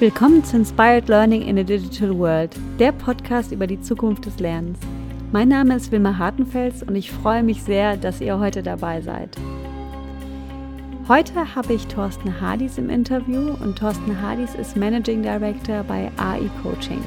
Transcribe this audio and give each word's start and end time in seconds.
Willkommen 0.00 0.44
zu 0.44 0.56
Inspired 0.56 1.08
Learning 1.08 1.42
in 1.42 1.58
a 1.58 1.64
Digital 1.64 2.16
World, 2.16 2.54
der 2.78 2.92
Podcast 2.92 3.50
über 3.50 3.66
die 3.66 3.80
Zukunft 3.80 4.26
des 4.26 4.38
Lernens. 4.38 4.78
Mein 5.32 5.48
Name 5.48 5.74
ist 5.74 5.90
Wilma 5.90 6.16
Hartenfels 6.16 6.84
und 6.84 6.94
ich 6.94 7.10
freue 7.10 7.42
mich 7.42 7.64
sehr, 7.64 7.96
dass 7.96 8.20
ihr 8.20 8.38
heute 8.38 8.62
dabei 8.62 9.00
seid. 9.00 9.36
Heute 11.08 11.52
habe 11.52 11.72
ich 11.72 11.88
Thorsten 11.88 12.40
Hardis 12.40 12.78
im 12.78 12.90
Interview 12.90 13.56
und 13.60 13.76
Thorsten 13.76 14.22
Hardis 14.22 14.54
ist 14.54 14.76
Managing 14.76 15.24
Director 15.24 15.82
bei 15.82 16.12
AI 16.16 16.48
Coaching. 16.62 17.02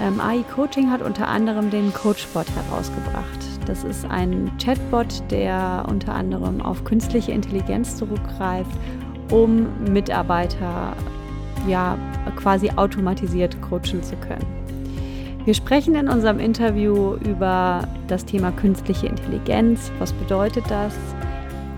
Ähm, 0.00 0.20
AI 0.20 0.44
Coaching 0.54 0.92
hat 0.92 1.02
unter 1.02 1.26
anderem 1.26 1.70
den 1.70 1.92
Coachbot 1.92 2.46
herausgebracht. 2.54 3.40
Das 3.66 3.82
ist 3.82 4.04
ein 4.04 4.52
Chatbot, 4.64 5.24
der 5.28 5.86
unter 5.90 6.14
anderem 6.14 6.62
auf 6.62 6.84
künstliche 6.84 7.32
Intelligenz 7.32 7.96
zurückgreift, 7.96 8.70
um 9.32 9.66
Mitarbeiter 9.90 10.94
ja 11.66 11.98
quasi 12.36 12.70
automatisiert 12.76 13.60
coachen 13.62 14.02
zu 14.02 14.16
können. 14.16 14.46
Wir 15.44 15.52
sprechen 15.52 15.94
in 15.94 16.08
unserem 16.08 16.40
Interview 16.40 17.16
über 17.16 17.86
das 18.08 18.24
Thema 18.24 18.50
künstliche 18.50 19.08
Intelligenz. 19.08 19.92
Was 19.98 20.12
bedeutet 20.14 20.64
das? 20.70 20.94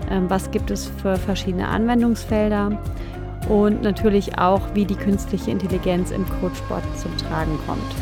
Ähm, 0.09 0.29
was 0.29 0.51
gibt 0.51 0.71
es 0.71 0.89
für 1.01 1.17
verschiedene 1.17 1.67
Anwendungsfelder? 1.67 2.81
Und 3.49 3.81
natürlich 3.81 4.39
auch, 4.39 4.61
wie 4.73 4.85
die 4.85 4.95
künstliche 4.95 5.51
Intelligenz 5.51 6.11
im 6.11 6.25
Coachbot 6.25 6.83
zum 6.95 7.15
Tragen 7.17 7.57
kommt. 7.65 7.95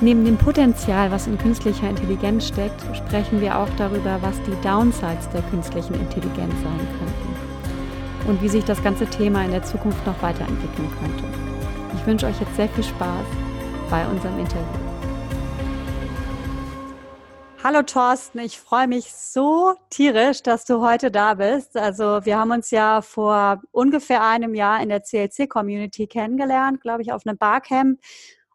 Neben 0.00 0.24
dem 0.24 0.36
Potenzial, 0.36 1.10
was 1.10 1.26
in 1.26 1.38
künstlicher 1.38 1.88
Intelligenz 1.88 2.48
steckt, 2.48 2.82
sprechen 2.96 3.40
wir 3.40 3.58
auch 3.58 3.68
darüber, 3.78 4.18
was 4.22 4.34
die 4.42 4.60
Downsides 4.62 5.28
der 5.30 5.42
künstlichen 5.42 5.94
Intelligenz 5.94 6.52
sein 6.62 6.86
könnten 6.98 7.35
und 8.26 8.42
wie 8.42 8.48
sich 8.48 8.64
das 8.64 8.82
ganze 8.82 9.06
Thema 9.06 9.44
in 9.44 9.52
der 9.52 9.62
Zukunft 9.62 10.04
noch 10.04 10.20
weiterentwickeln 10.20 10.90
könnte. 10.98 11.24
Ich 11.94 12.06
wünsche 12.06 12.26
euch 12.26 12.40
jetzt 12.40 12.56
sehr 12.56 12.68
viel 12.68 12.84
Spaß 12.84 13.26
bei 13.88 14.06
unserem 14.08 14.38
Interview. 14.38 14.66
Hallo 17.62 17.82
Thorsten, 17.82 18.38
ich 18.40 18.58
freue 18.58 18.86
mich 18.86 19.12
so 19.12 19.74
tierisch, 19.90 20.42
dass 20.42 20.64
du 20.64 20.80
heute 20.82 21.10
da 21.10 21.34
bist. 21.34 21.76
Also 21.76 22.24
wir 22.24 22.38
haben 22.38 22.52
uns 22.52 22.70
ja 22.70 23.02
vor 23.02 23.60
ungefähr 23.72 24.22
einem 24.22 24.54
Jahr 24.54 24.80
in 24.82 24.88
der 24.88 25.02
CLC-Community 25.02 26.06
kennengelernt, 26.06 26.80
glaube 26.80 27.02
ich, 27.02 27.12
auf 27.12 27.26
einem 27.26 27.38
Barcamp. 27.38 28.00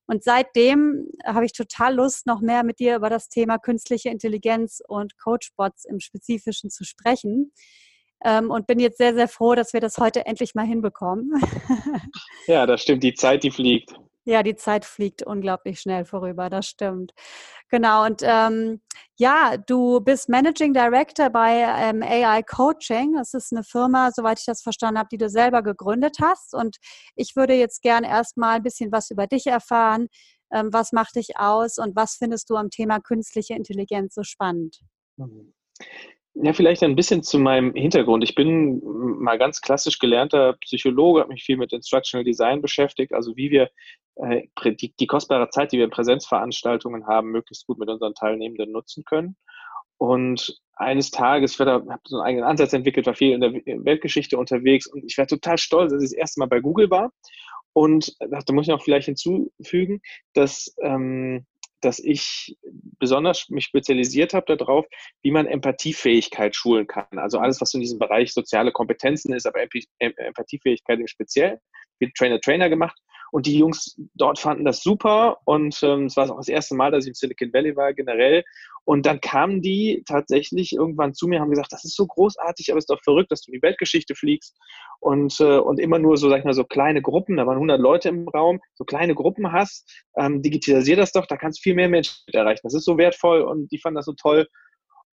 Und 0.05 0.23
seitdem 0.23 1.07
habe 1.25 1.45
ich 1.45 1.53
total 1.53 1.95
Lust, 1.95 2.25
noch 2.25 2.41
mehr 2.41 2.63
mit 2.63 2.79
dir 2.79 2.97
über 2.97 3.09
das 3.09 3.29
Thema 3.29 3.57
künstliche 3.57 4.09
Intelligenz 4.09 4.81
und 4.85 5.17
Coachbots 5.17 5.85
im 5.85 5.99
Spezifischen 5.99 6.69
zu 6.69 6.83
sprechen 6.83 7.51
und 8.23 8.67
bin 8.67 8.79
jetzt 8.79 8.97
sehr, 8.97 9.13
sehr 9.13 9.27
froh, 9.27 9.55
dass 9.55 9.73
wir 9.73 9.79
das 9.79 9.97
heute 9.97 10.25
endlich 10.25 10.53
mal 10.55 10.65
hinbekommen. 10.65 11.33
ja, 12.47 12.65
das 12.65 12.81
stimmt. 12.81 13.03
Die 13.03 13.13
Zeit, 13.13 13.43
die 13.43 13.51
fliegt. 13.51 13.93
Ja, 14.23 14.43
die 14.43 14.55
Zeit 14.55 14.85
fliegt 14.85 15.23
unglaublich 15.23 15.79
schnell 15.79 16.05
vorüber, 16.05 16.51
das 16.51 16.67
stimmt. 16.67 17.11
Genau, 17.69 18.05
und 18.05 18.21
ähm, 18.23 18.81
ja, 19.17 19.57
du 19.57 19.99
bist 19.99 20.29
Managing 20.29 20.73
Director 20.73 21.31
bei 21.31 21.65
ähm, 21.79 22.03
AI 22.03 22.43
Coaching. 22.43 23.15
Das 23.15 23.33
ist 23.33 23.51
eine 23.51 23.63
Firma, 23.63 24.11
soweit 24.11 24.37
ich 24.39 24.45
das 24.45 24.61
verstanden 24.61 24.99
habe, 24.99 25.09
die 25.11 25.17
du 25.17 25.27
selber 25.27 25.63
gegründet 25.63 26.17
hast. 26.21 26.53
Und 26.53 26.77
ich 27.15 27.35
würde 27.35 27.55
jetzt 27.55 27.81
gern 27.81 28.03
erstmal 28.03 28.57
ein 28.57 28.63
bisschen 28.63 28.91
was 28.91 29.09
über 29.09 29.25
dich 29.25 29.47
erfahren. 29.47 30.07
Ähm, 30.53 30.69
was 30.71 30.91
macht 30.91 31.15
dich 31.15 31.37
aus 31.37 31.79
und 31.79 31.95
was 31.95 32.15
findest 32.15 32.49
du 32.51 32.57
am 32.57 32.69
Thema 32.69 32.99
künstliche 32.99 33.55
Intelligenz 33.55 34.13
so 34.13 34.23
spannend? 34.23 34.81
Mhm. 35.17 35.53
Ja, 36.33 36.53
vielleicht 36.53 36.81
ein 36.83 36.95
bisschen 36.95 37.23
zu 37.23 37.39
meinem 37.39 37.73
Hintergrund. 37.73 38.23
Ich 38.23 38.35
bin 38.35 38.81
mal 39.19 39.37
ganz 39.37 39.59
klassisch 39.59 39.99
gelernter 39.99 40.53
Psychologe, 40.61 41.19
habe 41.19 41.33
mich 41.33 41.43
viel 41.43 41.57
mit 41.57 41.73
Instructional 41.73 42.23
Design 42.23 42.61
beschäftigt, 42.61 43.13
also 43.13 43.35
wie 43.35 43.51
wir 43.51 43.69
äh, 44.15 44.43
die, 44.63 44.93
die, 44.97 45.07
kostbare 45.07 45.49
Zeit, 45.49 45.71
die 45.71 45.77
wir 45.77 45.85
in 45.85 45.91
Präsenzveranstaltungen 45.91 47.05
haben, 47.05 47.31
möglichst 47.31 47.67
gut 47.67 47.79
mit 47.79 47.89
unseren 47.89 48.15
Teilnehmenden 48.15 48.71
nutzen 48.71 49.03
können. 49.03 49.35
Und 49.97 50.57
eines 50.73 51.11
Tages, 51.11 51.53
ich 51.53 51.59
habe 51.59 51.99
so 52.05 52.17
einen 52.17 52.25
eigenen 52.25 52.45
Ansatz 52.45 52.73
entwickelt, 52.73 53.05
war 53.05 53.13
viel 53.13 53.33
in 53.33 53.41
der 53.41 53.53
Weltgeschichte 53.85 54.37
unterwegs 54.37 54.87
und 54.87 55.03
ich 55.03 55.17
war 55.17 55.27
total 55.27 55.57
stolz, 55.57 55.91
dass 55.91 56.01
ich 56.01 56.11
das 56.11 56.17
erste 56.17 56.39
Mal 56.39 56.47
bei 56.47 56.61
Google 56.61 56.89
war. 56.89 57.11
Und 57.73 58.15
da 58.19 58.53
muss 58.53 58.65
ich 58.65 58.71
noch 58.71 58.81
vielleicht 58.81 59.05
hinzufügen, 59.05 60.01
dass 60.33 60.75
ähm, 60.81 61.45
dass 61.81 61.99
ich 61.99 62.55
besonders 62.99 63.49
mich 63.49 63.65
spezialisiert 63.65 64.33
habe 64.33 64.55
darauf, 64.55 64.85
wie 65.23 65.31
man 65.31 65.47
Empathiefähigkeit 65.47 66.55
schulen 66.55 66.87
kann. 66.87 67.07
Also 67.17 67.39
alles, 67.39 67.59
was 67.61 67.73
in 67.73 67.81
diesem 67.81 67.99
Bereich 67.99 68.33
soziale 68.33 68.71
Kompetenzen 68.71 69.33
ist, 69.33 69.45
aber 69.45 69.65
Empathiefähigkeit 69.99 70.99
im 70.99 71.07
Speziellen. 71.07 71.57
Wird 71.99 72.15
Trainer-Trainer 72.15 72.69
gemacht 72.69 72.99
und 73.31 73.45
die 73.45 73.57
Jungs 73.57 73.99
dort 74.13 74.39
fanden 74.39 74.65
das 74.65 74.83
super 74.83 75.37
und 75.45 75.79
ähm, 75.83 76.05
es 76.05 76.17
war 76.17 76.29
auch 76.29 76.37
das 76.37 76.49
erste 76.49 76.75
Mal, 76.75 76.91
dass 76.91 77.05
ich 77.05 77.09
im 77.09 77.13
Silicon 77.15 77.53
Valley 77.53 77.75
war 77.75 77.93
generell. 77.93 78.43
Und 78.83 79.05
dann 79.05 79.21
kamen 79.21 79.61
die 79.61 80.03
tatsächlich 80.07 80.73
irgendwann 80.73 81.13
zu 81.13 81.27
mir, 81.27 81.39
haben 81.39 81.51
gesagt, 81.51 81.71
das 81.71 81.85
ist 81.85 81.95
so 81.95 82.07
großartig, 82.07 82.71
aber 82.71 82.79
es 82.79 82.83
ist 82.83 82.89
doch 82.89 83.03
verrückt, 83.03 83.31
dass 83.31 83.41
du 83.41 83.51
in 83.51 83.59
die 83.59 83.61
Weltgeschichte 83.61 84.15
fliegst 84.15 84.57
und, 84.99 85.39
äh, 85.39 85.59
und 85.59 85.79
immer 85.79 85.99
nur 85.99 86.17
so, 86.17 86.29
sag 86.29 86.39
ich 86.39 86.45
mal, 86.45 86.53
so 86.53 86.63
kleine 86.63 87.01
Gruppen, 87.01 87.37
da 87.37 87.45
waren 87.45 87.57
100 87.57 87.79
Leute 87.79 88.09
im 88.09 88.27
Raum, 88.27 88.59
so 88.73 88.83
kleine 88.83 89.13
Gruppen 89.13 89.51
hast, 89.51 89.87
ähm, 90.17 90.41
digitalisier 90.41 90.95
das 90.95 91.11
doch, 91.11 91.27
da 91.27 91.37
kannst 91.37 91.59
du 91.59 91.61
viel 91.63 91.75
mehr 91.75 91.89
Menschen 91.89 92.15
erreichen. 92.33 92.61
Das 92.63 92.73
ist 92.73 92.85
so 92.85 92.97
wertvoll 92.97 93.41
und 93.41 93.71
die 93.71 93.77
fanden 93.77 93.97
das 93.97 94.05
so 94.05 94.13
toll. 94.13 94.47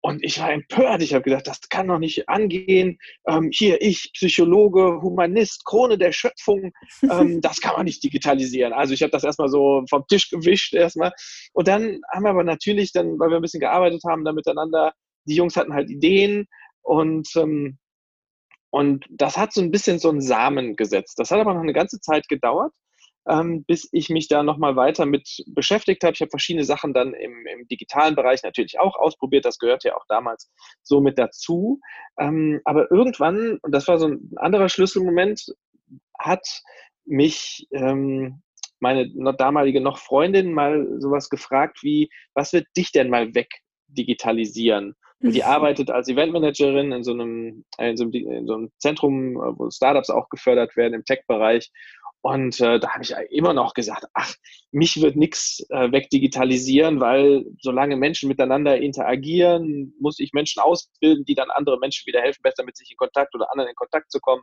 Und 0.00 0.22
ich 0.22 0.38
war 0.40 0.52
empört. 0.52 1.02
Ich 1.02 1.12
habe 1.12 1.24
gedacht, 1.24 1.46
das 1.46 1.60
kann 1.68 1.88
doch 1.88 1.98
nicht 1.98 2.28
angehen. 2.28 2.98
Ähm, 3.26 3.50
hier, 3.52 3.82
ich, 3.82 4.10
Psychologe, 4.14 5.00
Humanist, 5.02 5.64
Krone 5.64 5.98
der 5.98 6.12
Schöpfung, 6.12 6.72
ähm, 7.10 7.40
das 7.42 7.60
kann 7.60 7.74
man 7.74 7.84
nicht 7.84 8.02
digitalisieren. 8.04 8.72
Also 8.72 8.94
ich 8.94 9.02
habe 9.02 9.10
das 9.10 9.24
erstmal 9.24 9.48
so 9.48 9.82
vom 9.90 10.06
Tisch 10.06 10.30
gewischt 10.30 10.74
erstmal. 10.74 11.12
Und 11.52 11.66
dann 11.66 12.00
haben 12.12 12.22
wir 12.22 12.30
aber 12.30 12.44
natürlich 12.44 12.92
dann, 12.92 13.18
weil 13.18 13.30
wir 13.30 13.36
ein 13.36 13.42
bisschen 13.42 13.60
gearbeitet 13.60 14.02
haben, 14.08 14.24
da 14.24 14.32
miteinander, 14.32 14.92
die 15.24 15.34
Jungs 15.34 15.56
hatten 15.56 15.74
halt 15.74 15.90
Ideen 15.90 16.46
und 16.82 17.28
ähm, 17.36 17.78
und 18.70 19.06
das 19.08 19.38
hat 19.38 19.54
so 19.54 19.62
ein 19.62 19.70
bisschen 19.70 19.98
so 19.98 20.10
einen 20.10 20.20
Samen 20.20 20.76
gesetzt. 20.76 21.18
Das 21.18 21.30
hat 21.30 21.40
aber 21.40 21.54
noch 21.54 21.62
eine 21.62 21.72
ganze 21.72 22.00
Zeit 22.00 22.28
gedauert 22.28 22.72
ähm, 23.28 23.64
bis 23.64 23.88
ich 23.92 24.08
mich 24.08 24.28
da 24.28 24.42
nochmal 24.42 24.76
weiter 24.76 25.06
mit 25.06 25.44
beschäftigt 25.48 26.02
habe. 26.02 26.14
Ich 26.14 26.20
habe 26.20 26.30
verschiedene 26.30 26.64
Sachen 26.64 26.94
dann 26.94 27.14
im, 27.14 27.46
im, 27.46 27.68
digitalen 27.68 28.14
Bereich 28.14 28.42
natürlich 28.42 28.80
auch 28.80 28.96
ausprobiert. 28.96 29.44
Das 29.44 29.58
gehört 29.58 29.84
ja 29.84 29.96
auch 29.96 30.04
damals 30.08 30.50
so 30.82 31.00
mit 31.00 31.18
dazu. 31.18 31.80
Ähm, 32.18 32.60
aber 32.64 32.90
irgendwann, 32.90 33.58
und 33.62 33.72
das 33.72 33.86
war 33.86 33.98
so 33.98 34.08
ein 34.08 34.32
anderer 34.36 34.68
Schlüsselmoment, 34.68 35.54
hat 36.18 36.46
mich 37.04 37.66
ähm, 37.72 38.42
meine 38.80 39.10
damalige 39.34 39.80
noch 39.80 39.98
Freundin 39.98 40.52
mal 40.52 40.86
sowas 40.98 41.28
gefragt 41.28 41.82
wie, 41.82 42.08
was 42.34 42.52
wird 42.52 42.66
dich 42.76 42.92
denn 42.92 43.10
mal 43.10 43.34
weg 43.34 43.48
digitalisieren? 43.88 44.94
Und 45.20 45.32
die 45.32 45.42
arbeitet 45.42 45.90
als 45.90 46.08
Eventmanagerin 46.08 46.92
in 46.92 47.02
so 47.02 47.12
einem, 47.12 47.64
in 47.78 47.96
so 47.96 48.04
einem, 48.04 48.12
in 48.12 48.46
so 48.46 48.54
einem 48.54 48.70
Zentrum, 48.78 49.34
wo 49.34 49.68
Startups 49.70 50.10
auch 50.10 50.28
gefördert 50.28 50.76
werden 50.76 50.94
im 50.94 51.04
Tech-Bereich. 51.04 51.72
Und 52.20 52.60
äh, 52.60 52.78
da 52.80 52.90
habe 52.90 53.02
ich 53.02 53.14
immer 53.30 53.52
noch 53.52 53.74
gesagt, 53.74 54.04
ach, 54.14 54.34
mich 54.72 55.00
wird 55.00 55.16
nichts 55.16 55.64
äh, 55.70 55.90
wegdigitalisieren, 55.92 57.00
weil 57.00 57.44
solange 57.60 57.96
Menschen 57.96 58.28
miteinander 58.28 58.76
interagieren, 58.78 59.94
muss 60.00 60.18
ich 60.18 60.32
Menschen 60.32 60.60
ausbilden, 60.60 61.24
die 61.24 61.34
dann 61.34 61.50
andere 61.50 61.78
Menschen 61.78 62.06
wieder 62.06 62.20
helfen, 62.20 62.42
besser 62.42 62.64
mit 62.64 62.76
sich 62.76 62.90
in 62.90 62.96
Kontakt 62.96 63.34
oder 63.34 63.50
anderen 63.50 63.70
in 63.70 63.76
Kontakt 63.76 64.10
zu 64.10 64.20
kommen. 64.20 64.42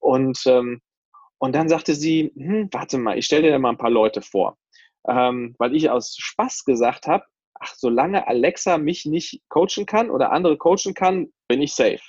Und, 0.00 0.38
ähm, 0.46 0.80
und 1.38 1.54
dann 1.54 1.68
sagte 1.68 1.94
sie, 1.94 2.30
hm, 2.34 2.68
warte 2.72 2.98
mal, 2.98 3.18
ich 3.18 3.26
stelle 3.26 3.50
dir 3.50 3.58
mal 3.58 3.70
ein 3.70 3.78
paar 3.78 3.90
Leute 3.90 4.22
vor. 4.22 4.56
Ähm, 5.06 5.54
weil 5.58 5.74
ich 5.74 5.90
aus 5.90 6.16
Spaß 6.18 6.64
gesagt 6.64 7.06
habe, 7.06 7.24
ach, 7.64 7.74
solange 7.76 8.26
Alexa 8.26 8.78
mich 8.78 9.06
nicht 9.06 9.40
coachen 9.48 9.86
kann 9.86 10.10
oder 10.10 10.32
andere 10.32 10.56
coachen 10.56 10.94
kann, 10.94 11.28
bin 11.48 11.62
ich 11.62 11.74
safe. 11.74 12.00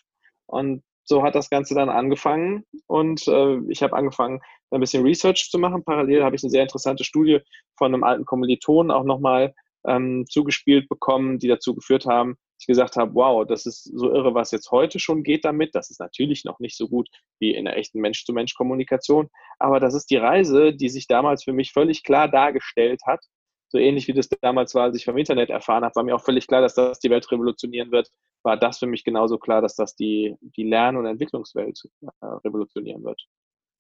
Und 0.48 0.84
so 1.04 1.24
hat 1.24 1.36
das 1.36 1.50
Ganze 1.50 1.76
dann 1.76 1.90
angefangen 1.90 2.64
und 2.88 3.28
äh, 3.28 3.60
ich 3.70 3.84
habe 3.84 3.96
angefangen, 3.96 4.42
ein 4.72 4.80
bisschen 4.80 5.04
Research 5.04 5.50
zu 5.50 5.60
machen. 5.60 5.84
Parallel 5.84 6.24
habe 6.24 6.36
ich 6.36 6.44
eine 6.44 6.50
sehr 6.50 6.64
interessante 6.64 7.04
Studie 7.04 7.40
von 7.78 7.94
einem 7.94 8.04
alten 8.04 8.26
Kommilitonen 8.26 8.92
auch 8.92 9.04
nochmal 9.04 9.54
ähm, 9.88 10.26
zugespielt 10.28 10.90
bekommen, 10.90 11.38
die 11.38 11.48
dazu 11.48 11.76
geführt 11.76 12.06
haben, 12.06 12.32
dass 12.32 12.62
ich 12.62 12.68
gesagt 12.68 12.96
habe, 12.98 13.14
wow, 13.14 13.46
das 13.48 13.68
ist 13.68 13.84
so 13.84 14.12
irre, 14.12 14.34
was 14.34 14.52
jetzt 14.52 14.72
heute 14.72 15.00
schon 15.00 15.24
geht 15.24 15.46
damit. 15.46 15.76
Das 15.76 15.92
ist 15.92 16.00
natürlich 16.00 16.44
noch 16.44 16.60
nicht 16.60 16.76
so 16.76 16.90
gut 16.90 17.08
wie 17.40 17.54
in 17.54 17.66
der 17.66 17.78
echten 17.78 18.00
Mensch-zu-Mensch-Kommunikation, 18.02 19.30
aber 19.60 19.80
das 19.80 19.94
ist 19.94 20.10
die 20.10 20.18
Reise, 20.18 20.74
die 20.74 20.90
sich 20.90 21.08
damals 21.08 21.44
für 21.44 21.54
mich 21.54 21.72
völlig 21.72 22.04
klar 22.04 22.28
dargestellt 22.28 23.02
hat 23.06 23.24
so 23.70 23.78
ähnlich 23.78 24.08
wie 24.08 24.14
das 24.14 24.30
damals 24.42 24.76
war, 24.76 24.84
als 24.84 24.98
ich 24.98 25.06
vom 25.06 25.18
Internet 25.18 25.50
erfahren 25.50 25.84
habe, 25.84 25.96
war 25.96 26.04
mir 26.04 26.16
auch 26.16 26.24
völlig 26.24 26.48
klar, 26.48 26.62
dass 26.62 26.76
das 26.76 27.00
die 27.00 27.10
Welt 27.10 27.30
revolutionieren 27.32 27.92
wird, 27.92 28.10
war 28.44 28.58
das 28.58 28.78
für 28.78 28.88
mich 28.88 29.04
genauso 29.04 29.38
klar, 29.38 29.62
dass 29.62 29.76
das 29.76 29.96
die, 29.96 30.36
die 30.42 30.64
Lern- 30.64 30.98
und 30.98 31.06
Entwicklungswelt 31.06 31.82
äh, 32.02 32.26
revolutionieren 32.46 33.04
wird. 33.04 33.22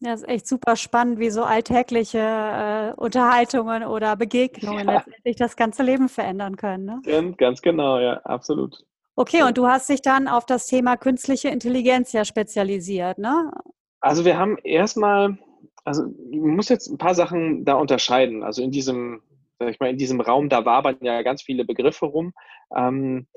Ja, 0.01 0.13
ist 0.13 0.27
echt 0.27 0.47
super 0.47 0.75
spannend, 0.75 1.19
wie 1.19 1.29
so 1.29 1.43
alltägliche 1.43 2.19
äh, 2.19 2.93
Unterhaltungen 2.97 3.83
oder 3.83 4.15
Begegnungen 4.17 4.87
ja. 4.87 4.95
letztendlich 4.95 5.35
das 5.37 5.55
ganze 5.55 5.83
Leben 5.83 6.09
verändern 6.09 6.57
können. 6.57 6.85
Ne? 6.85 7.01
Ganz, 7.05 7.37
ganz 7.37 7.61
genau, 7.61 7.99
ja, 7.99 8.17
absolut. 8.23 8.83
Okay, 9.15 9.43
und 9.43 9.57
du 9.57 9.67
hast 9.67 9.87
dich 9.87 10.01
dann 10.01 10.27
auf 10.27 10.45
das 10.45 10.67
Thema 10.67 10.97
künstliche 10.97 11.47
Intelligenz 11.47 12.11
ja 12.11 12.25
spezialisiert, 12.25 13.17
ne? 13.17 13.49
Also 14.01 14.25
wir 14.25 14.37
haben 14.37 14.57
erstmal 14.57 15.37
also 15.85 16.03
man 16.31 16.55
muss 16.55 16.69
jetzt 16.69 16.87
ein 16.87 16.97
paar 16.97 17.15
Sachen 17.15 17.63
da 17.63 17.75
unterscheiden. 17.75 18.43
Also 18.43 18.61
in 18.61 18.71
diesem, 18.71 19.21
sag 19.59 19.69
ich 19.69 19.79
mal, 19.79 19.89
in 19.89 19.97
diesem 19.97 20.21
Raum, 20.21 20.49
da 20.49 20.65
wabern 20.65 20.97
ja 21.01 21.21
ganz 21.21 21.41
viele 21.41 21.65
Begriffe 21.65 22.05
rum. 22.05 22.33
Ähm, 22.75 23.27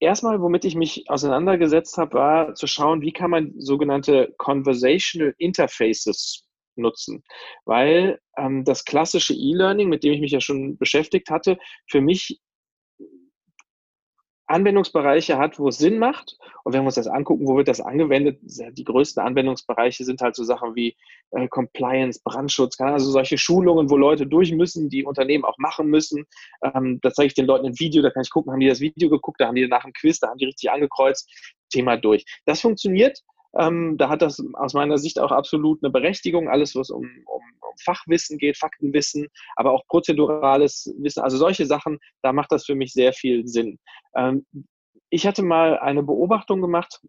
erstmal, 0.00 0.40
womit 0.40 0.64
ich 0.64 0.74
mich 0.74 1.08
auseinandergesetzt 1.08 1.98
habe, 1.98 2.14
war 2.14 2.54
zu 2.54 2.66
schauen, 2.66 3.02
wie 3.02 3.12
kann 3.12 3.30
man 3.30 3.52
sogenannte 3.58 4.34
Conversational 4.38 5.34
Interfaces 5.38 6.46
nutzen. 6.76 7.22
Weil 7.64 8.20
ähm, 8.36 8.64
das 8.64 8.84
klassische 8.84 9.34
E-Learning, 9.34 9.88
mit 9.88 10.04
dem 10.04 10.12
ich 10.12 10.20
mich 10.20 10.32
ja 10.32 10.40
schon 10.40 10.76
beschäftigt 10.78 11.30
hatte, 11.30 11.58
für 11.88 12.00
mich 12.00 12.40
Anwendungsbereiche 14.46 15.38
hat, 15.38 15.58
wo 15.58 15.68
es 15.68 15.78
Sinn 15.78 15.98
macht. 15.98 16.38
Und 16.64 16.72
wenn 16.72 16.82
wir 16.82 16.86
uns 16.86 16.94
das 16.94 17.06
angucken, 17.06 17.46
wo 17.46 17.56
wird 17.56 17.68
das 17.68 17.80
angewendet? 17.80 18.38
Die 18.42 18.84
größten 18.84 19.22
Anwendungsbereiche 19.22 20.04
sind 20.04 20.20
halt 20.20 20.36
so 20.36 20.44
Sachen 20.44 20.74
wie 20.74 20.96
äh, 21.32 21.48
Compliance, 21.48 22.20
Brandschutz, 22.22 22.80
also 22.80 23.10
solche 23.10 23.38
Schulungen, 23.38 23.90
wo 23.90 23.96
Leute 23.96 24.26
durch 24.26 24.52
müssen, 24.52 24.88
die 24.88 25.04
Unternehmen 25.04 25.44
auch 25.44 25.58
machen 25.58 25.88
müssen. 25.88 26.26
Ähm, 26.62 27.00
da 27.02 27.12
zeige 27.12 27.28
ich 27.28 27.34
den 27.34 27.46
Leuten 27.46 27.66
ein 27.66 27.78
Video, 27.78 28.02
da 28.02 28.10
kann 28.10 28.22
ich 28.22 28.30
gucken, 28.30 28.52
haben 28.52 28.60
die 28.60 28.68
das 28.68 28.80
Video 28.80 29.10
geguckt, 29.10 29.40
da 29.40 29.46
haben 29.46 29.56
die 29.56 29.66
nach 29.66 29.82
dem 29.82 29.92
Quiz, 29.92 30.20
da 30.20 30.28
haben 30.28 30.38
die 30.38 30.46
richtig 30.46 30.70
angekreuzt, 30.70 31.30
Thema 31.70 31.96
durch. 31.96 32.24
Das 32.44 32.60
funktioniert. 32.60 33.20
Ähm, 33.58 33.96
da 33.96 34.08
hat 34.08 34.22
das 34.22 34.42
aus 34.54 34.74
meiner 34.74 34.98
Sicht 34.98 35.18
auch 35.18 35.32
absolut 35.32 35.82
eine 35.82 35.90
Berechtigung. 35.90 36.48
Alles, 36.48 36.74
was 36.74 36.90
um, 36.90 37.04
um, 37.26 37.42
um 37.60 37.74
Fachwissen 37.84 38.38
geht, 38.38 38.56
Faktenwissen, 38.56 39.28
aber 39.56 39.72
auch 39.72 39.86
prozedurales 39.86 40.94
Wissen, 40.98 41.22
also 41.22 41.36
solche 41.36 41.66
Sachen, 41.66 41.98
da 42.22 42.32
macht 42.32 42.52
das 42.52 42.64
für 42.64 42.74
mich 42.74 42.92
sehr 42.92 43.12
viel 43.12 43.46
Sinn. 43.46 43.78
Ähm, 44.14 44.46
ich 45.10 45.26
hatte 45.26 45.42
mal 45.42 45.78
eine 45.78 46.02
Beobachtung 46.02 46.60
gemacht, 46.60 47.00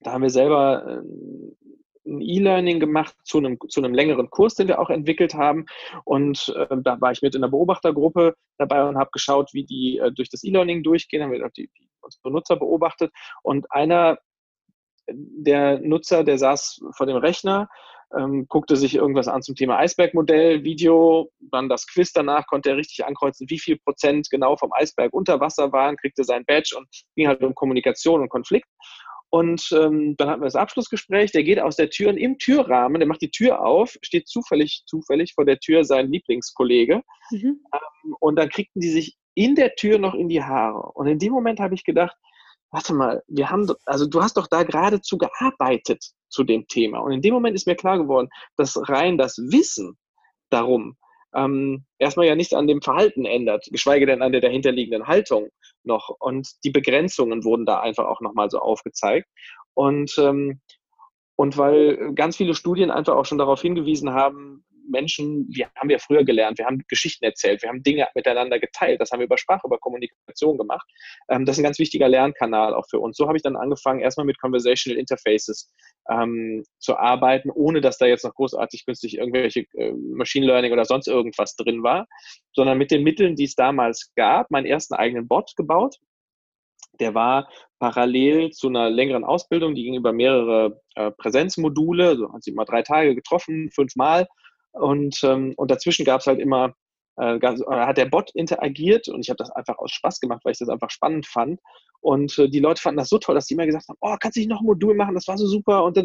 da 0.00 0.12
haben 0.12 0.22
wir 0.22 0.30
selber 0.30 0.84
äh, 0.86 2.08
ein 2.08 2.20
E-Learning 2.20 2.78
gemacht 2.78 3.16
zu 3.24 3.38
einem, 3.38 3.58
zu 3.68 3.80
einem 3.80 3.94
längeren 3.94 4.30
Kurs, 4.30 4.54
den 4.54 4.68
wir 4.68 4.78
auch 4.78 4.90
entwickelt 4.90 5.34
haben. 5.34 5.66
Und 6.04 6.54
äh, 6.56 6.76
da 6.82 7.00
war 7.00 7.12
ich 7.12 7.22
mit 7.22 7.34
in 7.34 7.42
der 7.42 7.48
Beobachtergruppe 7.48 8.34
dabei 8.58 8.84
und 8.84 8.96
habe 8.96 9.10
geschaut, 9.12 9.50
wie 9.52 9.64
die 9.64 9.98
äh, 9.98 10.12
durch 10.12 10.30
das 10.30 10.44
E-Learning 10.44 10.82
durchgehen, 10.82 11.22
haben 11.22 11.32
wir 11.32 11.48
die, 11.56 11.68
die 11.76 11.88
uns 12.00 12.18
Benutzer 12.18 12.56
beobachtet. 12.56 13.12
Und 13.42 13.70
einer 13.72 14.18
der 15.08 15.80
Nutzer, 15.80 16.24
der 16.24 16.38
saß 16.38 16.80
vor 16.96 17.06
dem 17.06 17.16
Rechner, 17.16 17.68
ähm, 18.16 18.46
guckte 18.48 18.76
sich 18.76 18.94
irgendwas 18.94 19.28
an 19.28 19.42
zum 19.42 19.54
Thema 19.54 19.78
Eisbergmodell, 19.78 20.64
Video, 20.64 21.30
dann 21.50 21.68
das 21.68 21.86
Quiz 21.86 22.12
danach, 22.12 22.46
konnte 22.46 22.70
er 22.70 22.76
richtig 22.76 23.04
ankreuzen, 23.04 23.48
wie 23.50 23.58
viel 23.58 23.78
Prozent 23.78 24.28
genau 24.30 24.56
vom 24.56 24.70
Eisberg 24.72 25.12
unter 25.12 25.40
Wasser 25.40 25.72
waren, 25.72 25.96
kriegte 25.96 26.24
sein 26.24 26.44
Badge 26.46 26.76
und 26.76 26.88
ging 27.16 27.26
halt 27.26 27.42
um 27.42 27.54
Kommunikation 27.54 28.20
und 28.20 28.28
Konflikt. 28.28 28.68
Und 29.28 29.68
ähm, 29.72 30.14
dann 30.16 30.28
hatten 30.28 30.40
wir 30.40 30.46
das 30.46 30.54
Abschlussgespräch, 30.54 31.32
der 31.32 31.42
geht 31.42 31.60
aus 31.60 31.76
der 31.76 31.90
Tür 31.90 32.10
und 32.10 32.16
im 32.16 32.38
Türrahmen, 32.38 33.00
der 33.00 33.08
macht 33.08 33.22
die 33.22 33.30
Tür 33.30 33.64
auf, 33.64 33.96
steht 34.02 34.28
zufällig, 34.28 34.84
zufällig 34.86 35.34
vor 35.34 35.44
der 35.44 35.58
Tür 35.58 35.84
sein 35.84 36.10
Lieblingskollege. 36.10 37.02
Mhm. 37.32 37.60
Ähm, 37.72 38.16
und 38.20 38.36
dann 38.36 38.48
kriegten 38.48 38.80
die 38.80 38.90
sich 38.90 39.16
in 39.34 39.56
der 39.56 39.74
Tür 39.74 39.98
noch 39.98 40.14
in 40.14 40.28
die 40.28 40.42
Haare. 40.42 40.92
Und 40.94 41.08
in 41.08 41.18
dem 41.18 41.32
Moment 41.32 41.58
habe 41.58 41.74
ich 41.74 41.84
gedacht, 41.84 42.16
warte 42.70 42.94
mal, 42.94 43.22
wir 43.28 43.50
haben, 43.50 43.66
also 43.84 44.06
du 44.06 44.22
hast 44.22 44.36
doch 44.36 44.46
da 44.46 44.62
geradezu 44.62 45.18
gearbeitet 45.18 46.04
zu 46.28 46.44
dem 46.44 46.66
Thema. 46.66 46.98
Und 46.98 47.12
in 47.12 47.22
dem 47.22 47.34
Moment 47.34 47.54
ist 47.54 47.66
mir 47.66 47.76
klar 47.76 47.98
geworden, 47.98 48.28
dass 48.56 48.76
rein 48.88 49.18
das 49.18 49.38
Wissen 49.38 49.96
darum 50.50 50.96
ähm, 51.34 51.84
erstmal 51.98 52.26
ja 52.26 52.34
nichts 52.34 52.54
an 52.54 52.66
dem 52.66 52.82
Verhalten 52.82 53.24
ändert, 53.24 53.66
geschweige 53.70 54.06
denn 54.06 54.22
an 54.22 54.32
der 54.32 54.40
dahinterliegenden 54.40 55.06
Haltung 55.06 55.48
noch. 55.84 56.08
Und 56.18 56.48
die 56.64 56.70
Begrenzungen 56.70 57.44
wurden 57.44 57.66
da 57.66 57.80
einfach 57.80 58.06
auch 58.06 58.20
nochmal 58.20 58.50
so 58.50 58.58
aufgezeigt. 58.58 59.28
Und, 59.74 60.16
ähm, 60.18 60.60
und 61.36 61.58
weil 61.58 62.14
ganz 62.14 62.36
viele 62.36 62.54
Studien 62.54 62.90
einfach 62.90 63.14
auch 63.14 63.26
schon 63.26 63.38
darauf 63.38 63.60
hingewiesen 63.60 64.12
haben, 64.12 64.64
Menschen, 64.88 65.46
wir 65.50 65.68
haben 65.76 65.90
ja 65.90 65.98
früher 65.98 66.24
gelernt, 66.24 66.58
wir 66.58 66.66
haben 66.66 66.82
Geschichten 66.88 67.24
erzählt, 67.24 67.62
wir 67.62 67.68
haben 67.68 67.82
Dinge 67.82 68.06
miteinander 68.14 68.58
geteilt, 68.58 69.00
das 69.00 69.10
haben 69.10 69.20
wir 69.20 69.26
über 69.26 69.38
Sprache, 69.38 69.66
über 69.66 69.78
Kommunikation 69.78 70.58
gemacht. 70.58 70.86
Ähm, 71.28 71.44
das 71.44 71.56
ist 71.56 71.60
ein 71.60 71.64
ganz 71.64 71.78
wichtiger 71.78 72.08
Lernkanal 72.08 72.74
auch 72.74 72.86
für 72.88 72.98
uns. 72.98 73.16
So 73.16 73.26
habe 73.26 73.36
ich 73.36 73.42
dann 73.42 73.56
angefangen, 73.56 74.00
erstmal 74.00 74.26
mit 74.26 74.40
Conversational 74.40 74.98
Interfaces 74.98 75.70
ähm, 76.10 76.64
zu 76.78 76.96
arbeiten, 76.96 77.50
ohne 77.50 77.80
dass 77.80 77.98
da 77.98 78.06
jetzt 78.06 78.24
noch 78.24 78.34
großartig 78.34 78.84
künstlich 78.84 79.18
irgendwelche 79.18 79.66
äh, 79.74 79.92
Machine 79.92 80.46
Learning 80.46 80.72
oder 80.72 80.84
sonst 80.84 81.08
irgendwas 81.08 81.56
drin 81.56 81.82
war, 81.82 82.06
sondern 82.52 82.78
mit 82.78 82.90
den 82.90 83.02
Mitteln, 83.02 83.36
die 83.36 83.44
es 83.44 83.54
damals 83.54 84.12
gab, 84.16 84.50
meinen 84.50 84.66
ersten 84.66 84.94
eigenen 84.94 85.28
Bot 85.28 85.52
gebaut. 85.56 85.96
Der 87.00 87.14
war 87.14 87.48
parallel 87.78 88.50
zu 88.50 88.68
einer 88.68 88.88
längeren 88.90 89.24
Ausbildung, 89.24 89.74
die 89.74 89.84
ging 89.84 89.96
über 89.96 90.12
mehrere 90.12 90.80
äh, 90.94 91.10
Präsenzmodule, 91.10 92.16
so 92.16 92.32
hat 92.32 92.42
sie 92.42 92.52
mal 92.52 92.64
drei 92.64 92.82
Tage 92.82 93.14
getroffen, 93.14 93.70
fünfmal 93.70 94.26
und, 94.78 95.22
ähm, 95.24 95.54
und 95.56 95.70
dazwischen 95.70 96.04
gab 96.04 96.20
es 96.20 96.26
halt 96.26 96.40
immer, 96.40 96.74
äh, 97.18 97.36
äh, 97.36 97.64
hat 97.68 97.96
der 97.96 98.06
Bot 98.06 98.30
interagiert 98.34 99.08
und 99.08 99.20
ich 99.20 99.30
habe 99.30 99.38
das 99.38 99.50
einfach 99.50 99.78
aus 99.78 99.90
Spaß 99.92 100.20
gemacht, 100.20 100.42
weil 100.44 100.52
ich 100.52 100.58
das 100.58 100.68
einfach 100.68 100.90
spannend 100.90 101.26
fand. 101.26 101.60
Und 102.00 102.38
äh, 102.38 102.48
die 102.48 102.60
Leute 102.60 102.82
fanden 102.82 102.98
das 102.98 103.08
so 103.08 103.18
toll, 103.18 103.34
dass 103.34 103.46
die 103.46 103.54
immer 103.54 103.66
gesagt 103.66 103.88
haben, 103.88 103.98
oh, 104.00 104.16
kannst 104.20 104.36
du 104.36 104.40
nicht 104.40 104.50
noch 104.50 104.60
ein 104.60 104.66
Modul 104.66 104.94
machen, 104.94 105.14
das 105.14 105.26
war 105.26 105.38
so 105.38 105.46
super 105.46 105.84
und 105.84 105.96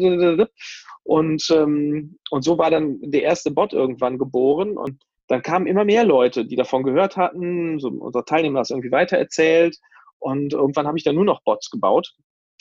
und, 1.04 1.50
ähm, 1.50 2.18
und 2.30 2.44
so 2.44 2.58
war 2.58 2.70
dann 2.70 2.98
der 3.02 3.22
erste 3.22 3.50
Bot 3.50 3.72
irgendwann 3.72 4.18
geboren 4.18 4.76
und 4.76 5.02
dann 5.28 5.42
kamen 5.42 5.66
immer 5.66 5.84
mehr 5.84 6.04
Leute, 6.04 6.44
die 6.44 6.56
davon 6.56 6.82
gehört 6.82 7.16
hatten, 7.16 7.78
so 7.78 7.88
unser 7.88 8.24
Teilnehmer 8.24 8.60
hat 8.60 8.66
es 8.66 8.70
irgendwie 8.70 8.92
weitererzählt 8.92 9.78
und 10.18 10.52
irgendwann 10.52 10.86
habe 10.86 10.98
ich 10.98 11.04
dann 11.04 11.14
nur 11.14 11.24
noch 11.24 11.42
Bots 11.42 11.70
gebaut 11.70 12.14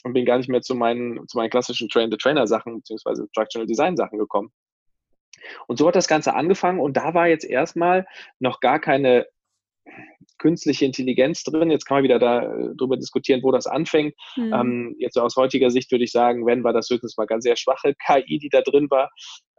und 0.03 0.13
bin 0.13 0.25
gar 0.25 0.37
nicht 0.37 0.49
mehr 0.49 0.61
zu 0.61 0.75
meinen, 0.75 1.27
zu 1.27 1.37
meinen 1.37 1.49
klassischen 1.49 1.89
Train-the-Trainer-Sachen 1.89 2.77
beziehungsweise 2.77 3.27
Structural 3.29 3.67
Design-Sachen 3.67 4.17
gekommen. 4.17 4.51
Und 5.67 5.77
so 5.77 5.87
hat 5.87 5.95
das 5.95 6.07
Ganze 6.07 6.33
angefangen 6.33 6.79
und 6.79 6.97
da 6.97 7.13
war 7.13 7.27
jetzt 7.27 7.45
erstmal 7.45 8.05
noch 8.39 8.59
gar 8.59 8.79
keine 8.79 9.27
künstliche 10.37 10.85
Intelligenz 10.85 11.43
drin. 11.43 11.69
Jetzt 11.69 11.85
kann 11.85 11.97
man 11.97 12.03
wieder 12.03 12.19
darüber 12.19 12.95
äh, 12.95 12.99
diskutieren, 12.99 13.41
wo 13.43 13.51
das 13.51 13.67
anfängt. 13.67 14.15
Mhm. 14.35 14.53
Ähm, 14.53 14.95
jetzt 14.97 15.17
aus 15.17 15.35
heutiger 15.35 15.69
Sicht 15.69 15.91
würde 15.91 16.03
ich 16.03 16.11
sagen, 16.11 16.45
wenn 16.45 16.63
war 16.63 16.73
das 16.73 16.89
höchstens 16.89 17.15
mal 17.17 17.27
ganz 17.27 17.43
sehr 17.43 17.55
schwache 17.55 17.93
KI, 18.05 18.39
die 18.39 18.49
da 18.49 18.61
drin 18.61 18.89
war. 18.89 19.09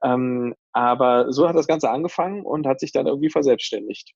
Ähm, 0.03 0.55
aber 0.73 1.33
so 1.33 1.49
hat 1.49 1.57
das 1.57 1.69
Ganze 1.69 1.91
angefangen 1.91 2.45
und 2.45 2.67
hat 2.67 2.81
sich 2.81 2.93
dann 2.93 3.07
irgendwie 3.07 3.31
verselbstständigt. 3.31 4.13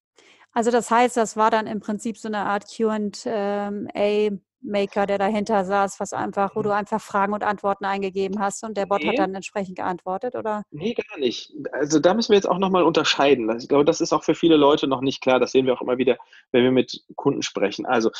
Also 0.53 0.71
das 0.71 0.91
heißt, 0.91 1.17
das 1.17 1.37
war 1.37 1.51
dann 1.51 1.67
im 1.67 1.81
Prinzip 1.81 2.17
so 2.17 2.29
eine 2.29 2.39
Art 2.39 2.65
QA 2.75 4.31
Maker, 4.67 5.07
der 5.07 5.19
dahinter 5.19 5.65
saß, 5.65 6.01
was 6.01 6.13
einfach, 6.13 6.57
wo 6.57 6.63
du 6.63 6.71
mhm. 6.71 6.77
einfach 6.77 7.01
Fragen 7.01 7.33
und 7.33 7.45
Antworten 7.45 7.85
eingegeben 7.85 8.41
hast 8.41 8.65
und 8.65 8.77
der 8.77 8.87
Bot 8.87 9.03
nee. 9.03 9.09
hat 9.09 9.19
dann 9.19 9.35
entsprechend 9.35 9.77
geantwortet, 9.77 10.35
oder? 10.35 10.63
Nee, 10.71 10.95
gar 10.95 11.19
nicht. 11.19 11.53
Also 11.73 11.99
da 11.99 12.15
müssen 12.15 12.31
wir 12.31 12.37
jetzt 12.37 12.49
auch 12.49 12.59
nochmal 12.59 12.83
unterscheiden. 12.83 13.49
Ich 13.59 13.69
glaube, 13.69 13.85
das 13.85 14.01
ist 14.01 14.13
auch 14.13 14.25
für 14.25 14.35
viele 14.35 14.57
Leute 14.57 14.87
noch 14.87 15.01
nicht 15.01 15.23
klar. 15.23 15.41
Das 15.41 15.53
sehen 15.53 15.67
wir 15.67 15.75
auch 15.75 15.83
immer 15.83 15.99
wieder, 15.99 16.17
wenn 16.53 16.65
wir 16.65 16.73
mit 16.73 17.05
Kunden 17.15 17.43
sprechen. 17.43 17.87
Also 17.87 18.11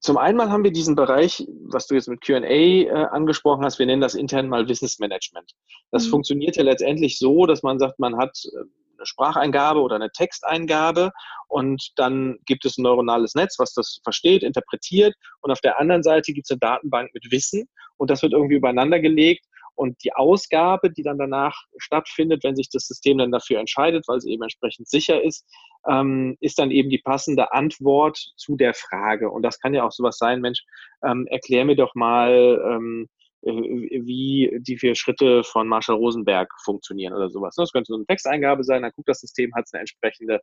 zum 0.00 0.16
einen 0.16 0.40
haben 0.40 0.64
wir 0.64 0.72
diesen 0.72 0.96
Bereich, 0.96 1.46
was 1.64 1.86
du 1.86 1.94
jetzt 1.94 2.08
mit 2.08 2.22
QA 2.22 2.40
äh, 2.40 2.90
angesprochen 2.90 3.64
hast, 3.64 3.78
wir 3.78 3.86
nennen 3.86 4.00
das 4.00 4.14
intern 4.14 4.48
mal 4.48 4.66
Wissensmanagement. 4.66 5.52
Das 5.90 6.06
mhm. 6.06 6.10
funktioniert 6.10 6.56
ja 6.56 6.62
letztendlich 6.62 7.18
so, 7.18 7.44
dass 7.44 7.62
man 7.62 7.78
sagt, 7.78 7.98
man 7.98 8.16
hat 8.16 8.38
äh, 8.46 8.64
Spracheingabe 9.06 9.80
oder 9.80 9.96
eine 9.96 10.10
Texteingabe 10.10 11.10
und 11.48 11.92
dann 11.96 12.38
gibt 12.46 12.64
es 12.64 12.78
ein 12.78 12.82
neuronales 12.82 13.34
Netz, 13.34 13.58
was 13.58 13.74
das 13.74 14.00
versteht, 14.02 14.42
interpretiert 14.42 15.14
und 15.40 15.50
auf 15.50 15.60
der 15.60 15.80
anderen 15.80 16.02
Seite 16.02 16.32
gibt 16.32 16.46
es 16.46 16.50
eine 16.50 16.60
Datenbank 16.60 17.10
mit 17.14 17.30
Wissen 17.30 17.68
und 17.96 18.10
das 18.10 18.22
wird 18.22 18.32
irgendwie 18.32 18.56
übereinander 18.56 19.00
gelegt 19.00 19.44
und 19.80 20.04
die 20.04 20.12
Ausgabe, 20.12 20.90
die 20.90 21.02
dann 21.02 21.16
danach 21.16 21.56
stattfindet, 21.78 22.44
wenn 22.44 22.54
sich 22.54 22.68
das 22.68 22.86
System 22.86 23.16
dann 23.16 23.32
dafür 23.32 23.58
entscheidet, 23.60 24.06
weil 24.08 24.18
es 24.18 24.26
eben 24.26 24.42
entsprechend 24.42 24.90
sicher 24.90 25.22
ist, 25.22 25.46
ähm, 25.88 26.36
ist 26.40 26.58
dann 26.58 26.70
eben 26.70 26.90
die 26.90 26.98
passende 26.98 27.52
Antwort 27.52 28.18
zu 28.36 28.56
der 28.56 28.74
Frage. 28.74 29.30
Und 29.30 29.42
das 29.42 29.58
kann 29.58 29.72
ja 29.72 29.84
auch 29.84 29.92
sowas 29.92 30.18
sein, 30.18 30.42
Mensch, 30.42 30.62
ähm, 31.02 31.26
erklär 31.30 31.64
mir 31.64 31.76
doch 31.76 31.94
mal, 31.94 32.62
ähm, 32.68 33.08
äh, 33.08 33.19
wie 33.42 34.50
die 34.60 34.78
vier 34.78 34.94
Schritte 34.94 35.42
von 35.44 35.66
Marshall 35.66 35.96
Rosenberg 35.96 36.52
funktionieren 36.62 37.14
oder 37.14 37.30
sowas. 37.30 37.54
Das 37.56 37.72
könnte 37.72 37.88
so 37.88 37.94
eine 37.94 38.06
Texteingabe 38.06 38.64
sein, 38.64 38.82
dann 38.82 38.92
guckt 38.92 39.08
das 39.08 39.20
System, 39.20 39.54
hat 39.54 39.64
es 39.66 39.72
eine 39.72 39.80
entsprechende, 39.80 40.40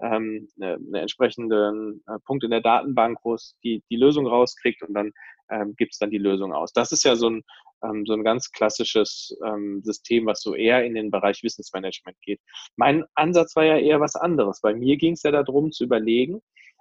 ähm, 0.00 0.48
eine, 0.60 0.74
eine 0.74 1.00
entsprechenden 1.00 2.02
äh, 2.08 2.18
Punkt 2.24 2.44
in 2.44 2.50
der 2.50 2.60
Datenbank, 2.60 3.18
wo 3.22 3.34
es 3.34 3.54
die, 3.62 3.82
die 3.90 3.96
Lösung 3.96 4.26
rauskriegt 4.26 4.82
und 4.82 4.94
dann 4.94 5.12
ähm, 5.50 5.74
gibt 5.76 5.92
es 5.92 5.98
dann 5.98 6.10
die 6.10 6.18
Lösung 6.18 6.52
aus. 6.52 6.72
Das 6.72 6.92
ist 6.92 7.04
ja 7.04 7.16
so 7.16 7.30
ein, 7.30 7.42
ähm, 7.84 8.04
so 8.06 8.14
ein 8.14 8.24
ganz 8.24 8.50
klassisches 8.50 9.36
ähm, 9.46 9.80
System, 9.82 10.26
was 10.26 10.42
so 10.42 10.54
eher 10.54 10.84
in 10.84 10.94
den 10.94 11.10
Bereich 11.10 11.42
Wissensmanagement 11.42 12.16
geht. 12.22 12.40
Mein 12.76 13.04
Ansatz 13.14 13.54
war 13.56 13.64
ja 13.64 13.78
eher 13.78 14.00
was 14.00 14.16
anderes. 14.16 14.60
Bei 14.60 14.74
mir 14.74 14.96
ging 14.96 15.14
es 15.14 15.22
ja 15.22 15.30
darum 15.30 15.72
zu 15.72 15.84
überlegen, 15.84 16.40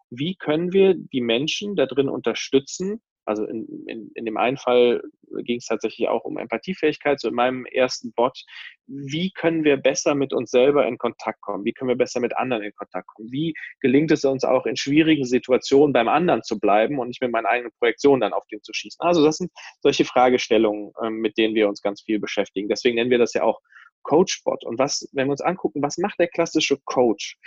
wie 0.09 0.35
können 0.35 0.73
wir 0.73 0.95
die 0.95 1.21
Menschen 1.21 1.75
da 1.75 1.85
drin 1.85 2.09
unterstützen, 2.09 3.01
also 3.29 3.45
in, 3.45 3.67
in, 3.87 4.11
in 4.15 4.25
dem 4.25 4.37
einen 4.37 4.57
Fall 4.57 5.03
ging 5.43 5.57
es 5.57 5.67
tatsächlich 5.67 6.07
auch 6.07 6.23
um 6.23 6.39
Empathiefähigkeit, 6.39 7.19
so 7.19 7.27
in 7.27 7.35
meinem 7.35 7.67
ersten 7.67 8.11
Bot. 8.13 8.43
Wie 8.87 9.29
können 9.31 9.63
wir 9.63 9.77
besser 9.77 10.15
mit 10.15 10.33
uns 10.33 10.49
selber 10.49 10.87
in 10.87 10.97
Kontakt 10.97 11.39
kommen? 11.41 11.63
Wie 11.63 11.71
können 11.71 11.89
wir 11.89 11.95
besser 11.95 12.19
mit 12.19 12.35
anderen 12.35 12.63
in 12.63 12.73
Kontakt 12.73 13.07
kommen? 13.07 13.31
Wie 13.31 13.53
gelingt 13.81 14.09
es 14.09 14.25
uns 14.25 14.43
auch 14.43 14.65
in 14.65 14.75
schwierigen 14.75 15.25
Situationen 15.25 15.93
beim 15.93 16.07
anderen 16.07 16.41
zu 16.41 16.59
bleiben 16.59 16.97
und 16.97 17.09
nicht 17.09 17.21
mit 17.21 17.31
meinen 17.31 17.45
eigenen 17.45 17.71
Projektionen 17.77 18.21
dann 18.21 18.33
auf 18.33 18.47
den 18.47 18.63
zu 18.63 18.73
schießen? 18.73 18.99
Also 18.99 19.23
das 19.23 19.37
sind 19.37 19.51
solche 19.81 20.05
Fragestellungen, 20.05 20.91
ähm, 21.03 21.17
mit 21.17 21.37
denen 21.37 21.53
wir 21.53 21.69
uns 21.69 21.83
ganz 21.83 22.01
viel 22.01 22.19
beschäftigen. 22.19 22.67
Deswegen 22.67 22.95
nennen 22.95 23.11
wir 23.11 23.19
das 23.19 23.33
ja 23.35 23.43
auch 23.43 23.59
Coachbot. 24.01 24.65
Und 24.65 24.79
was, 24.79 25.07
wenn 25.13 25.27
wir 25.27 25.31
uns 25.31 25.41
angucken, 25.41 25.83
was 25.83 25.99
macht 25.99 26.17
der 26.17 26.29
klassische 26.29 26.77
Coach? 26.85 27.37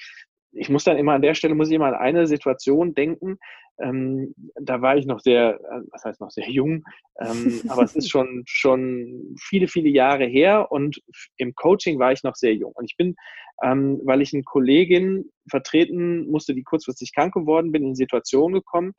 Ich 0.52 0.68
muss 0.68 0.84
dann 0.84 0.98
immer 0.98 1.14
an 1.14 1.22
der 1.22 1.34
Stelle, 1.34 1.54
muss 1.54 1.68
ich 1.68 1.74
immer 1.74 1.86
an 1.86 1.94
eine 1.94 2.26
Situation 2.26 2.94
denken. 2.94 3.38
Ähm, 3.80 4.34
da 4.60 4.82
war 4.82 4.96
ich 4.96 5.06
noch 5.06 5.20
sehr, 5.20 5.54
äh, 5.54 5.80
was 5.90 6.04
heißt 6.04 6.20
noch 6.20 6.30
sehr 6.30 6.48
jung, 6.48 6.84
ähm, 7.20 7.62
aber 7.68 7.82
es 7.82 7.96
ist 7.96 8.10
schon, 8.10 8.42
schon 8.46 9.34
viele, 9.40 9.66
viele 9.66 9.88
Jahre 9.88 10.26
her 10.26 10.70
und 10.70 11.00
im 11.36 11.54
Coaching 11.54 11.98
war 11.98 12.12
ich 12.12 12.22
noch 12.22 12.36
sehr 12.36 12.54
jung. 12.54 12.72
Und 12.72 12.84
ich 12.84 12.96
bin, 12.96 13.16
ähm, 13.62 14.00
weil 14.04 14.20
ich 14.20 14.32
eine 14.34 14.42
Kollegin 14.42 15.30
vertreten 15.48 16.30
musste, 16.30 16.54
die 16.54 16.62
kurzfristig 16.62 17.14
krank 17.14 17.34
geworden 17.34 17.72
bin, 17.72 17.84
in 17.84 17.94
Situation 17.94 18.52
gekommen, 18.52 18.92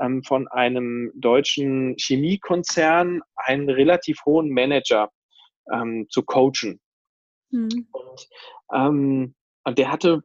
ähm, 0.00 0.22
von 0.22 0.48
einem 0.48 1.12
deutschen 1.14 1.96
Chemiekonzern 1.98 3.22
einen 3.36 3.70
relativ 3.70 4.24
hohen 4.26 4.50
Manager 4.50 5.10
ähm, 5.72 6.06
zu 6.10 6.22
coachen. 6.22 6.80
Mhm. 7.50 7.88
Und, 7.92 8.28
ähm, 8.72 9.34
und 9.64 9.78
der 9.78 9.90
hatte, 9.90 10.22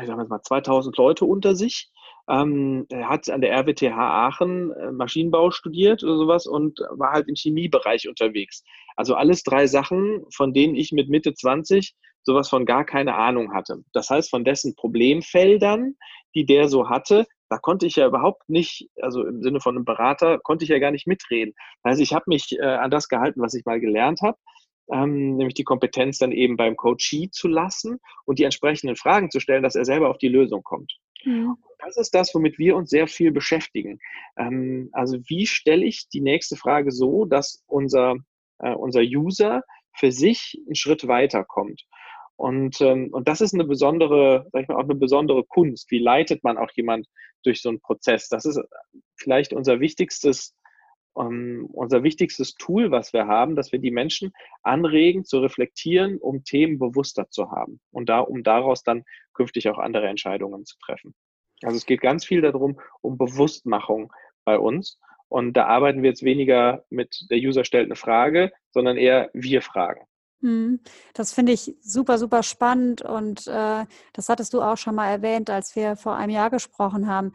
ich 0.00 0.06
sag 0.06 0.28
mal, 0.28 0.42
2000 0.42 0.96
Leute 0.96 1.24
unter 1.24 1.54
sich. 1.54 1.90
Ähm, 2.28 2.86
er 2.88 3.08
hat 3.08 3.28
an 3.28 3.40
der 3.40 3.52
RWTH 3.52 3.96
Aachen 3.96 4.70
äh, 4.72 4.92
Maschinenbau 4.92 5.50
studiert 5.50 6.04
oder 6.04 6.16
sowas 6.16 6.46
und 6.46 6.78
war 6.90 7.12
halt 7.12 7.28
im 7.28 7.34
Chemiebereich 7.34 8.08
unterwegs. 8.08 8.62
Also 8.96 9.14
alles 9.14 9.42
drei 9.42 9.66
Sachen, 9.66 10.24
von 10.32 10.52
denen 10.52 10.76
ich 10.76 10.92
mit 10.92 11.08
Mitte 11.08 11.34
20 11.34 11.94
sowas 12.22 12.48
von 12.48 12.64
gar 12.64 12.84
keine 12.84 13.16
Ahnung 13.16 13.52
hatte. 13.52 13.82
Das 13.92 14.08
heißt, 14.08 14.30
von 14.30 14.44
dessen 14.44 14.76
Problemfeldern, 14.76 15.96
die 16.34 16.46
der 16.46 16.68
so 16.68 16.88
hatte, 16.88 17.26
da 17.48 17.58
konnte 17.58 17.86
ich 17.86 17.96
ja 17.96 18.06
überhaupt 18.06 18.48
nicht, 18.48 18.88
also 19.00 19.26
im 19.26 19.42
Sinne 19.42 19.60
von 19.60 19.76
einem 19.76 19.84
Berater, 19.84 20.38
konnte 20.38 20.64
ich 20.64 20.70
ja 20.70 20.78
gar 20.78 20.90
nicht 20.90 21.06
mitreden. 21.06 21.54
Also 21.82 22.02
ich 22.02 22.14
habe 22.14 22.24
mich 22.28 22.56
äh, 22.58 22.62
an 22.62 22.90
das 22.90 23.08
gehalten, 23.08 23.42
was 23.42 23.54
ich 23.54 23.64
mal 23.66 23.80
gelernt 23.80 24.20
habe, 24.22 24.38
ähm, 24.90 25.36
nämlich 25.36 25.54
die 25.54 25.64
Kompetenz 25.64 26.18
dann 26.18 26.32
eben 26.32 26.56
beim 26.56 26.76
Coachee 26.76 27.30
zu 27.30 27.48
lassen 27.48 27.98
und 28.24 28.38
die 28.38 28.44
entsprechenden 28.44 28.96
Fragen 28.96 29.30
zu 29.30 29.40
stellen, 29.40 29.62
dass 29.62 29.76
er 29.76 29.84
selber 29.84 30.10
auf 30.10 30.18
die 30.18 30.28
Lösung 30.28 30.62
kommt. 30.62 30.92
Mhm. 31.24 31.56
Das 31.78 31.96
ist 31.96 32.14
das, 32.14 32.34
womit 32.34 32.58
wir 32.58 32.76
uns 32.76 32.90
sehr 32.90 33.06
viel 33.06 33.32
beschäftigen. 33.32 33.98
Ähm, 34.36 34.88
also 34.92 35.18
wie 35.26 35.46
stelle 35.46 35.84
ich 35.84 36.08
die 36.08 36.20
nächste 36.20 36.56
Frage 36.56 36.90
so, 36.92 37.24
dass 37.24 37.62
unser, 37.66 38.16
äh, 38.58 38.72
unser 38.72 39.00
User 39.00 39.62
für 39.94 40.12
sich 40.12 40.60
einen 40.66 40.74
Schritt 40.74 41.06
weiterkommt? 41.06 41.82
Und, 42.36 42.80
ähm, 42.80 43.10
und 43.12 43.28
das 43.28 43.40
ist 43.40 43.54
eine 43.54 43.64
besondere, 43.64 44.48
sag 44.52 44.62
ich 44.62 44.68
mal, 44.68 44.76
auch 44.76 44.84
eine 44.84 44.94
besondere 44.94 45.44
Kunst. 45.44 45.90
Wie 45.90 45.98
leitet 45.98 46.42
man 46.42 46.58
auch 46.58 46.70
jemand 46.74 47.06
durch 47.44 47.62
so 47.62 47.68
einen 47.68 47.80
Prozess? 47.80 48.28
Das 48.28 48.44
ist 48.44 48.60
vielleicht 49.16 49.52
unser 49.52 49.80
wichtigstes, 49.80 50.54
ähm, 51.18 51.68
unser 51.72 52.02
wichtigstes 52.02 52.54
Tool, 52.54 52.90
was 52.90 53.12
wir 53.12 53.26
haben, 53.26 53.56
dass 53.56 53.72
wir 53.72 53.78
die 53.78 53.90
Menschen 53.90 54.32
anregen 54.62 55.24
zu 55.24 55.40
reflektieren, 55.40 56.18
um 56.18 56.44
Themen 56.44 56.78
bewusster 56.78 57.28
zu 57.30 57.50
haben 57.50 57.80
und 57.90 58.08
da, 58.08 58.20
um 58.20 58.42
daraus 58.42 58.82
dann 58.82 59.04
künftig 59.34 59.68
auch 59.68 59.78
andere 59.78 60.08
Entscheidungen 60.08 60.64
zu 60.64 60.76
treffen. 60.78 61.14
Also 61.62 61.76
es 61.76 61.86
geht 61.86 62.00
ganz 62.00 62.24
viel 62.24 62.40
darum, 62.40 62.80
um 63.00 63.18
Bewusstmachung 63.18 64.12
bei 64.44 64.58
uns. 64.58 64.98
Und 65.28 65.54
da 65.54 65.66
arbeiten 65.66 66.02
wir 66.02 66.10
jetzt 66.10 66.24
weniger 66.24 66.84
mit 66.90 67.26
der 67.30 67.38
User 67.38 67.64
stellt 67.64 67.86
eine 67.86 67.96
Frage, 67.96 68.52
sondern 68.70 68.98
eher 68.98 69.30
wir 69.32 69.62
fragen. 69.62 70.02
Hm, 70.42 70.80
das 71.14 71.32
finde 71.32 71.52
ich 71.52 71.74
super, 71.80 72.18
super 72.18 72.42
spannend 72.42 73.00
und 73.02 73.46
äh, 73.46 73.86
das 74.12 74.28
hattest 74.28 74.52
du 74.52 74.60
auch 74.60 74.76
schon 74.76 74.96
mal 74.96 75.08
erwähnt, 75.08 75.50
als 75.50 75.76
wir 75.76 75.94
vor 75.94 76.16
einem 76.16 76.32
Jahr 76.32 76.50
gesprochen 76.50 77.06
haben. 77.06 77.32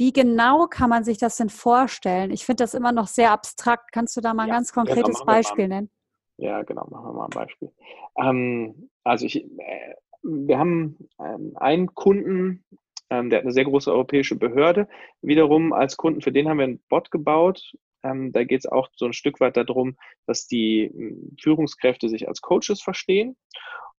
Wie 0.00 0.14
genau 0.14 0.66
kann 0.66 0.88
man 0.88 1.04
sich 1.04 1.18
das 1.18 1.36
denn 1.36 1.50
vorstellen? 1.50 2.30
Ich 2.30 2.46
finde 2.46 2.64
das 2.64 2.72
immer 2.72 2.90
noch 2.90 3.06
sehr 3.06 3.32
abstrakt. 3.32 3.92
Kannst 3.92 4.16
du 4.16 4.22
da 4.22 4.32
mal 4.32 4.44
ein 4.44 4.48
ja, 4.48 4.54
ganz 4.54 4.72
konkretes 4.72 5.18
genau, 5.18 5.26
Beispiel 5.26 5.68
nennen? 5.68 5.90
Ja, 6.38 6.62
genau, 6.62 6.86
machen 6.88 7.04
wir 7.04 7.12
mal 7.12 7.26
ein 7.26 7.30
Beispiel. 7.30 7.70
Ähm, 8.16 8.88
also 9.04 9.26
ich, 9.26 9.44
äh, 9.44 9.94
wir 10.22 10.58
haben 10.58 10.96
ähm, 11.22 11.52
einen 11.56 11.94
Kunden, 11.94 12.64
ähm, 13.10 13.28
der 13.28 13.40
hat 13.40 13.44
eine 13.44 13.52
sehr 13.52 13.66
große 13.66 13.92
europäische 13.92 14.36
Behörde. 14.36 14.88
Wiederum 15.20 15.74
als 15.74 15.98
Kunden, 15.98 16.22
für 16.22 16.32
den 16.32 16.48
haben 16.48 16.56
wir 16.56 16.64
einen 16.64 16.82
Bot 16.88 17.10
gebaut, 17.10 17.74
ähm, 18.02 18.32
da 18.32 18.44
geht 18.44 18.60
es 18.60 18.72
auch 18.72 18.88
so 18.96 19.04
ein 19.04 19.12
Stück 19.12 19.38
weit 19.38 19.58
darum, 19.58 19.98
dass 20.24 20.46
die 20.46 20.90
hm, 20.94 21.36
Führungskräfte 21.38 22.08
sich 22.08 22.26
als 22.26 22.40
Coaches 22.40 22.80
verstehen. 22.80 23.36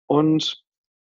Und 0.08 0.64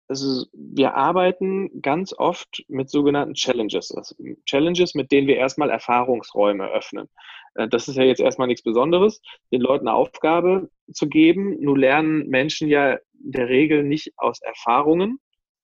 ist, 0.10 0.50
wir 0.54 0.96
arbeiten 0.96 1.82
ganz 1.82 2.14
oft 2.14 2.64
mit 2.68 2.90
sogenannten 2.90 3.34
Challenges. 3.34 3.92
Also 3.92 4.16
Challenges, 4.46 4.96
mit 4.96 5.12
denen 5.12 5.28
wir 5.28 5.38
erstmal 5.38 5.70
Erfahrungsräume 5.70 6.68
öffnen. 6.68 7.10
Äh, 7.56 7.68
das 7.68 7.88
ist 7.88 7.96
ja 7.96 8.04
jetzt 8.04 8.22
erstmal 8.22 8.48
nichts 8.48 8.64
Besonderes, 8.64 9.22
den 9.52 9.62
Leuten 9.62 9.88
eine 9.88 9.98
Aufgabe 9.98 10.70
zu 10.92 11.08
geben. 11.08 11.58
Nun 11.60 11.80
lernen 11.80 12.28
Menschen 12.28 12.68
ja 12.68 12.94
in 12.94 13.32
der 13.32 13.50
Regel 13.50 13.84
nicht 13.84 14.14
aus 14.18 14.42
Erfahrungen, 14.42 15.20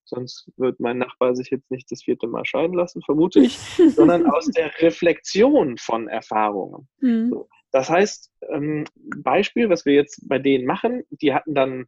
sonst 0.05 0.51
wird 0.57 0.79
mein 0.79 0.97
Nachbar 0.97 1.35
sich 1.35 1.49
jetzt 1.51 1.69
nicht 1.69 1.91
das 1.91 2.03
vierte 2.03 2.27
Mal 2.27 2.45
scheiden 2.45 2.75
lassen, 2.75 3.01
vermute 3.01 3.39
ich, 3.39 3.57
sondern 3.95 4.25
aus 4.25 4.47
der 4.47 4.71
Reflexion 4.79 5.77
von 5.77 6.07
Erfahrungen. 6.07 6.87
Mhm. 6.99 7.29
So. 7.29 7.49
Das 7.71 7.89
heißt, 7.89 8.31
ähm, 8.49 8.85
Beispiel, 9.17 9.69
was 9.69 9.85
wir 9.85 9.93
jetzt 9.93 10.27
bei 10.27 10.39
denen 10.39 10.65
machen, 10.65 11.03
die 11.09 11.33
hatten 11.33 11.53
dann 11.53 11.85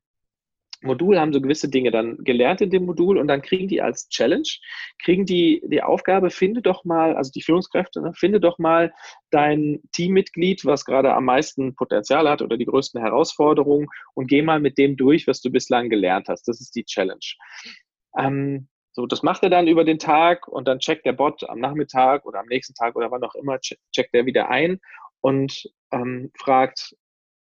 Modul, 0.84 1.20
haben 1.20 1.34
so 1.34 1.42
gewisse 1.42 1.70
Dinge 1.70 1.92
dann 1.92 2.18
gelernt 2.24 2.62
in 2.62 2.70
dem 2.70 2.86
Modul 2.86 3.18
und 3.18 3.28
dann 3.28 3.42
kriegen 3.42 3.68
die 3.68 3.82
als 3.82 4.10
Challenge, 4.10 4.48
kriegen 5.02 5.26
die 5.26 5.62
die 5.66 5.82
Aufgabe, 5.82 6.30
finde 6.30 6.62
doch 6.62 6.84
mal, 6.84 7.16
also 7.16 7.32
die 7.32 7.42
Führungskräfte, 7.42 8.02
ne, 8.02 8.14
finde 8.14 8.40
doch 8.40 8.60
mal 8.60 8.94
dein 9.32 9.82
Teammitglied, 9.92 10.66
was 10.66 10.86
gerade 10.86 11.14
am 11.14 11.26
meisten 11.26 11.76
Potenzial 11.76 12.30
hat 12.30 12.42
oder 12.42 12.58
die 12.58 12.66
größten 12.66 13.02
Herausforderungen 13.02 13.88
und 14.14 14.28
geh 14.28 14.42
mal 14.42 14.60
mit 14.60 14.78
dem 14.78 14.98
durch, 14.98 15.28
was 15.28 15.42
du 15.42 15.50
bislang 15.50 15.90
gelernt 15.90 16.28
hast. 16.30 16.48
Das 16.48 16.62
ist 16.62 16.76
die 16.76 16.86
Challenge. 16.86 17.26
Ähm, 18.18 18.68
so, 18.92 19.08
das 19.08 19.24
macht 19.24 19.42
er 19.44 19.50
dann 19.50 19.68
über 19.68 19.84
den 19.84 19.98
Tag 19.98 20.48
und 20.48 20.68
dann 20.68 20.80
checkt 20.80 21.06
der 21.06 21.14
Bot 21.14 21.44
am 21.50 21.60
Nachmittag 21.60 22.26
oder 22.26 22.40
am 22.40 22.46
nächsten 22.46 22.76
Tag 22.76 22.96
oder 22.96 23.10
wann 23.10 23.24
auch 23.24 23.34
immer, 23.34 23.60
checkt 23.60 24.14
er 24.14 24.28
wieder 24.28 24.50
ein 24.50 24.80
und 25.22 25.68
ähm, 25.92 26.32
fragt 26.38 26.96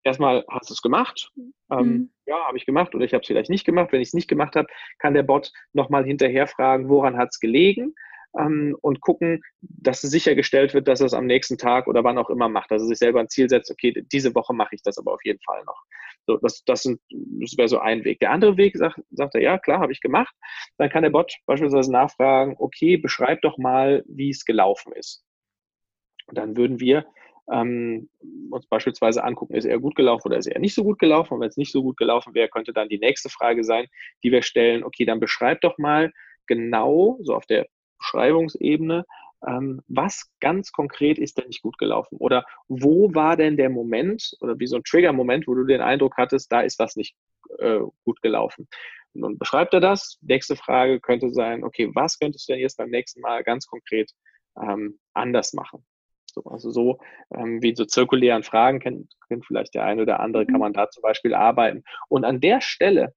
erstmal, 0.02 0.45
hast 0.49 0.71
du 0.71 0.75
es 0.75 0.83
gemacht? 0.83 1.30
Ähm, 1.71 1.87
mhm. 1.87 2.11
Ja, 2.26 2.47
habe 2.47 2.57
ich 2.57 2.66
gemacht 2.66 2.95
oder 2.95 3.04
ich 3.04 3.12
habe 3.12 3.23
es 3.23 3.26
vielleicht 3.26 3.50
nicht 3.50 3.64
gemacht. 3.64 3.92
Wenn 3.92 4.00
ich 4.00 4.09
es 4.09 4.14
nicht 4.14 4.28
gemacht 4.28 4.57
habe, 4.57 4.69
kann 4.99 5.14
der 5.14 5.23
Bot 5.23 5.52
nochmal 5.73 6.04
hinterher 6.04 6.47
fragen, 6.47 6.88
woran 6.88 7.16
hat 7.16 7.30
es 7.33 7.40
gelegen? 7.40 7.95
ähm, 8.38 8.76
und 8.80 9.00
gucken, 9.00 9.42
dass 9.61 10.00
sichergestellt 10.00 10.75
wird, 10.75 10.88
dass 10.88 11.00
er 11.00 11.07
es 11.07 11.14
am 11.14 11.26
nächsten 11.26 11.59
Tag 11.59 11.87
oder 11.87 12.04
wann 12.04 12.19
auch 12.19 12.30
immer 12.30 12.49
macht. 12.49 12.71
Dass 12.71 12.83
er 12.83 12.88
sich 12.88 12.99
selber 12.99 13.21
ein 13.21 13.28
Ziel 13.28 13.49
setzt, 13.49 13.71
okay, 13.71 14.04
diese 14.12 14.35
Woche 14.35 14.54
mache 14.54 14.75
ich 14.75 14.83
das 14.83 14.99
aber 14.99 15.12
auf 15.12 15.25
jeden 15.25 15.40
Fall 15.40 15.62
noch. 15.64 15.83
So, 16.26 16.37
das, 16.37 16.62
das, 16.64 16.83
das 16.83 17.57
wäre 17.57 17.69
so 17.69 17.78
ein 17.78 18.04
Weg. 18.04 18.21
Der 18.21 18.30
andere 18.30 18.57
Weg 18.57 18.76
sagt, 18.76 19.00
sagt 19.11 19.35
er, 19.35 19.42
ja, 19.42 19.59
klar, 19.59 19.80
habe 19.80 19.92
ich 19.92 20.00
gemacht. 20.00 20.35
Dann 20.78 20.90
kann 20.90 21.02
der 21.02 21.11
Bot 21.11 21.35
beispielsweise 21.47 21.90
nachfragen, 21.90 22.57
okay, 22.59 22.97
beschreib 22.97 23.42
doch 23.42 23.59
mal, 23.59 24.04
wie 24.07 24.30
es 24.30 24.45
gelaufen 24.45 24.92
ist. 24.92 25.25
Und 26.26 26.38
dann 26.38 26.57
würden 26.57 26.78
wir 26.78 27.07
ähm, 27.50 28.09
uns 28.50 28.66
beispielsweise 28.66 29.25
angucken, 29.25 29.54
ist 29.54 29.64
er 29.64 29.78
gut 29.78 29.97
gelaufen 29.97 30.28
oder 30.28 30.38
ist 30.38 30.47
er 30.47 30.61
nicht 30.61 30.75
so 30.75 30.85
gut 30.85 30.99
gelaufen. 30.99 31.35
Und 31.35 31.40
wenn 31.40 31.49
es 31.49 31.57
nicht 31.57 31.73
so 31.73 31.83
gut 31.83 31.97
gelaufen 31.97 32.35
wäre, 32.35 32.49
könnte 32.49 32.73
dann 32.73 32.88
die 32.88 32.99
nächste 32.99 33.28
Frage 33.28 33.64
sein, 33.64 33.87
die 34.23 34.33
wir 34.33 34.42
stellen, 34.42 34.85
okay, 34.85 35.04
dann 35.04 35.21
beschreib 35.21 35.61
doch 35.61 35.78
mal 35.78 36.12
genau, 36.47 37.19
so 37.23 37.35
auf 37.35 37.47
der 37.47 37.66
Beschreibungsebene, 37.99 39.04
ähm, 39.47 39.83
was 39.88 40.30
ganz 40.40 40.73
konkret 40.73 41.19
ist 41.19 41.38
denn 41.38 41.47
nicht 41.47 41.62
gut 41.62 41.78
gelaufen? 41.78 42.16
Oder 42.19 42.45
wo 42.69 43.14
war 43.14 43.37
denn 43.37 43.57
der 43.57 43.71
Moment 43.71 44.35
oder 44.40 44.59
wie 44.59 44.66
so 44.66 44.76
ein 44.76 44.85
Trigger-Moment, 44.85 45.47
wo 45.47 45.54
du 45.54 45.64
den 45.64 45.80
Eindruck 45.80 46.16
hattest, 46.16 46.52
da 46.52 46.61
ist 46.61 46.78
was 46.78 46.97
nicht 46.97 47.14
äh, 47.59 47.80
gut 48.04 48.21
gelaufen? 48.23 48.69
Und 49.14 49.23
dann 49.23 49.38
beschreibt 49.38 49.75
er 49.75 49.80
das. 49.80 50.19
Nächste 50.21 50.57
Frage 50.57 51.00
könnte 51.00 51.30
sein, 51.30 51.64
okay, 51.64 51.90
was 51.95 52.19
könntest 52.19 52.49
du 52.49 52.52
denn 52.52 52.61
jetzt 52.61 52.76
beim 52.76 52.90
nächsten 52.90 53.21
Mal 53.21 53.42
ganz 53.42 53.66
konkret 53.66 54.11
ähm, 54.61 54.99
anders 55.14 55.52
machen? 55.52 55.85
So, 56.35 56.43
also 56.45 56.71
so 56.71 56.99
ähm, 57.35 57.63
wie 57.63 57.75
so 57.75 57.85
zirkulären 57.85 58.43
Fragen 58.43 58.81
kennt, 58.81 59.13
kennt 59.29 59.47
vielleicht 59.47 59.75
der 59.75 59.85
eine 59.85 60.03
oder 60.03 60.21
andere, 60.21 60.47
kann 60.47 60.55
mhm. 60.55 60.61
man 60.61 60.73
da 60.73 60.89
zum 60.91 61.03
Beispiel 61.03 61.35
arbeiten. 61.35 61.83
Und 62.09 62.25
an 62.25 62.41
der 62.41 62.61
Stelle, 62.61 63.15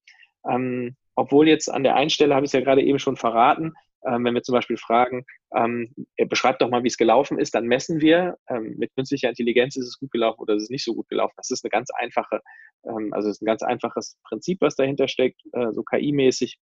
ähm, 0.49 0.95
obwohl 1.15 1.47
jetzt 1.47 1.71
an 1.71 1.83
der 1.83 1.95
einen 1.95 2.09
Stelle 2.09 2.35
habe 2.35 2.45
ich 2.45 2.49
es 2.49 2.53
ja 2.53 2.61
gerade 2.61 2.81
eben 2.81 2.99
schon 2.99 3.17
verraten, 3.17 3.73
ähm, 4.05 4.25
wenn 4.25 4.33
wir 4.33 4.43
zum 4.43 4.53
Beispiel 4.53 4.77
fragen, 4.77 5.25
ähm, 5.55 5.93
beschreibt 6.27 6.61
doch 6.61 6.69
mal, 6.69 6.83
wie 6.83 6.87
es 6.87 6.97
gelaufen 6.97 7.39
ist, 7.39 7.55
dann 7.55 7.65
messen 7.65 8.01
wir 8.01 8.37
ähm, 8.49 8.75
mit 8.77 8.93
künstlicher 8.95 9.29
Intelligenz, 9.29 9.75
ist 9.75 9.87
es 9.87 9.99
gut 9.99 10.11
gelaufen 10.11 10.41
oder 10.41 10.55
ist 10.55 10.63
es 10.63 10.69
nicht 10.69 10.83
so 10.83 10.93
gut 10.93 11.07
gelaufen. 11.07 11.33
Das 11.37 11.51
ist 11.51 11.63
eine 11.63 11.69
ganz 11.69 11.89
einfache, 11.91 12.41
ähm, 12.85 13.13
also 13.13 13.29
ist 13.29 13.41
ein 13.41 13.45
ganz 13.45 13.63
einfaches 13.63 14.17
Prinzip, 14.27 14.59
was 14.61 14.75
dahinter 14.75 15.07
steckt, 15.07 15.41
äh, 15.53 15.71
so 15.71 15.83
KI-mäßig. 15.83 16.57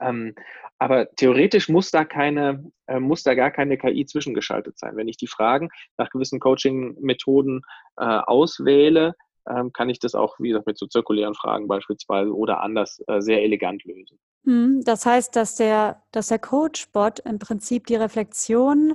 Ähm, 0.00 0.34
aber 0.78 1.10
theoretisch 1.14 1.68
muss 1.68 1.90
da 1.90 2.04
keine, 2.04 2.70
äh, 2.86 3.00
muss 3.00 3.22
da 3.22 3.34
gar 3.34 3.50
keine 3.50 3.78
KI 3.78 4.04
zwischengeschaltet 4.04 4.78
sein. 4.78 4.96
Wenn 4.96 5.08
ich 5.08 5.16
die 5.16 5.26
Fragen 5.26 5.70
nach 5.96 6.10
gewissen 6.10 6.40
Coaching-Methoden 6.40 7.62
äh, 7.98 8.04
auswähle, 8.04 9.14
ähm, 9.48 9.72
kann 9.72 9.88
ich 9.88 9.98
das 9.98 10.14
auch, 10.14 10.38
wie 10.38 10.48
gesagt, 10.48 10.66
mit 10.66 10.78
so 10.78 10.86
zirkulären 10.86 11.34
Fragen 11.34 11.68
beispielsweise 11.68 12.34
oder 12.34 12.60
anders 12.60 13.00
äh, 13.06 13.20
sehr 13.20 13.42
elegant 13.42 13.84
lösen. 13.84 14.18
Hm, 14.44 14.82
das 14.84 15.06
heißt, 15.06 15.34
dass 15.36 15.56
der, 15.56 16.02
dass 16.12 16.28
der 16.28 16.38
Coachbot 16.38 17.20
im 17.20 17.38
Prinzip 17.38 17.86
die 17.86 17.96
Reflexion 17.96 18.94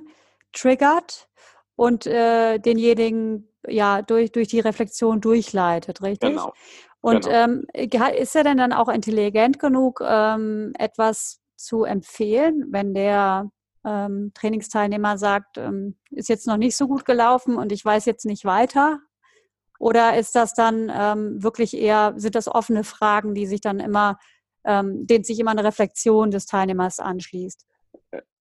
triggert 0.53 1.29
und 1.75 2.05
äh, 2.05 2.59
denjenigen 2.59 3.47
ja 3.67 4.01
durch, 4.01 4.31
durch 4.31 4.47
die 4.47 4.59
Reflexion 4.59 5.21
durchleitet, 5.21 6.01
richtig? 6.01 6.31
Genau. 6.31 6.53
Und 7.01 7.25
genau. 7.25 7.35
ähm, 7.35 7.65
ist 8.15 8.35
er 8.35 8.43
denn 8.43 8.57
dann 8.57 8.73
auch 8.73 8.87
intelligent 8.87 9.59
genug, 9.59 10.01
ähm, 10.05 10.73
etwas 10.77 11.41
zu 11.55 11.83
empfehlen, 11.83 12.67
wenn 12.69 12.93
der 12.93 13.49
ähm, 13.83 14.31
Trainingsteilnehmer 14.33 15.17
sagt, 15.17 15.57
ähm, 15.57 15.97
ist 16.11 16.29
jetzt 16.29 16.47
noch 16.47 16.57
nicht 16.57 16.77
so 16.77 16.87
gut 16.87 17.05
gelaufen 17.05 17.55
und 17.57 17.71
ich 17.71 17.83
weiß 17.83 18.05
jetzt 18.05 18.25
nicht 18.25 18.45
weiter? 18.45 18.99
Oder 19.79 20.17
ist 20.17 20.35
das 20.35 20.53
dann 20.53 20.91
ähm, 20.93 21.41
wirklich 21.41 21.75
eher, 21.75 22.13
sind 22.15 22.35
das 22.35 22.47
offene 22.47 22.83
Fragen, 22.83 23.33
die 23.33 23.47
sich 23.47 23.61
dann 23.61 23.79
immer, 23.79 24.19
ähm, 24.63 25.07
denen 25.07 25.23
sich 25.23 25.39
immer 25.39 25.51
eine 25.51 25.63
Reflexion 25.63 26.29
des 26.29 26.45
Teilnehmers 26.45 26.99
anschließt? 26.99 27.65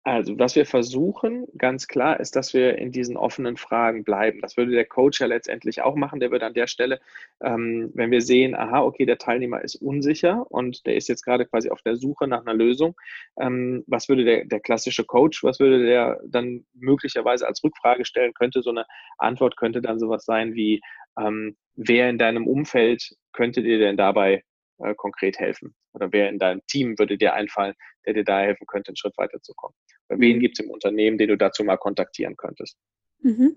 Also, 0.02 0.38
was 0.38 0.56
wir 0.56 0.64
versuchen, 0.64 1.46
ganz 1.58 1.86
klar, 1.86 2.20
ist, 2.20 2.34
dass 2.34 2.54
wir 2.54 2.78
in 2.78 2.90
diesen 2.90 3.18
offenen 3.18 3.58
Fragen 3.58 4.02
bleiben. 4.02 4.40
Das 4.40 4.56
würde 4.56 4.72
der 4.72 4.86
Coach 4.86 5.20
ja 5.20 5.26
letztendlich 5.26 5.82
auch 5.82 5.94
machen. 5.94 6.20
Der 6.20 6.30
würde 6.30 6.46
an 6.46 6.54
der 6.54 6.68
Stelle, 6.68 7.00
ähm, 7.42 7.90
wenn 7.94 8.10
wir 8.10 8.22
sehen, 8.22 8.54
aha, 8.54 8.80
okay, 8.82 9.04
der 9.04 9.18
Teilnehmer 9.18 9.60
ist 9.62 9.76
unsicher 9.76 10.46
und 10.50 10.86
der 10.86 10.96
ist 10.96 11.08
jetzt 11.08 11.22
gerade 11.22 11.44
quasi 11.44 11.68
auf 11.68 11.82
der 11.82 11.96
Suche 11.96 12.26
nach 12.26 12.40
einer 12.40 12.54
Lösung, 12.54 12.96
ähm, 13.38 13.84
was 13.86 14.08
würde 14.08 14.24
der, 14.24 14.46
der 14.46 14.60
klassische 14.60 15.04
Coach, 15.04 15.44
was 15.44 15.60
würde 15.60 15.84
der 15.84 16.18
dann 16.26 16.64
möglicherweise 16.72 17.46
als 17.46 17.62
Rückfrage 17.62 18.06
stellen? 18.06 18.32
Könnte 18.32 18.62
so 18.62 18.70
eine 18.70 18.86
Antwort, 19.18 19.58
könnte 19.58 19.82
dann 19.82 19.98
sowas 19.98 20.24
sein 20.24 20.54
wie, 20.54 20.80
ähm, 21.18 21.56
wer 21.76 22.08
in 22.08 22.16
deinem 22.16 22.46
Umfeld 22.46 23.16
könnte 23.32 23.62
dir 23.62 23.78
denn 23.78 23.98
dabei 23.98 24.44
äh, 24.82 24.94
konkret 24.94 25.38
helfen? 25.38 25.74
Oder 25.92 26.12
wer 26.12 26.28
in 26.28 26.38
deinem 26.38 26.62
Team 26.66 26.98
würde 26.98 27.18
dir 27.18 27.34
einfallen, 27.34 27.74
der 28.06 28.14
dir 28.14 28.24
da 28.24 28.40
helfen 28.40 28.66
könnte, 28.66 28.90
einen 28.90 28.96
Schritt 28.96 29.16
weiterzukommen? 29.16 29.76
Oder 30.08 30.16
mhm. 30.16 30.22
wen 30.22 30.40
gibt 30.40 30.58
es 30.58 30.64
im 30.64 30.70
Unternehmen, 30.70 31.18
den 31.18 31.28
du 31.28 31.36
dazu 31.36 31.64
mal 31.64 31.76
kontaktieren 31.76 32.36
könntest? 32.36 32.76
Mhm. 33.22 33.56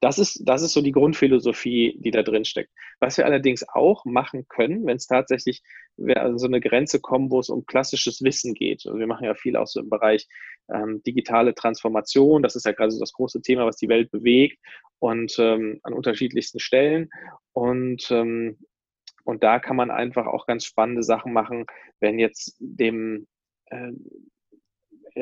Das 0.00 0.18
ist, 0.18 0.42
das 0.44 0.62
ist 0.62 0.72
so 0.72 0.82
die 0.82 0.90
Grundphilosophie, 0.90 1.96
die 2.00 2.10
da 2.10 2.22
drin 2.22 2.44
steckt. 2.44 2.70
Was 2.98 3.18
wir 3.18 3.24
allerdings 3.24 3.64
auch 3.68 4.04
machen 4.04 4.46
können, 4.48 4.84
wenn 4.84 4.96
es 4.96 5.06
tatsächlich 5.06 5.62
an 6.16 6.38
so 6.38 6.46
eine 6.46 6.60
Grenze 6.60 7.00
kommt, 7.00 7.30
wo 7.30 7.38
es 7.38 7.48
um 7.48 7.66
klassisches 7.66 8.22
Wissen 8.22 8.54
geht. 8.54 8.84
Also 8.84 8.98
wir 8.98 9.06
machen 9.06 9.24
ja 9.24 9.34
viel 9.34 9.56
auch 9.56 9.68
so 9.68 9.78
im 9.78 9.90
Bereich 9.90 10.26
ähm, 10.72 11.02
digitale 11.06 11.54
Transformation. 11.54 12.42
Das 12.42 12.56
ist 12.56 12.66
ja 12.66 12.72
gerade 12.72 12.90
so 12.90 12.98
das 12.98 13.12
große 13.12 13.42
Thema, 13.42 13.64
was 13.64 13.76
die 13.76 13.88
Welt 13.88 14.10
bewegt 14.10 14.58
und 14.98 15.36
ähm, 15.38 15.78
an 15.84 15.92
unterschiedlichsten 15.92 16.58
Stellen. 16.58 17.08
Und 17.52 18.10
ähm, 18.10 18.58
und 19.24 19.42
da 19.42 19.58
kann 19.58 19.76
man 19.76 19.90
einfach 19.90 20.26
auch 20.26 20.46
ganz 20.46 20.64
spannende 20.64 21.02
Sachen 21.02 21.32
machen, 21.32 21.66
wenn 22.00 22.18
jetzt 22.18 22.56
dem 22.58 23.26
äh, 23.66 23.92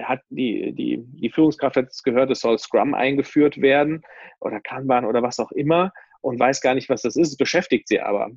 hat 0.02 0.20
die, 0.28 0.72
die, 0.72 0.98
die 1.04 1.30
Führungskraft 1.30 1.76
hat 1.76 1.88
es 1.88 2.02
gehört, 2.02 2.30
es 2.30 2.40
soll 2.40 2.58
Scrum 2.58 2.94
eingeführt 2.94 3.60
werden 3.60 4.02
oder 4.40 4.60
Kanban 4.60 5.04
oder 5.04 5.22
was 5.22 5.40
auch 5.40 5.52
immer 5.52 5.92
und 6.20 6.38
weiß 6.38 6.60
gar 6.60 6.74
nicht, 6.74 6.88
was 6.88 7.02
das 7.02 7.16
ist, 7.16 7.36
beschäftigt 7.38 7.88
sie 7.88 8.00
aber. 8.00 8.30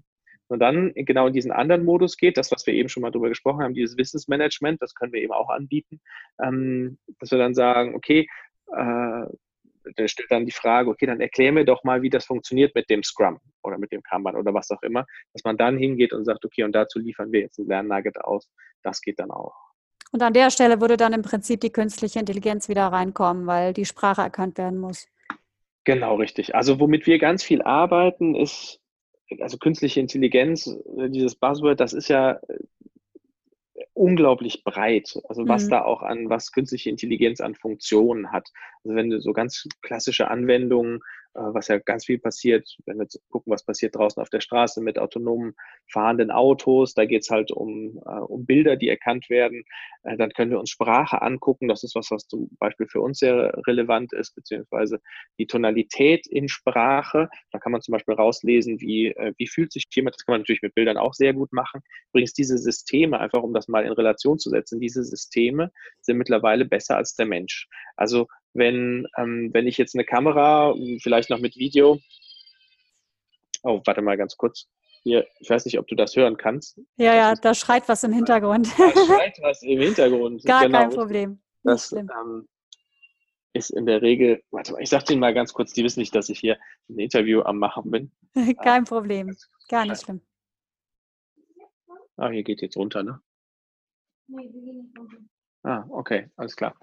Und 0.47 0.59
dann 0.59 0.93
genau 0.95 1.27
in 1.27 1.33
diesen 1.33 1.51
anderen 1.51 1.85
Modus 1.85 2.17
geht, 2.17 2.37
das, 2.37 2.51
was 2.51 2.65
wir 2.67 2.73
eben 2.73 2.89
schon 2.89 3.01
mal 3.01 3.11
drüber 3.11 3.29
gesprochen 3.29 3.63
haben, 3.63 3.73
dieses 3.73 3.97
Wissensmanagement, 3.97 4.81
das 4.81 4.93
können 4.93 5.13
wir 5.13 5.21
eben 5.21 5.33
auch 5.33 5.49
anbieten, 5.49 6.01
ähm, 6.41 6.97
dass 7.19 7.31
wir 7.31 7.37
dann 7.37 7.53
sagen, 7.53 7.95
okay, 7.95 8.27
äh, 8.75 9.25
der 9.97 10.07
stellt 10.07 10.31
dann 10.31 10.45
die 10.45 10.51
Frage, 10.51 10.89
okay, 10.89 11.05
dann 11.05 11.21
erklär 11.21 11.51
mir 11.51 11.65
doch 11.65 11.83
mal, 11.83 12.01
wie 12.01 12.09
das 12.09 12.25
funktioniert 12.25 12.73
mit 12.75 12.89
dem 12.89 13.03
Scrum 13.03 13.39
oder 13.63 13.77
mit 13.77 13.91
dem 13.91 14.01
Kanban 14.03 14.35
oder 14.35 14.53
was 14.53 14.69
auch 14.71 14.81
immer, 14.81 15.05
dass 15.33 15.43
man 15.43 15.57
dann 15.57 15.77
hingeht 15.77 16.13
und 16.13 16.25
sagt, 16.25 16.45
okay, 16.45 16.63
und 16.63 16.73
dazu 16.73 16.99
liefern 16.99 17.31
wir 17.31 17.41
jetzt 17.41 17.59
ein 17.59 17.67
Lernnugget 17.67 18.19
aus. 18.21 18.49
Das 18.83 19.01
geht 19.01 19.19
dann 19.19 19.31
auch. 19.31 19.55
Und 20.11 20.21
an 20.21 20.33
der 20.33 20.51
Stelle 20.51 20.79
würde 20.79 20.95
dann 20.95 21.13
im 21.13 21.23
Prinzip 21.23 21.61
die 21.61 21.71
künstliche 21.71 22.19
Intelligenz 22.19 22.69
wieder 22.69 22.87
reinkommen, 22.87 23.47
weil 23.47 23.73
die 23.73 23.85
Sprache 23.85 24.21
erkannt 24.21 24.57
werden 24.57 24.79
muss. 24.79 25.07
Genau, 25.85 26.15
richtig. 26.15 26.55
Also 26.55 26.79
womit 26.79 27.07
wir 27.07 27.17
ganz 27.17 27.43
viel 27.43 27.61
arbeiten, 27.61 28.35
ist, 28.35 28.79
also 29.39 29.57
künstliche 29.57 29.99
Intelligenz, 29.99 30.69
dieses 31.07 31.35
Buzzword, 31.35 31.79
das 31.79 31.93
ist 31.93 32.09
ja 32.09 32.39
unglaublich 33.93 34.63
breit. 34.63 35.19
Also 35.27 35.47
was 35.47 35.65
mhm. 35.65 35.69
da 35.69 35.83
auch 35.83 36.01
an, 36.01 36.29
was 36.29 36.51
künstliche 36.51 36.89
Intelligenz 36.89 37.41
an 37.41 37.55
Funktionen 37.55 38.31
hat. 38.31 38.49
Also 38.83 38.95
wenn 38.95 39.09
du 39.09 39.19
so 39.19 39.33
ganz 39.33 39.67
klassische 39.81 40.29
Anwendungen 40.29 41.01
was 41.33 41.67
ja 41.67 41.79
ganz 41.79 42.05
viel 42.05 42.19
passiert, 42.19 42.67
wenn 42.85 42.99
wir 42.99 43.07
gucken, 43.29 43.51
was 43.51 43.65
passiert 43.65 43.95
draußen 43.95 44.21
auf 44.21 44.29
der 44.29 44.41
Straße 44.41 44.81
mit 44.81 44.99
autonomen 44.99 45.53
fahrenden 45.91 46.31
Autos, 46.31 46.93
da 46.93 47.05
geht 47.05 47.23
es 47.23 47.29
halt 47.29 47.51
um, 47.51 48.01
äh, 48.05 48.19
um 48.19 48.45
Bilder, 48.45 48.75
die 48.75 48.89
erkannt 48.89 49.29
werden. 49.29 49.63
Äh, 50.03 50.17
dann 50.17 50.31
können 50.31 50.51
wir 50.51 50.59
uns 50.59 50.69
Sprache 50.69 51.21
angucken, 51.21 51.67
das 51.67 51.83
ist 51.83 51.95
was, 51.95 52.11
was 52.11 52.27
zum 52.27 52.49
Beispiel 52.59 52.87
für 52.87 53.01
uns 53.01 53.19
sehr 53.19 53.53
relevant 53.67 54.13
ist, 54.13 54.35
beziehungsweise 54.35 54.99
die 55.39 55.47
Tonalität 55.47 56.27
in 56.27 56.47
Sprache. 56.47 57.29
Da 57.51 57.59
kann 57.59 57.71
man 57.71 57.81
zum 57.81 57.93
Beispiel 57.93 58.15
rauslesen, 58.15 58.79
wie, 58.79 59.07
äh, 59.07 59.33
wie 59.37 59.47
fühlt 59.47 59.71
sich 59.71 59.85
jemand, 59.93 60.15
das 60.15 60.25
kann 60.25 60.33
man 60.33 60.41
natürlich 60.41 60.61
mit 60.61 60.75
Bildern 60.75 60.97
auch 60.97 61.13
sehr 61.13 61.33
gut 61.33 61.51
machen. 61.51 61.81
Übrigens 62.11 62.33
diese 62.33 62.57
Systeme, 62.57 63.19
einfach 63.19 63.41
um 63.41 63.53
das 63.53 63.67
mal 63.67 63.85
in 63.85 63.91
Relation 63.93 64.37
zu 64.37 64.49
setzen, 64.49 64.79
diese 64.79 65.03
Systeme 65.03 65.71
sind 66.01 66.17
mittlerweile 66.17 66.65
besser 66.65 66.97
als 66.97 67.15
der 67.15 67.25
Mensch. 67.25 67.67
Also 67.95 68.27
wenn, 68.53 69.07
ähm, 69.17 69.49
wenn 69.53 69.67
ich 69.67 69.77
jetzt 69.77 69.95
eine 69.95 70.05
Kamera, 70.05 70.75
vielleicht 71.01 71.29
noch 71.29 71.39
mit 71.39 71.57
Video, 71.57 71.99
oh, 73.63 73.81
warte 73.85 74.01
mal 74.01 74.17
ganz 74.17 74.37
kurz. 74.37 74.67
Hier, 75.03 75.27
ich 75.39 75.49
weiß 75.49 75.65
nicht, 75.65 75.79
ob 75.79 75.87
du 75.87 75.95
das 75.95 76.15
hören 76.15 76.37
kannst. 76.37 76.79
Ja, 76.95 77.13
ja, 77.13 77.33
da 77.35 77.53
schreit 77.53 77.89
was 77.89 78.03
im 78.03 78.13
Hintergrund. 78.13 78.67
Da 78.77 78.91
schreit 78.91 79.37
was 79.41 79.61
im 79.61 79.81
Hintergrund. 79.81 80.45
Gar 80.45 80.65
genau. 80.65 80.79
kein 80.79 80.89
Problem. 80.91 81.41
Das 81.63 81.91
ähm, 81.91 82.47
ist 83.53 83.69
in 83.69 83.85
der 83.85 84.01
Regel, 84.01 84.41
warte 84.51 84.73
mal, 84.73 84.81
ich 84.81 84.89
sag 84.89 85.09
Ihnen 85.09 85.19
mal 85.19 85.33
ganz 85.33 85.53
kurz, 85.53 85.73
die 85.73 85.83
wissen 85.83 85.99
nicht, 85.99 86.15
dass 86.15 86.29
ich 86.29 86.39
hier 86.39 86.57
ein 86.89 86.99
Interview 86.99 87.41
am 87.41 87.57
Machen 87.57 87.91
bin. 87.91 88.11
kein 88.63 88.85
Problem, 88.85 89.35
gar 89.69 89.85
nicht 89.85 90.01
schlimm. 90.01 90.21
Ah, 92.15 92.29
hier 92.29 92.43
geht 92.43 92.61
jetzt 92.61 92.77
runter, 92.77 93.03
ne? 93.03 93.19
Nee, 94.27 94.49
wir 94.53 94.61
gehen 94.61 94.77
nicht 94.77 94.97
runter. 94.97 95.17
Ah, 95.63 95.85
okay, 95.89 96.29
alles 96.35 96.55
klar. 96.55 96.75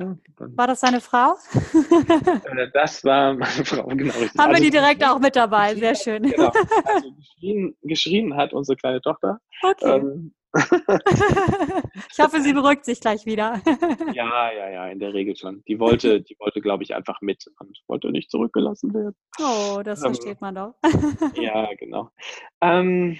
War 0.00 0.66
das 0.66 0.80
seine 0.80 1.00
Frau? 1.00 1.34
Äh, 2.50 2.68
das 2.72 3.04
war 3.04 3.34
meine 3.34 3.64
Frau, 3.64 3.86
genau. 3.88 4.12
Richtig. 4.14 4.38
Haben 4.38 4.50
also, 4.50 4.62
wir 4.62 4.70
die 4.70 4.76
direkt 4.76 5.04
auch 5.04 5.18
mit 5.18 5.36
dabei, 5.36 5.74
sehr 5.74 5.94
schön. 5.94 6.22
Genau. 6.22 6.52
Also 6.84 7.10
geschrien, 7.16 7.76
geschrien 7.82 8.36
hat 8.36 8.52
unsere 8.52 8.76
kleine 8.76 9.00
Tochter. 9.00 9.38
Okay. 9.62 9.96
Ähm, 9.98 10.34
ich 10.52 12.18
hoffe, 12.18 12.40
sie 12.40 12.52
beruhigt 12.52 12.84
sich 12.84 13.00
gleich 13.00 13.24
wieder. 13.24 13.60
ja, 14.14 14.52
ja, 14.52 14.70
ja, 14.70 14.88
in 14.88 14.98
der 14.98 15.14
Regel 15.14 15.36
schon. 15.36 15.62
Die 15.68 15.78
wollte, 15.78 16.22
die 16.22 16.36
wollte, 16.38 16.60
glaube 16.60 16.82
ich, 16.82 16.94
einfach 16.94 17.20
mit 17.20 17.44
und 17.60 17.78
wollte 17.86 18.10
nicht 18.10 18.30
zurückgelassen 18.30 18.92
werden. 18.92 19.14
Oh, 19.38 19.82
das 19.82 20.02
ähm, 20.02 20.14
versteht 20.14 20.40
man 20.40 20.54
doch. 20.56 20.74
ja, 21.34 21.68
genau. 21.74 22.10
Ähm, 22.60 23.18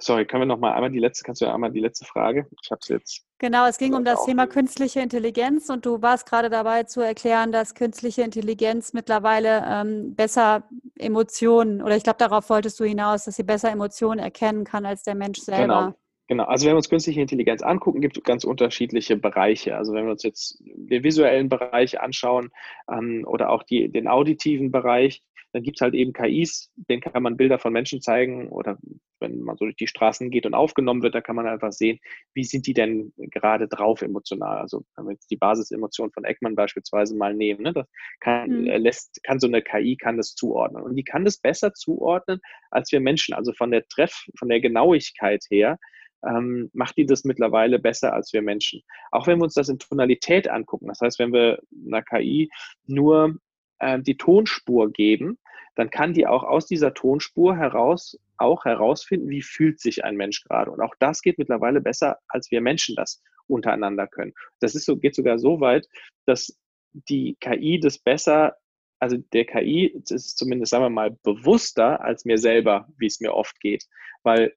Sorry, 0.00 0.26
können 0.26 0.42
wir 0.42 0.46
noch 0.46 0.58
mal 0.58 0.72
einmal 0.72 0.90
die 0.90 0.98
letzte, 0.98 1.24
kannst 1.24 1.40
du 1.40 1.46
ja 1.46 1.54
einmal 1.54 1.70
die 1.70 1.80
letzte 1.80 2.04
Frage? 2.04 2.46
Ich 2.62 2.70
habe 2.70 2.80
es 2.82 2.88
jetzt. 2.88 3.24
Genau, 3.38 3.66
es 3.66 3.78
ging 3.78 3.94
um 3.94 4.04
das 4.04 4.24
Thema 4.24 4.46
künstliche 4.46 5.00
Intelligenz 5.00 5.70
und 5.70 5.86
du 5.86 6.02
warst 6.02 6.28
gerade 6.28 6.50
dabei 6.50 6.84
zu 6.84 7.00
erklären, 7.00 7.52
dass 7.52 7.74
künstliche 7.74 8.22
Intelligenz 8.22 8.92
mittlerweile 8.92 9.64
ähm, 9.66 10.14
besser 10.14 10.64
Emotionen, 10.98 11.82
oder 11.82 11.96
ich 11.96 12.02
glaube, 12.02 12.18
darauf 12.18 12.50
wolltest 12.50 12.80
du 12.80 12.84
hinaus, 12.84 13.24
dass 13.24 13.36
sie 13.36 13.44
besser 13.44 13.70
Emotionen 13.70 14.18
erkennen 14.18 14.64
kann 14.64 14.84
als 14.84 15.02
der 15.02 15.14
Mensch 15.14 15.40
selber. 15.40 15.62
Genau. 15.62 15.94
Genau, 16.26 16.44
also 16.44 16.64
wenn 16.64 16.72
wir 16.72 16.78
uns 16.78 16.88
künstliche 16.88 17.20
Intelligenz 17.20 17.62
angucken, 17.62 18.00
gibt 18.00 18.16
es 18.16 18.22
ganz 18.22 18.44
unterschiedliche 18.44 19.16
Bereiche. 19.16 19.76
Also 19.76 19.92
wenn 19.92 20.06
wir 20.06 20.12
uns 20.12 20.22
jetzt 20.22 20.58
den 20.64 21.04
visuellen 21.04 21.50
Bereich 21.50 22.00
anschauen 22.00 22.50
ähm, 22.90 23.26
oder 23.26 23.50
auch 23.50 23.62
die, 23.62 23.90
den 23.90 24.08
auditiven 24.08 24.70
Bereich, 24.72 25.22
dann 25.54 25.62
gibt 25.62 25.76
es 25.76 25.82
halt 25.82 25.94
eben 25.94 26.12
KIs, 26.12 26.72
denen 26.74 27.00
kann 27.00 27.22
man 27.22 27.36
Bilder 27.36 27.60
von 27.60 27.72
Menschen 27.72 28.00
zeigen 28.00 28.48
oder 28.48 28.76
wenn 29.20 29.40
man 29.40 29.56
so 29.56 29.64
durch 29.66 29.76
die 29.76 29.86
Straßen 29.86 30.28
geht 30.30 30.46
und 30.46 30.54
aufgenommen 30.54 31.04
wird, 31.04 31.14
da 31.14 31.20
kann 31.20 31.36
man 31.36 31.46
einfach 31.46 31.70
sehen, 31.70 32.00
wie 32.34 32.42
sind 32.42 32.66
die 32.66 32.74
denn 32.74 33.12
gerade 33.16 33.68
drauf 33.68 34.02
emotional. 34.02 34.58
Also 34.58 34.84
wenn 34.96 35.06
wir 35.06 35.12
jetzt 35.12 35.30
die 35.30 35.36
Basisemotion 35.36 36.10
von 36.10 36.24
Eckmann 36.24 36.56
beispielsweise 36.56 37.16
mal 37.16 37.34
nehmen, 37.34 37.62
ne, 37.62 37.72
das 37.72 37.86
kann, 38.18 38.50
mhm. 38.50 38.66
lässt, 38.66 39.22
kann 39.22 39.38
so 39.38 39.46
eine 39.46 39.62
KI 39.62 39.96
kann 39.96 40.16
das 40.16 40.34
zuordnen. 40.34 40.82
Und 40.82 40.96
die 40.96 41.04
kann 41.04 41.24
das 41.24 41.38
besser 41.38 41.72
zuordnen 41.72 42.40
als 42.72 42.90
wir 42.90 42.98
Menschen. 42.98 43.32
Also 43.32 43.52
von 43.52 43.70
der 43.70 43.86
Treff, 43.86 44.26
von 44.36 44.48
der 44.48 44.60
Genauigkeit 44.60 45.44
her, 45.50 45.78
ähm, 46.26 46.68
macht 46.72 46.96
die 46.96 47.06
das 47.06 47.22
mittlerweile 47.22 47.78
besser 47.78 48.12
als 48.12 48.32
wir 48.32 48.42
Menschen. 48.42 48.82
Auch 49.12 49.28
wenn 49.28 49.38
wir 49.38 49.44
uns 49.44 49.54
das 49.54 49.68
in 49.68 49.78
Tonalität 49.78 50.50
angucken, 50.50 50.88
das 50.88 51.00
heißt, 51.00 51.20
wenn 51.20 51.32
wir 51.32 51.60
einer 51.86 52.02
KI 52.02 52.50
nur 52.86 53.36
äh, 53.78 54.00
die 54.00 54.16
Tonspur 54.16 54.92
geben, 54.92 55.38
dann 55.74 55.90
kann 55.90 56.14
die 56.14 56.26
auch 56.26 56.44
aus 56.44 56.66
dieser 56.66 56.94
Tonspur 56.94 57.56
heraus 57.56 58.18
auch 58.36 58.64
herausfinden, 58.64 59.28
wie 59.28 59.42
fühlt 59.42 59.80
sich 59.80 60.04
ein 60.04 60.16
Mensch 60.16 60.42
gerade. 60.44 60.70
Und 60.70 60.80
auch 60.80 60.94
das 60.98 61.22
geht 61.22 61.38
mittlerweile 61.38 61.80
besser, 61.80 62.18
als 62.28 62.50
wir 62.50 62.60
Menschen 62.60 62.96
das 62.96 63.22
untereinander 63.46 64.06
können. 64.06 64.32
Das 64.60 64.74
ist 64.74 64.86
so, 64.86 64.96
geht 64.96 65.14
sogar 65.14 65.38
so 65.38 65.60
weit, 65.60 65.88
dass 66.26 66.58
die 66.92 67.36
KI 67.40 67.80
das 67.80 67.98
besser, 67.98 68.56
also 68.98 69.16
der 69.32 69.44
KI 69.44 69.86
ist 69.86 70.38
zumindest, 70.38 70.70
sagen 70.70 70.84
wir 70.84 70.90
mal, 70.90 71.16
bewusster 71.22 72.00
als 72.02 72.24
mir 72.24 72.38
selber, 72.38 72.88
wie 72.96 73.06
es 73.06 73.20
mir 73.20 73.34
oft 73.34 73.60
geht. 73.60 73.86
Weil 74.22 74.54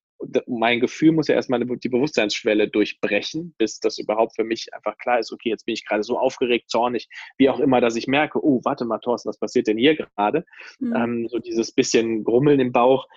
mein 0.48 0.80
Gefühl 0.80 1.12
muss 1.12 1.28
ja 1.28 1.36
erstmal 1.36 1.60
die 1.60 1.90
Bewusstseinsschwelle 1.90 2.70
durchbrechen, 2.70 3.54
bis 3.58 3.80
das 3.80 3.98
überhaupt 3.98 4.36
für 4.36 4.44
mich 4.44 4.74
einfach 4.74 4.98
klar 4.98 5.20
ist, 5.20 5.32
okay, 5.32 5.50
jetzt 5.50 5.66
bin 5.66 5.74
ich 5.74 5.86
gerade 5.86 6.04
so 6.04 6.18
aufgeregt, 6.18 6.70
zornig, 6.70 7.08
wie 7.38 7.50
auch 7.50 7.60
immer, 7.60 7.82
dass 7.82 7.96
ich 7.96 8.08
merke, 8.08 8.44
oh, 8.44 8.62
warte 8.64 8.86
mal, 8.86 9.00
Thorsten, 9.00 9.30
was 9.30 9.40
passiert 9.40 9.68
denn 9.68 9.78
hier 9.78 9.96
gerade? 9.96 10.46
Mhm. 10.80 10.96
Ähm, 10.96 11.28
so 11.30 11.40
dieses 11.40 11.72
bisschen 11.72 12.24
Grummeln 12.24 12.60
im 12.60 12.72
Bauch. 12.72 13.08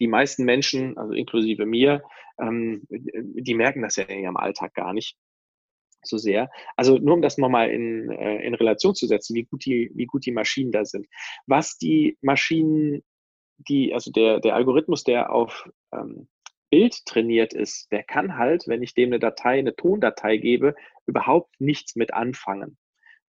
Die 0.00 0.06
meisten 0.06 0.44
Menschen, 0.44 0.96
also 0.98 1.12
inklusive 1.12 1.66
mir, 1.66 2.02
ähm, 2.40 2.86
die 2.88 3.54
merken 3.54 3.82
das 3.82 3.96
ja 3.96 4.04
in 4.04 4.20
ihrem 4.20 4.36
Alltag 4.36 4.74
gar 4.74 4.92
nicht 4.92 5.16
so 6.02 6.16
sehr. 6.16 6.50
Also 6.76 6.98
nur 6.98 7.14
um 7.14 7.22
das 7.22 7.38
nochmal 7.38 7.70
in, 7.70 8.10
äh, 8.10 8.46
in 8.46 8.54
Relation 8.54 8.94
zu 8.94 9.06
setzen, 9.06 9.34
wie 9.34 9.44
gut, 9.44 9.64
die, 9.64 9.90
wie 9.94 10.06
gut 10.06 10.26
die 10.26 10.32
Maschinen 10.32 10.70
da 10.70 10.84
sind. 10.84 11.06
Was 11.46 11.78
die 11.78 12.16
Maschinen 12.20 13.02
die, 13.58 13.92
also 13.92 14.10
der, 14.10 14.40
der 14.40 14.54
Algorithmus, 14.54 15.04
der 15.04 15.32
auf 15.32 15.68
ähm, 15.92 16.28
Bild 16.70 17.04
trainiert 17.06 17.54
ist, 17.54 17.90
der 17.92 18.02
kann 18.02 18.36
halt, 18.36 18.64
wenn 18.66 18.82
ich 18.82 18.94
dem 18.94 19.10
eine 19.10 19.18
Datei, 19.18 19.58
eine 19.58 19.74
Tondatei 19.74 20.36
gebe, 20.36 20.74
überhaupt 21.06 21.60
nichts 21.60 21.96
mit 21.96 22.12
anfangen. 22.12 22.76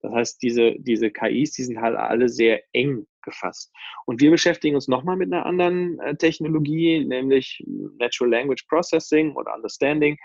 Das 0.02 0.14
heißt, 0.14 0.42
diese, 0.42 0.76
diese 0.80 1.12
KIs, 1.12 1.54
die 1.54 1.64
sind 1.64 1.82
halt 1.82 1.96
alle 1.96 2.30
sehr 2.30 2.62
eng 2.74 3.06
gefasst. 3.22 3.72
Und 4.06 4.22
wir 4.22 4.32
beschäftigen 4.32 4.76
uns 4.76 4.88
nochmal 4.88 5.18
mit 5.18 5.32
einer 5.32 5.46
anderen 5.46 6.00
äh, 6.00 6.16
Technologie, 6.16 7.04
nämlich 7.04 7.64
Natural 7.98 8.32
Language 8.32 8.66
Processing 8.68 9.36
oder 9.36 9.54
Understanding. 9.54 10.18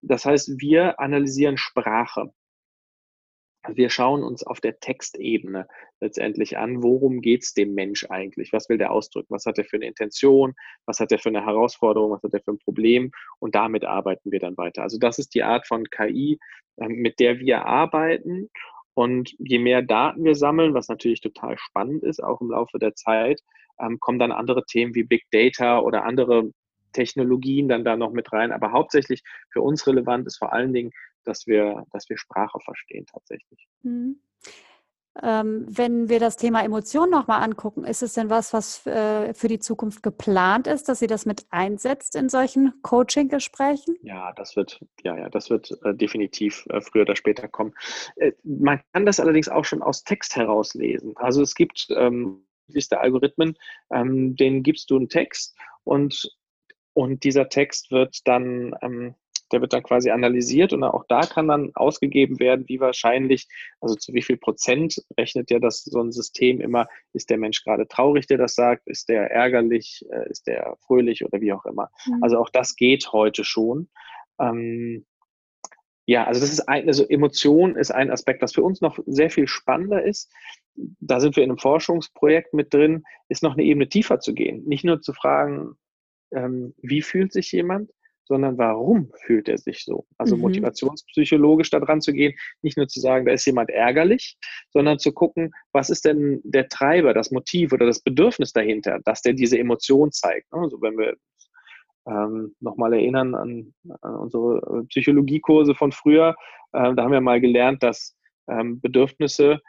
Das 0.00 0.24
heißt, 0.24 0.60
wir 0.60 0.98
analysieren 0.98 1.58
Sprache. 1.58 2.32
Wir 3.74 3.90
schauen 3.90 4.22
uns 4.22 4.42
auf 4.46 4.60
der 4.60 4.80
Textebene 4.80 5.66
letztendlich 6.00 6.58
an, 6.58 6.82
worum 6.82 7.20
geht 7.20 7.42
es 7.42 7.54
dem 7.54 7.74
Mensch 7.74 8.06
eigentlich? 8.08 8.52
Was 8.52 8.68
will 8.68 8.78
der 8.78 8.92
ausdrücken? 8.92 9.34
Was 9.34 9.46
hat 9.46 9.58
er 9.58 9.64
für 9.64 9.76
eine 9.76 9.86
Intention? 9.86 10.54
Was 10.86 11.00
hat 11.00 11.12
er 11.12 11.18
für 11.18 11.28
eine 11.28 11.44
Herausforderung? 11.44 12.12
Was 12.12 12.22
hat 12.22 12.34
er 12.34 12.40
für 12.40 12.52
ein 12.52 12.58
Problem? 12.58 13.10
Und 13.38 13.54
damit 13.54 13.84
arbeiten 13.84 14.30
wir 14.30 14.40
dann 14.40 14.56
weiter. 14.56 14.82
Also 14.82 14.98
das 14.98 15.18
ist 15.18 15.34
die 15.34 15.42
Art 15.42 15.66
von 15.66 15.84
KI, 15.84 16.38
ähm, 16.78 16.92
mit 16.92 17.20
der 17.20 17.38
wir 17.38 17.66
arbeiten. 17.66 18.50
Und 18.94 19.34
je 19.38 19.58
mehr 19.58 19.82
Daten 19.82 20.24
wir 20.24 20.34
sammeln, 20.34 20.74
was 20.74 20.88
natürlich 20.88 21.20
total 21.20 21.56
spannend 21.58 22.02
ist, 22.02 22.22
auch 22.22 22.40
im 22.40 22.50
Laufe 22.50 22.78
der 22.78 22.94
Zeit, 22.94 23.40
ähm, 23.80 24.00
kommen 24.00 24.18
dann 24.18 24.32
andere 24.32 24.64
Themen 24.64 24.94
wie 24.94 25.04
Big 25.04 25.24
Data 25.30 25.80
oder 25.80 26.04
andere 26.04 26.50
Technologien 26.92 27.68
dann 27.68 27.84
da 27.84 27.96
noch 27.96 28.12
mit 28.12 28.32
rein. 28.32 28.52
Aber 28.52 28.72
hauptsächlich 28.72 29.22
für 29.50 29.62
uns 29.62 29.86
relevant 29.86 30.26
ist 30.26 30.38
vor 30.38 30.52
allen 30.52 30.72
Dingen 30.72 30.92
dass 31.28 31.46
wir, 31.46 31.84
dass 31.92 32.08
wir 32.08 32.18
Sprache 32.18 32.58
verstehen 32.60 33.06
tatsächlich. 33.06 33.68
Mhm. 33.82 34.20
Ähm, 35.20 35.66
wenn 35.68 36.08
wir 36.08 36.20
das 36.20 36.36
Thema 36.36 36.62
Emotionen 36.62 37.10
nochmal 37.10 37.42
angucken, 37.42 37.84
ist 37.84 38.04
es 38.04 38.12
denn 38.12 38.30
was, 38.30 38.52
was 38.52 38.86
äh, 38.86 39.34
für 39.34 39.48
die 39.48 39.58
Zukunft 39.58 40.04
geplant 40.04 40.68
ist, 40.68 40.88
dass 40.88 41.00
sie 41.00 41.08
das 41.08 41.26
mit 41.26 41.44
einsetzt 41.50 42.14
in 42.14 42.28
solchen 42.28 42.72
Coaching-Gesprächen? 42.82 43.96
Ja, 44.02 44.32
das 44.34 44.54
wird, 44.54 44.80
ja, 45.02 45.18
ja, 45.18 45.28
das 45.28 45.50
wird 45.50 45.76
äh, 45.82 45.92
definitiv 45.92 46.66
äh, 46.70 46.80
früher 46.80 47.02
oder 47.02 47.16
später 47.16 47.48
kommen. 47.48 47.74
Äh, 48.16 48.32
man 48.44 48.80
kann 48.92 49.06
das 49.06 49.18
allerdings 49.18 49.48
auch 49.48 49.64
schon 49.64 49.82
aus 49.82 50.04
Text 50.04 50.36
herauslesen. 50.36 51.16
Also 51.16 51.42
es 51.42 51.56
gibt 51.56 51.88
ähm, 51.96 52.44
Algorithmen, 52.92 53.58
ähm, 53.90 54.36
denen 54.36 54.62
gibst 54.62 54.88
du 54.90 54.98
einen 54.98 55.08
Text 55.08 55.56
und, 55.82 56.30
und 56.98 57.22
dieser 57.22 57.48
Text 57.48 57.92
wird 57.92 58.26
dann 58.26 58.74
ähm, 58.82 59.14
der 59.52 59.60
wird 59.60 59.72
dann 59.72 59.82
quasi 59.82 60.10
analysiert 60.10 60.72
und 60.72 60.82
auch 60.84 61.04
da 61.08 61.20
kann 61.20 61.48
dann 61.48 61.70
ausgegeben 61.74 62.38
werden, 62.38 62.68
wie 62.68 62.80
wahrscheinlich, 62.80 63.46
also 63.80 63.94
zu 63.94 64.12
wie 64.12 64.20
viel 64.22 64.36
Prozent 64.36 65.02
rechnet 65.16 65.50
ja 65.50 65.58
das 65.58 65.84
so 65.84 66.00
ein 66.00 66.12
System 66.12 66.60
immer, 66.60 66.86
ist 67.14 67.30
der 67.30 67.38
Mensch 67.38 67.64
gerade 67.64 67.88
traurig, 67.88 68.26
der 68.26 68.36
das 68.36 68.54
sagt, 68.54 68.86
ist 68.86 69.08
der 69.08 69.30
ärgerlich, 69.30 70.04
äh, 70.10 70.28
ist 70.28 70.46
der 70.46 70.76
fröhlich 70.86 71.24
oder 71.24 71.40
wie 71.40 71.52
auch 71.52 71.64
immer. 71.64 71.88
Mhm. 72.06 72.22
Also 72.22 72.38
auch 72.38 72.50
das 72.50 72.76
geht 72.76 73.10
heute 73.12 73.42
schon. 73.44 73.88
Ähm, 74.38 75.06
ja, 76.04 76.26
also 76.26 76.40
das 76.40 76.50
ist 76.50 76.68
ein, 76.68 76.86
also 76.88 77.06
Emotion 77.06 77.76
ist 77.76 77.90
ein 77.90 78.10
Aspekt, 78.10 78.42
was 78.42 78.54
für 78.54 78.62
uns 78.62 78.80
noch 78.80 78.98
sehr 79.06 79.30
viel 79.30 79.46
spannender 79.46 80.02
ist. 80.02 80.30
Da 80.74 81.20
sind 81.20 81.36
wir 81.36 81.44
in 81.44 81.50
einem 81.50 81.58
Forschungsprojekt 81.58 82.54
mit 82.54 82.74
drin, 82.74 83.04
ist 83.28 83.42
noch 83.42 83.54
eine 83.54 83.64
Ebene 83.64 83.88
tiefer 83.88 84.20
zu 84.20 84.34
gehen. 84.34 84.64
Nicht 84.64 84.84
nur 84.84 85.00
zu 85.00 85.12
fragen, 85.12 85.76
ähm, 86.32 86.74
wie 86.82 87.02
fühlt 87.02 87.32
sich 87.32 87.52
jemand, 87.52 87.90
sondern 88.24 88.58
warum 88.58 89.10
fühlt 89.24 89.48
er 89.48 89.58
sich 89.58 89.84
so? 89.84 90.06
Also 90.18 90.36
mhm. 90.36 90.42
motivationspsychologisch 90.42 91.70
da 91.70 91.80
dran 91.80 92.00
zu 92.00 92.12
gehen, 92.12 92.34
nicht 92.62 92.76
nur 92.76 92.86
zu 92.86 93.00
sagen, 93.00 93.24
da 93.24 93.32
ist 93.32 93.46
jemand 93.46 93.70
ärgerlich, 93.70 94.36
sondern 94.70 94.98
zu 94.98 95.12
gucken, 95.12 95.50
was 95.72 95.88
ist 95.88 96.04
denn 96.04 96.40
der 96.44 96.68
Treiber, 96.68 97.14
das 97.14 97.30
Motiv 97.30 97.72
oder 97.72 97.86
das 97.86 98.00
Bedürfnis 98.00 98.52
dahinter, 98.52 99.00
dass 99.04 99.22
der 99.22 99.32
diese 99.32 99.58
Emotion 99.58 100.12
zeigt. 100.12 100.46
Also 100.50 100.80
wenn 100.82 100.98
wir 100.98 101.16
ähm, 102.06 102.54
nochmal 102.60 102.92
erinnern 102.92 103.34
an, 103.34 103.74
an, 104.02 104.14
unsere 104.14 104.84
Psychologiekurse 104.88 105.74
von 105.74 105.92
früher, 105.92 106.36
äh, 106.72 106.94
da 106.94 107.02
haben 107.02 107.12
wir 107.12 107.20
mal 107.20 107.40
gelernt, 107.40 107.82
dass 107.82 108.14
ähm, 108.48 108.80
Bedürfnisse 108.80 109.60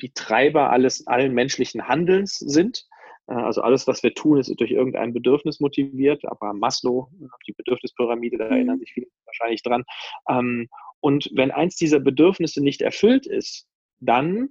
die 0.00 0.12
Treiber 0.12 0.70
alles, 0.70 1.06
allen 1.06 1.34
menschlichen 1.34 1.88
Handelns 1.88 2.38
sind. 2.38 2.86
Äh, 3.28 3.34
also 3.34 3.62
alles, 3.62 3.86
was 3.86 4.02
wir 4.02 4.14
tun, 4.14 4.38
ist 4.38 4.52
durch 4.58 4.70
irgendein 4.70 5.12
Bedürfnis 5.12 5.60
motiviert. 5.60 6.24
Abraham 6.24 6.58
Maslow, 6.58 7.08
die 7.46 7.52
Bedürfnispyramide, 7.52 8.38
da 8.38 8.46
erinnern 8.46 8.76
mhm. 8.76 8.80
sich 8.80 8.92
viele 8.92 9.06
wahrscheinlich 9.26 9.62
dran. 9.62 9.84
Ähm, 10.28 10.68
und 11.00 11.30
wenn 11.34 11.50
eins 11.50 11.76
dieser 11.76 12.00
Bedürfnisse 12.00 12.62
nicht 12.62 12.82
erfüllt 12.82 13.26
ist, 13.26 13.66
dann 14.00 14.50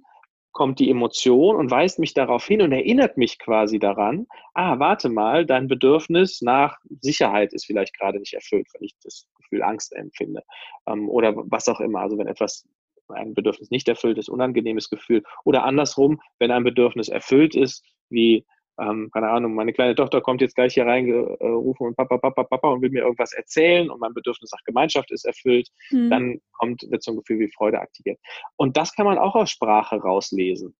kommt 0.52 0.78
die 0.80 0.90
Emotion 0.90 1.56
und 1.56 1.70
weist 1.70 1.98
mich 1.98 2.14
darauf 2.14 2.44
hin 2.44 2.62
und 2.62 2.72
erinnert 2.72 3.16
mich 3.16 3.38
quasi 3.38 3.78
daran, 3.78 4.26
ah, 4.54 4.78
warte 4.78 5.08
mal, 5.08 5.46
dein 5.46 5.68
Bedürfnis 5.68 6.40
nach 6.40 6.76
Sicherheit 7.00 7.52
ist 7.52 7.66
vielleicht 7.66 7.96
gerade 7.96 8.18
nicht 8.18 8.32
erfüllt, 8.32 8.66
wenn 8.72 8.84
ich 8.84 8.94
das 9.02 9.28
Gefühl 9.36 9.62
Angst 9.62 9.94
empfinde 9.94 10.42
ähm, 10.86 11.08
oder 11.08 11.34
was 11.36 11.68
auch 11.68 11.80
immer. 11.80 12.00
Also 12.00 12.18
wenn 12.18 12.26
etwas 12.26 12.66
ein 13.08 13.34
Bedürfnis 13.34 13.70
nicht 13.70 13.88
erfüllt 13.88 14.18
ist, 14.18 14.28
unangenehmes 14.28 14.90
Gefühl 14.90 15.22
oder 15.44 15.64
andersrum, 15.64 16.20
wenn 16.38 16.50
ein 16.50 16.64
Bedürfnis 16.64 17.08
erfüllt 17.08 17.54
ist, 17.54 17.84
wie 18.10 18.44
ähm, 18.80 19.10
keine 19.12 19.28
Ahnung, 19.30 19.54
meine 19.54 19.72
kleine 19.72 19.94
Tochter 19.94 20.20
kommt 20.20 20.40
jetzt 20.40 20.54
gleich 20.54 20.74
hier 20.74 20.86
reingerufen 20.86 21.86
und 21.86 21.96
Papa, 21.96 22.18
Papa, 22.18 22.44
Papa 22.44 22.68
und 22.68 22.82
will 22.82 22.90
mir 22.90 23.02
irgendwas 23.02 23.32
erzählen 23.32 23.90
und 23.90 24.00
mein 24.00 24.14
Bedürfnis 24.14 24.50
nach 24.52 24.62
Gemeinschaft 24.64 25.10
ist 25.10 25.24
erfüllt, 25.24 25.68
mhm. 25.90 26.10
dann 26.10 26.40
kommt, 26.52 26.82
wird 26.90 27.02
so 27.02 27.12
ein 27.12 27.16
Gefühl 27.16 27.40
wie 27.40 27.52
Freude 27.52 27.80
aktiviert. 27.80 28.18
Und 28.56 28.76
das 28.76 28.94
kann 28.94 29.06
man 29.06 29.18
auch 29.18 29.34
aus 29.34 29.50
Sprache 29.50 29.96
rauslesen. 29.96 30.76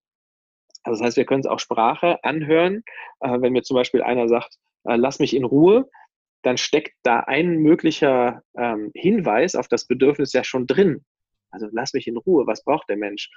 Also 0.83 0.99
das 0.99 1.07
heißt, 1.07 1.17
wir 1.17 1.25
können 1.25 1.41
es 1.41 1.45
auch 1.45 1.59
Sprache 1.59 2.23
anhören. 2.23 2.83
Äh, 3.19 3.41
wenn 3.41 3.53
mir 3.53 3.63
zum 3.63 3.75
Beispiel 3.75 4.01
einer 4.01 4.27
sagt, 4.27 4.55
äh, 4.85 4.95
lass 4.95 5.19
mich 5.19 5.35
in 5.35 5.43
Ruhe, 5.43 5.89
dann 6.41 6.57
steckt 6.57 6.95
da 7.03 7.19
ein 7.19 7.57
möglicher 7.57 8.41
ähm, 8.57 8.91
Hinweis 8.93 9.55
auf 9.55 9.67
das 9.67 9.85
Bedürfnis 9.85 10.31
ja 10.31 10.43
schon 10.43 10.67
drin. 10.67 11.03
Also 11.51 11.67
lass 11.71 11.93
mich 11.93 12.07
in 12.07 12.17
Ruhe. 12.17 12.47
Was 12.47 12.63
braucht 12.63 12.87
der 12.89 12.97
Mensch? 12.97 13.29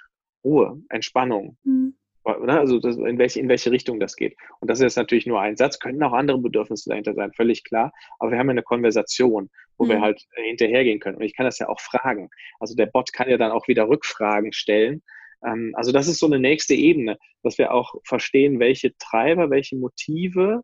Ruhe, 0.44 0.80
Entspannung, 0.88 1.56
mhm. 1.62 1.96
Ne? 2.24 2.58
Also 2.58 2.78
das, 2.78 2.96
in, 2.96 3.18
welche, 3.18 3.40
in 3.40 3.48
welche 3.48 3.70
Richtung 3.70 3.98
das 3.98 4.16
geht. 4.16 4.36
Und 4.60 4.68
das 4.68 4.78
ist 4.78 4.84
jetzt 4.84 4.96
natürlich 4.96 5.26
nur 5.26 5.40
ein 5.40 5.56
Satz, 5.56 5.78
können 5.78 6.02
auch 6.02 6.12
andere 6.12 6.38
Bedürfnisse 6.38 6.90
dahinter 6.90 7.14
sein, 7.14 7.32
völlig 7.32 7.64
klar. 7.64 7.92
Aber 8.18 8.30
wir 8.30 8.38
haben 8.38 8.46
ja 8.46 8.52
eine 8.52 8.62
Konversation, 8.62 9.50
wo 9.76 9.84
mhm. 9.84 9.88
wir 9.88 10.00
halt 10.00 10.24
äh, 10.36 10.42
hinterhergehen 10.44 11.00
können. 11.00 11.16
Und 11.16 11.24
ich 11.24 11.34
kann 11.34 11.46
das 11.46 11.58
ja 11.58 11.68
auch 11.68 11.80
fragen. 11.80 12.30
Also 12.60 12.74
der 12.74 12.86
Bot 12.86 13.12
kann 13.12 13.28
ja 13.28 13.38
dann 13.38 13.52
auch 13.52 13.68
wieder 13.68 13.88
Rückfragen 13.88 14.52
stellen. 14.52 15.02
Ähm, 15.44 15.72
also 15.76 15.92
das 15.92 16.08
ist 16.08 16.18
so 16.18 16.26
eine 16.26 16.38
nächste 16.38 16.74
Ebene, 16.74 17.18
dass 17.42 17.58
wir 17.58 17.72
auch 17.72 17.94
verstehen, 18.04 18.60
welche 18.60 18.96
Treiber, 18.98 19.50
welche 19.50 19.76
Motive 19.76 20.62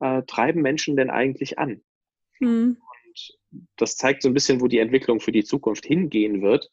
äh, 0.00 0.22
treiben 0.26 0.62
Menschen 0.62 0.96
denn 0.96 1.10
eigentlich 1.10 1.58
an. 1.58 1.82
Mhm. 2.40 2.78
Und 2.80 3.38
das 3.76 3.96
zeigt 3.96 4.22
so 4.22 4.28
ein 4.28 4.34
bisschen, 4.34 4.60
wo 4.60 4.66
die 4.66 4.78
Entwicklung 4.78 5.20
für 5.20 5.32
die 5.32 5.44
Zukunft 5.44 5.86
hingehen 5.86 6.42
wird. 6.42 6.70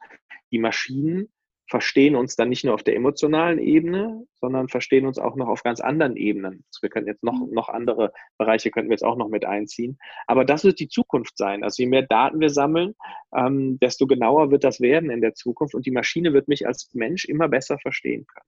Die 0.52 0.60
Maschinen 0.60 1.30
verstehen 1.68 2.16
uns 2.16 2.36
dann 2.36 2.50
nicht 2.50 2.64
nur 2.64 2.74
auf 2.74 2.84
der 2.84 2.96
emotionalen 2.96 3.60
Ebene, 3.60 4.26
sondern 4.36 4.70
verstehen 4.70 5.08
uns 5.08 5.18
auch 5.18 5.36
noch 5.36 5.48
auf 5.48 5.64
ganz 5.64 5.80
anderen 5.80 6.16
Ebenen. 6.16 6.64
Also 6.68 6.82
wir 6.82 6.90
können 6.90 7.08
jetzt 7.08 7.24
noch, 7.24 7.34
mhm. 7.34 7.54
noch 7.54 7.70
andere 7.70 8.14
Bereiche 8.38 8.70
könnten 8.70 8.90
wir 8.90 8.94
jetzt 8.94 9.04
auch 9.04 9.18
noch 9.18 9.30
mit 9.30 9.46
einziehen. 9.46 9.98
Aber 10.28 10.46
das 10.46 10.64
wird 10.64 10.80
die 10.80 10.88
Zukunft 10.88 11.38
sein. 11.38 11.64
Also 11.64 11.82
je 11.82 11.90
mehr 11.90 12.04
Daten 12.04 12.40
wir 12.40 12.50
sammeln, 12.50 12.94
ähm, 13.36 13.80
desto 13.80 14.06
genauer 14.06 14.52
wird 14.52 14.64
das 14.64 14.80
werden 14.80 15.10
in 15.10 15.22
der 15.22 15.34
Zukunft 15.34 15.74
und 15.74 15.86
die 15.86 15.92
Maschine 15.92 16.34
wird 16.34 16.48
mich 16.48 16.68
als 16.68 16.90
Mensch 16.94 17.26
immer 17.26 17.48
besser 17.48 17.80
verstehen 17.80 18.28
können. 18.28 18.46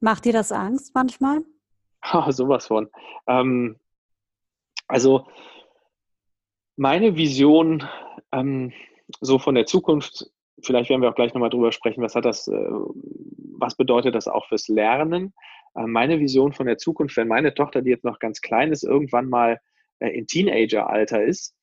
Macht 0.00 0.24
dir 0.24 0.32
das 0.32 0.52
Angst 0.52 0.94
manchmal? 0.94 1.40
Oh, 2.12 2.30
sowas 2.30 2.68
von. 2.68 2.88
Ähm, 3.26 3.76
also 4.86 5.26
meine 6.76 7.16
Vision 7.16 7.82
ähm, 8.30 8.72
so 9.20 9.38
von 9.38 9.54
der 9.54 9.66
Zukunft 9.66 10.30
vielleicht 10.62 10.90
werden 10.90 11.02
wir 11.02 11.10
auch 11.10 11.14
gleich 11.14 11.34
nochmal 11.34 11.50
drüber 11.50 11.72
sprechen, 11.72 12.02
was 12.02 12.14
hat 12.14 12.24
das, 12.24 12.48
äh, 12.48 12.70
was 13.58 13.76
bedeutet 13.76 14.14
das 14.14 14.28
auch 14.28 14.46
fürs 14.48 14.68
Lernen? 14.68 15.34
Äh, 15.74 15.86
meine 15.86 16.20
Vision 16.20 16.52
von 16.52 16.66
der 16.66 16.78
Zukunft, 16.78 17.16
wenn 17.16 17.28
meine 17.28 17.54
Tochter, 17.54 17.82
die 17.82 17.90
jetzt 17.90 18.04
noch 18.04 18.18
ganz 18.18 18.40
klein 18.40 18.72
ist, 18.72 18.84
irgendwann 18.84 19.28
mal 19.28 19.60
äh, 20.00 20.10
in 20.10 20.26
Teenager-Alter 20.26 21.22
ist, 21.22 21.54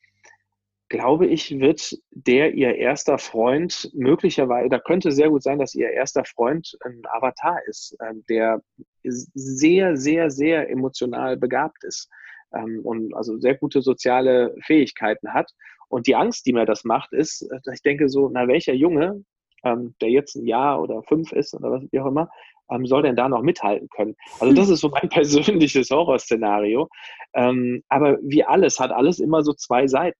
glaube 0.87 1.25
ich, 1.25 1.59
wird 1.59 1.97
der 2.11 2.53
ihr 2.53 2.75
erster 2.75 3.17
Freund 3.17 3.89
möglicherweise, 3.93 4.69
da 4.69 4.79
könnte 4.79 5.11
sehr 5.11 5.29
gut 5.29 5.41
sein, 5.41 5.57
dass 5.57 5.73
ihr 5.73 5.89
erster 5.89 6.23
Freund 6.25 6.77
ein 6.85 7.01
Avatar 7.11 7.57
ist, 7.65 7.97
der 8.29 8.61
sehr, 9.03 9.97
sehr, 9.97 10.29
sehr 10.29 10.69
emotional 10.69 11.37
begabt 11.37 11.83
ist 11.83 12.07
ähm, 12.53 12.81
und 12.83 13.15
also 13.15 13.37
sehr 13.39 13.55
gute 13.55 13.81
soziale 13.81 14.55
Fähigkeiten 14.61 15.33
hat. 15.33 15.51
Und 15.87 16.07
die 16.07 16.15
Angst, 16.15 16.45
die 16.45 16.53
mir 16.53 16.65
das 16.65 16.83
macht, 16.83 17.13
ist, 17.13 17.47
dass 17.63 17.75
ich 17.75 17.81
denke 17.81 18.09
so, 18.09 18.29
na 18.29 18.47
welcher 18.47 18.73
Junge, 18.73 19.23
ähm, 19.63 19.95
der 20.01 20.09
jetzt 20.09 20.35
ein 20.35 20.45
Jahr 20.45 20.81
oder 20.81 21.03
fünf 21.03 21.31
ist 21.31 21.53
oder 21.53 21.71
was 21.71 21.83
wie 21.91 21.99
auch 21.99 22.07
immer, 22.07 22.29
ähm, 22.71 22.85
soll 22.85 23.03
denn 23.03 23.15
da 23.15 23.29
noch 23.29 23.41
mithalten 23.41 23.89
können? 23.89 24.15
Also 24.39 24.53
das 24.53 24.69
ist 24.69 24.81
so 24.81 24.89
mein 24.89 25.09
persönliches 25.09 25.89
Horrorszenario. 25.89 26.89
Ähm, 27.33 27.83
aber 27.89 28.17
wie 28.21 28.43
alles 28.43 28.79
hat 28.79 28.91
alles 28.91 29.19
immer 29.19 29.43
so 29.43 29.53
zwei 29.53 29.87
Seiten. 29.87 30.19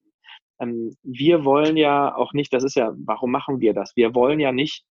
Ähm, 0.60 0.96
wir 1.04 1.44
wollen 1.46 1.78
ja 1.78 2.16
auch 2.16 2.34
nicht, 2.34 2.54
das 2.54 2.64
ist 2.64 2.76
ja, 2.76 2.94
warum 2.98 3.32
machen 3.32 3.60
wir 3.60 3.74
das? 3.74 3.96
Wir 3.96 4.16
wollen 4.16 4.40
ja 4.40 4.52
nicht 4.52 4.86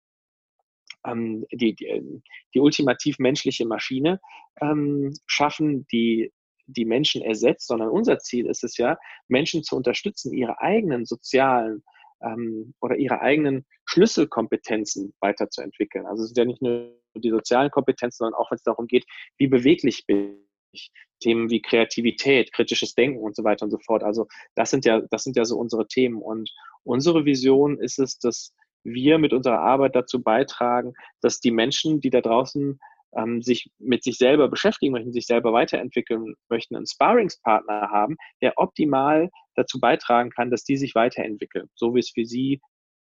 ähm, 1.05 1.45
die, 1.51 1.75
die, 1.75 2.21
die 2.53 2.59
ultimativ 2.59 3.19
menschliche 3.19 3.65
Maschine 3.65 4.19
ähm, 4.61 5.13
schaffen, 5.25 5.87
die 5.91 6.31
die 6.65 6.85
Menschen 6.85 7.21
ersetzt, 7.21 7.67
sondern 7.67 7.89
unser 7.89 8.19
Ziel 8.19 8.47
ist 8.47 8.63
es 8.63 8.77
ja, 8.77 8.97
Menschen 9.27 9.63
zu 9.63 9.75
unterstützen, 9.75 10.33
ihre 10.33 10.61
eigenen 10.61 11.05
sozialen 11.05 11.83
ähm, 12.21 12.73
oder 12.81 12.95
ihre 12.95 13.21
eigenen 13.21 13.65
Schlüsselkompetenzen 13.85 15.13
weiterzuentwickeln. 15.19 16.05
Also 16.05 16.23
es 16.23 16.29
sind 16.29 16.37
ja 16.37 16.45
nicht 16.45 16.61
nur 16.61 16.97
die 17.15 17.29
sozialen 17.29 17.69
Kompetenzen, 17.69 18.17
sondern 18.17 18.39
auch 18.39 18.51
wenn 18.51 18.57
es 18.57 18.63
darum 18.63 18.87
geht, 18.87 19.05
wie 19.37 19.47
beweglich 19.47 20.05
bin 20.05 20.39
ich. 20.71 20.91
Themen 21.19 21.49
wie 21.49 21.61
Kreativität, 21.61 22.51
kritisches 22.51 22.95
Denken 22.95 23.19
und 23.19 23.35
so 23.35 23.45
weiter 23.45 23.63
und 23.63 23.71
so 23.71 23.77
fort. 23.79 24.03
Also 24.03 24.27
das 24.55 24.71
sind 24.71 24.83
ja, 24.83 25.01
das 25.09 25.23
sind 25.23 25.37
ja 25.37 25.45
so 25.45 25.57
unsere 25.57 25.87
Themen. 25.87 26.21
Und 26.21 26.51
unsere 26.83 27.23
Vision 27.23 27.79
ist 27.79 27.97
es, 27.97 28.19
dass 28.19 28.53
wir 28.83 29.17
mit 29.17 29.31
unserer 29.31 29.59
Arbeit 29.59 29.95
dazu 29.95 30.21
beitragen, 30.21 30.93
dass 31.21 31.39
die 31.39 31.51
Menschen, 31.51 32.01
die 32.01 32.09
da 32.09 32.19
draußen 32.19 32.79
ähm, 33.17 33.41
sich 33.41 33.69
mit 33.79 34.03
sich 34.03 34.17
selber 34.17 34.47
beschäftigen 34.47 34.91
möchten, 34.91 35.13
sich 35.13 35.25
selber 35.25 35.53
weiterentwickeln 35.53 36.35
möchten, 36.49 36.75
einen 36.75 36.87
Sparringspartner 36.87 37.89
haben, 37.91 38.17
der 38.41 38.53
optimal 38.57 39.29
dazu 39.55 39.79
beitragen 39.79 40.29
kann, 40.31 40.51
dass 40.51 40.63
die 40.63 40.77
sich 40.77 40.95
weiterentwickeln, 40.95 41.69
so 41.75 41.93
wie 41.95 41.99
es 41.99 42.09
für 42.09 42.25
sie 42.25 42.59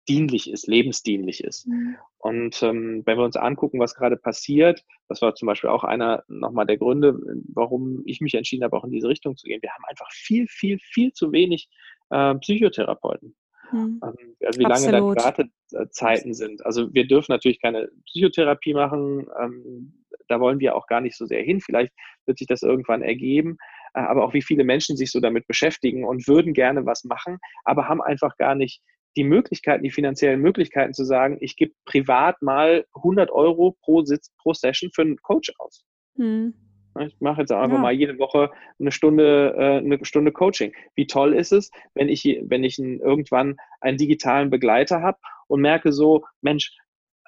dienlich 0.08 0.50
ist, 0.50 0.66
lebensdienlich 0.68 1.42
ist. 1.42 1.66
Mhm. 1.66 1.96
Und 2.18 2.62
ähm, 2.62 3.02
wenn 3.04 3.18
wir 3.18 3.24
uns 3.24 3.36
angucken, 3.36 3.80
was 3.80 3.94
gerade 3.94 4.16
passiert, 4.16 4.82
das 5.08 5.20
war 5.22 5.34
zum 5.34 5.46
Beispiel 5.46 5.70
auch 5.70 5.84
einer 5.84 6.22
nochmal 6.28 6.66
der 6.66 6.78
Gründe, 6.78 7.18
warum 7.52 8.02
ich 8.06 8.20
mich 8.20 8.34
entschieden 8.34 8.64
habe, 8.64 8.76
auch 8.76 8.84
in 8.84 8.92
diese 8.92 9.08
Richtung 9.08 9.36
zu 9.36 9.46
gehen. 9.46 9.62
Wir 9.62 9.70
haben 9.70 9.84
einfach 9.88 10.10
viel, 10.12 10.46
viel, 10.48 10.78
viel 10.80 11.12
zu 11.12 11.32
wenig 11.32 11.68
äh, 12.10 12.34
Psychotherapeuten. 12.36 13.34
Ähm, 13.72 14.36
also 14.40 14.60
wie 14.60 14.66
Absolut. 14.66 14.92
lange 14.92 15.14
da 15.16 15.24
Wartezeiten 15.24 16.34
sind. 16.34 16.64
Also 16.64 16.92
wir 16.92 17.06
dürfen 17.06 17.32
natürlich 17.32 17.60
keine 17.60 17.88
Psychotherapie 18.06 18.74
machen. 18.74 19.26
Ähm, 19.40 20.04
da 20.28 20.40
wollen 20.40 20.60
wir 20.60 20.74
auch 20.74 20.86
gar 20.86 21.00
nicht 21.00 21.16
so 21.16 21.26
sehr 21.26 21.42
hin. 21.42 21.60
Vielleicht 21.60 21.92
wird 22.26 22.38
sich 22.38 22.46
das 22.46 22.62
irgendwann 22.62 23.02
ergeben. 23.02 23.58
Äh, 23.96 24.00
aber 24.00 24.24
auch 24.24 24.34
wie 24.34 24.42
viele 24.42 24.64
Menschen 24.64 24.96
sich 24.96 25.10
so 25.10 25.20
damit 25.20 25.46
beschäftigen 25.46 26.04
und 26.04 26.28
würden 26.28 26.52
gerne 26.52 26.84
was 26.84 27.04
machen, 27.04 27.38
aber 27.64 27.88
haben 27.88 28.02
einfach 28.02 28.36
gar 28.36 28.54
nicht 28.54 28.82
die 29.16 29.24
Möglichkeiten, 29.24 29.82
die 29.82 29.90
finanziellen 29.90 30.42
Möglichkeiten 30.42 30.92
zu 30.92 31.04
sagen, 31.04 31.38
ich 31.40 31.56
gebe 31.56 31.72
privat 31.86 32.42
mal 32.42 32.84
100 32.94 33.30
Euro 33.30 33.74
pro 33.80 34.04
Sitz, 34.04 34.30
pro 34.36 34.52
Session 34.52 34.90
für 34.94 35.02
einen 35.02 35.16
Coach 35.16 35.50
aus. 35.58 35.84
Mhm. 36.16 36.52
Ich 37.00 37.20
mache 37.20 37.40
jetzt 37.40 37.52
einfach 37.52 37.76
ja. 37.76 37.82
mal 37.82 37.92
jede 37.92 38.18
Woche 38.18 38.50
eine 38.78 38.92
Stunde, 38.92 39.54
äh, 39.56 39.76
eine 39.78 40.04
Stunde 40.04 40.32
Coaching. 40.32 40.72
Wie 40.94 41.06
toll 41.06 41.34
ist 41.34 41.52
es, 41.52 41.70
wenn 41.94 42.08
ich, 42.08 42.24
wenn 42.44 42.64
ich 42.64 42.78
irgendwann 42.78 43.56
einen 43.80 43.98
digitalen 43.98 44.50
Begleiter 44.50 45.02
habe 45.02 45.18
und 45.48 45.60
merke 45.60 45.92
so, 45.92 46.24
Mensch, 46.40 46.76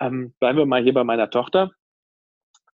ähm, 0.00 0.35
bleiben 0.38 0.59
wir 0.59 0.66
mal 0.66 0.83
hier 0.83 0.94
bei 0.94 1.04
meiner 1.04 1.31
Tochter. 1.31 1.72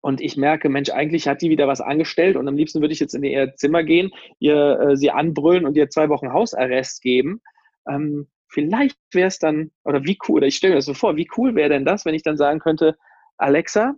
Und 0.01 0.19
ich 0.19 0.36
merke, 0.36 0.67
Mensch, 0.67 0.89
eigentlich 0.89 1.27
hat 1.29 1.41
die 1.41 1.49
wieder 1.49 1.67
was 1.67 1.79
angestellt 1.79 2.36
und 2.36 2.47
am 2.47 2.58
liebsten 2.58 2.82
würde 2.82 2.93
ich 2.93 2.99
jetzt 2.99 3.15
in 3.15 3.23
ihr 3.23 3.56
Zimmer 3.56 3.84
gehen, 3.84 4.12
ihr 4.39 4.79
äh, 4.79 4.97
sie 4.97 5.12
anbrüllen 5.12 5.65
und 5.65 5.77
ihr 5.77 5.89
zwei 5.89 6.10
Wochen 6.10 6.34
Hausarrest 6.34 7.01
geben. 7.01 7.41
Ähm, 7.88 8.27
vielleicht 8.49 8.97
wäre 9.13 9.29
es 9.29 9.39
dann, 9.39 9.71
oder 9.86 10.03
wie 10.03 10.17
cool, 10.27 10.38
oder 10.38 10.47
ich 10.47 10.58
stelle 10.58 10.73
mir 10.73 10.79
das 10.79 10.86
so 10.86 10.93
vor, 10.93 11.15
wie 11.15 11.29
cool 11.38 11.56
wäre 11.56 11.69
denn 11.69 11.86
das, 11.86 12.03
wenn 12.03 12.15
ich 12.15 12.23
dann 12.23 12.36
sagen 12.36 12.60
könnte, 12.60 12.97
Alexa, 13.38 13.95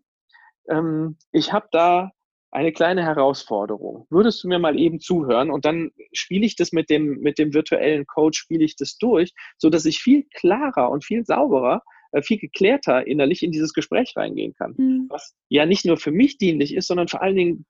ähm, 0.70 1.18
ich 1.32 1.52
habe 1.52 1.68
da 1.72 2.12
eine 2.56 2.72
kleine 2.72 3.04
Herausforderung. 3.04 4.08
Würdest 4.10 4.44
du 4.44 4.48
mir 4.48 4.60
mal 4.60 4.80
eben 4.80 5.00
zuhören 5.00 5.52
und 5.52 5.66
dann 5.66 5.92
spiele 6.14 6.46
ich 6.46 6.56
das 6.56 6.72
mit 6.72 6.90
dem, 6.90 7.20
mit 7.20 7.38
dem 7.38 7.54
virtuellen 7.54 8.06
Coach, 8.08 8.40
spiele 8.40 8.64
ich 8.64 8.78
das 8.78 8.98
durch, 8.98 9.34
so 9.58 9.70
dass 9.70 9.86
ich 9.86 10.00
viel 10.00 10.26
klarer 10.34 10.90
und 10.90 11.04
viel 11.04 11.26
sauberer, 11.26 11.82
äh, 12.14 12.22
viel 12.22 12.38
geklärter 12.38 13.06
innerlich 13.06 13.44
in 13.44 13.52
dieses 13.52 13.74
Gespräch 13.74 14.14
reingehen 14.16 14.54
kann. 14.54 14.74
Mhm. 14.78 15.08
Was 15.10 15.36
ja 15.50 15.66
nicht 15.66 15.86
nur 15.86 15.98
für 15.98 16.12
mich 16.12 16.38
dienlich 16.38 16.74
ist, 16.74 16.88
sondern 16.88 17.10
vor 17.10 17.22
allen 17.22 17.36
Dingen 17.36 17.66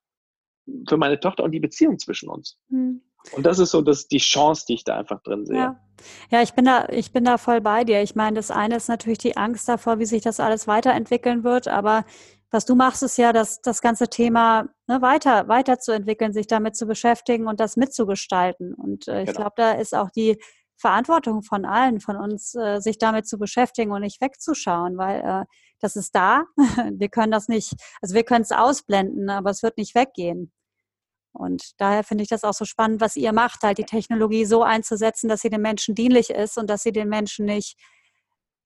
für 0.87 0.97
meine 0.97 1.19
Tochter 1.19 1.43
und 1.43 1.51
die 1.51 1.59
Beziehung 1.59 1.97
zwischen 1.97 2.29
uns. 2.29 2.59
Mhm. 2.69 3.01
Und 3.31 3.43
das 3.43 3.57
ist 3.57 3.71
so 3.71 3.81
das, 3.81 4.07
die 4.07 4.19
Chance, 4.19 4.65
die 4.67 4.75
ich 4.75 4.83
da 4.83 4.99
einfach 4.99 5.19
drin 5.23 5.47
sehe. 5.47 5.57
Ja. 5.57 5.81
ja, 6.29 6.43
ich 6.43 6.53
bin 6.53 6.65
da, 6.65 6.87
ich 6.89 7.11
bin 7.11 7.23
da 7.23 7.39
voll 7.39 7.59
bei 7.59 7.83
dir. 7.83 8.03
Ich 8.03 8.13
meine, 8.13 8.35
das 8.35 8.51
eine 8.51 8.75
ist 8.75 8.87
natürlich 8.87 9.17
die 9.17 9.35
Angst 9.35 9.67
davor, 9.67 9.97
wie 9.97 10.05
sich 10.05 10.21
das 10.21 10.39
alles 10.39 10.67
weiterentwickeln 10.67 11.43
wird, 11.43 11.67
aber 11.67 12.05
was 12.51 12.65
du 12.65 12.75
machst, 12.75 13.03
ist 13.03 13.17
ja, 13.17 13.33
das, 13.33 13.61
das 13.61 13.81
ganze 13.81 14.07
Thema 14.07 14.67
ne, 14.87 15.01
weiter, 15.01 15.47
weiterzuentwickeln, 15.47 16.33
sich 16.33 16.47
damit 16.47 16.75
zu 16.75 16.85
beschäftigen 16.85 17.47
und 17.47 17.59
das 17.59 17.75
mitzugestalten. 17.75 18.73
Und 18.73 19.07
äh, 19.07 19.21
ich 19.21 19.27
genau. 19.27 19.39
glaube, 19.39 19.53
da 19.57 19.71
ist 19.73 19.95
auch 19.95 20.09
die 20.11 20.37
Verantwortung 20.77 21.41
von 21.41 21.65
allen, 21.65 21.99
von 21.99 22.17
uns, 22.17 22.53
äh, 22.55 22.79
sich 22.79 22.97
damit 22.97 23.27
zu 23.27 23.37
beschäftigen 23.37 23.91
und 23.91 24.01
nicht 24.01 24.21
wegzuschauen, 24.21 24.97
weil 24.97 25.21
äh, 25.21 25.45
das 25.79 25.95
ist 25.95 26.15
da. 26.15 26.45
wir 26.91 27.09
können 27.09 27.31
das 27.31 27.47
nicht, 27.47 27.73
also 28.01 28.15
wir 28.15 28.23
können 28.23 28.43
es 28.43 28.51
ausblenden, 28.51 29.29
aber 29.29 29.49
es 29.49 29.63
wird 29.63 29.77
nicht 29.77 29.95
weggehen. 29.95 30.51
Und 31.33 31.71
daher 31.81 32.03
finde 32.03 32.23
ich 32.23 32.29
das 32.29 32.45
auch 32.45 32.53
so 32.53 32.63
spannend, 32.63 33.01
was 33.01 33.17
ihr 33.17 33.33
macht, 33.33 33.63
halt 33.63 33.77
die 33.77 33.83
Technologie 33.83 34.45
so 34.45 34.63
einzusetzen, 34.63 35.27
dass 35.27 35.41
sie 35.41 35.49
den 35.49 35.61
Menschen 35.61 35.93
dienlich 35.93 36.29
ist 36.29 36.57
und 36.57 36.69
dass 36.69 36.83
sie 36.83 36.93
den 36.93 37.09
Menschen 37.09 37.45
nicht 37.45 37.77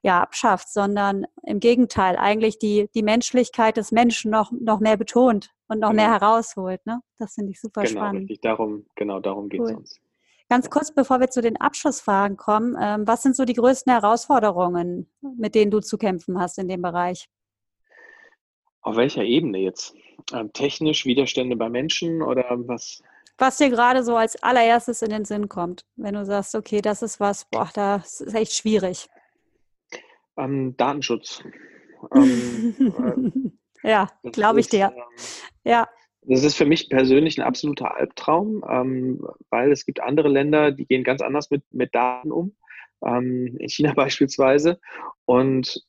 ja, 0.01 0.21
abschafft, 0.21 0.69
sondern 0.69 1.25
im 1.43 1.59
Gegenteil 1.59 2.15
eigentlich 2.15 2.57
die, 2.57 2.89
die 2.95 3.03
Menschlichkeit 3.03 3.77
des 3.77 3.91
Menschen 3.91 4.31
noch, 4.31 4.51
noch 4.51 4.79
mehr 4.79 4.97
betont 4.97 5.51
und 5.67 5.79
noch 5.79 5.89
genau. 5.89 6.03
mehr 6.03 6.11
herausholt. 6.11 6.85
Ne? 6.85 7.01
Das 7.17 7.33
finde 7.33 7.51
ich 7.51 7.59
super 7.59 7.83
genau, 7.83 7.99
spannend. 7.99 8.21
Richtig. 8.21 8.41
Darum, 8.41 8.85
genau 8.95 9.19
darum 9.19 9.49
geht 9.49 9.61
es 9.61 9.71
cool. 9.71 9.77
uns. 9.77 9.99
Ganz 10.49 10.69
kurz, 10.69 10.91
bevor 10.91 11.19
wir 11.19 11.29
zu 11.29 11.41
den 11.41 11.57
Abschlussfragen 11.57 12.35
kommen, 12.35 12.75
ähm, 12.81 13.05
was 13.07 13.21
sind 13.21 13.35
so 13.35 13.45
die 13.45 13.53
größten 13.53 13.91
Herausforderungen, 13.91 15.07
mit 15.21 15.53
denen 15.53 15.69
du 15.69 15.79
zu 15.79 15.97
kämpfen 15.97 16.39
hast 16.39 16.57
in 16.57 16.67
dem 16.67 16.81
Bereich? 16.81 17.29
Auf 18.81 18.95
welcher 18.95 19.23
Ebene 19.23 19.59
jetzt? 19.59 19.93
Ähm, 20.33 20.51
technisch 20.53 21.05
Widerstände 21.05 21.55
bei 21.55 21.69
Menschen 21.69 22.23
oder 22.23 22.45
was? 22.49 23.03
Was 23.37 23.57
dir 23.57 23.69
gerade 23.69 24.03
so 24.03 24.15
als 24.15 24.41
allererstes 24.41 25.01
in 25.01 25.11
den 25.11 25.25
Sinn 25.25 25.49
kommt, 25.49 25.85
wenn 25.95 26.15
du 26.15 26.25
sagst, 26.25 26.55
okay, 26.55 26.81
das 26.81 27.03
ist 27.03 27.19
was, 27.19 27.45
boah, 27.45 27.69
das 27.73 28.19
ist 28.19 28.33
echt 28.33 28.53
schwierig. 28.53 29.07
Ähm, 30.39 30.75
Datenschutz. 30.77 31.43
Ähm, 32.15 33.53
äh, 33.83 33.89
ja, 33.89 34.09
glaube 34.31 34.59
ich 34.59 34.67
dir. 34.67 34.93
Ähm, 34.95 35.03
ja. 35.63 35.87
Das 36.23 36.43
ist 36.43 36.55
für 36.55 36.65
mich 36.65 36.89
persönlich 36.89 37.37
ein 37.37 37.45
absoluter 37.45 37.95
Albtraum, 37.95 38.63
ähm, 38.69 39.25
weil 39.49 39.71
es 39.71 39.85
gibt 39.85 40.01
andere 40.01 40.29
Länder, 40.29 40.71
die 40.71 40.85
gehen 40.85 41.03
ganz 41.03 41.21
anders 41.21 41.49
mit, 41.49 41.63
mit 41.71 41.95
Daten 41.95 42.31
um. 42.31 42.55
Ähm, 43.05 43.55
in 43.57 43.69
China 43.69 43.93
beispielsweise. 43.95 44.79
Und 45.25 45.85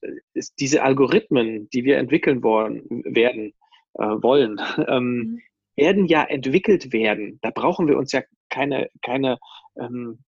diese 0.59 0.83
Algorithmen, 0.83 1.69
die 1.71 1.85
wir 1.85 1.99
entwickeln 1.99 2.43
wollen, 2.43 2.85
werden, 3.05 3.55
äh, 3.95 4.05
wollen, 4.05 4.61
ähm, 4.89 5.05
mhm. 5.05 5.41
werden 5.77 6.07
ja 6.07 6.23
entwickelt 6.23 6.93
werden. 6.93 7.39
Da 7.43 7.51
brauchen 7.51 7.89
wir 7.89 7.99
uns 7.99 8.13
ja 8.13 8.23
keine, 8.49 8.91
keine 9.03 9.39
ähm, 9.79 10.19
äh, 10.21 10.30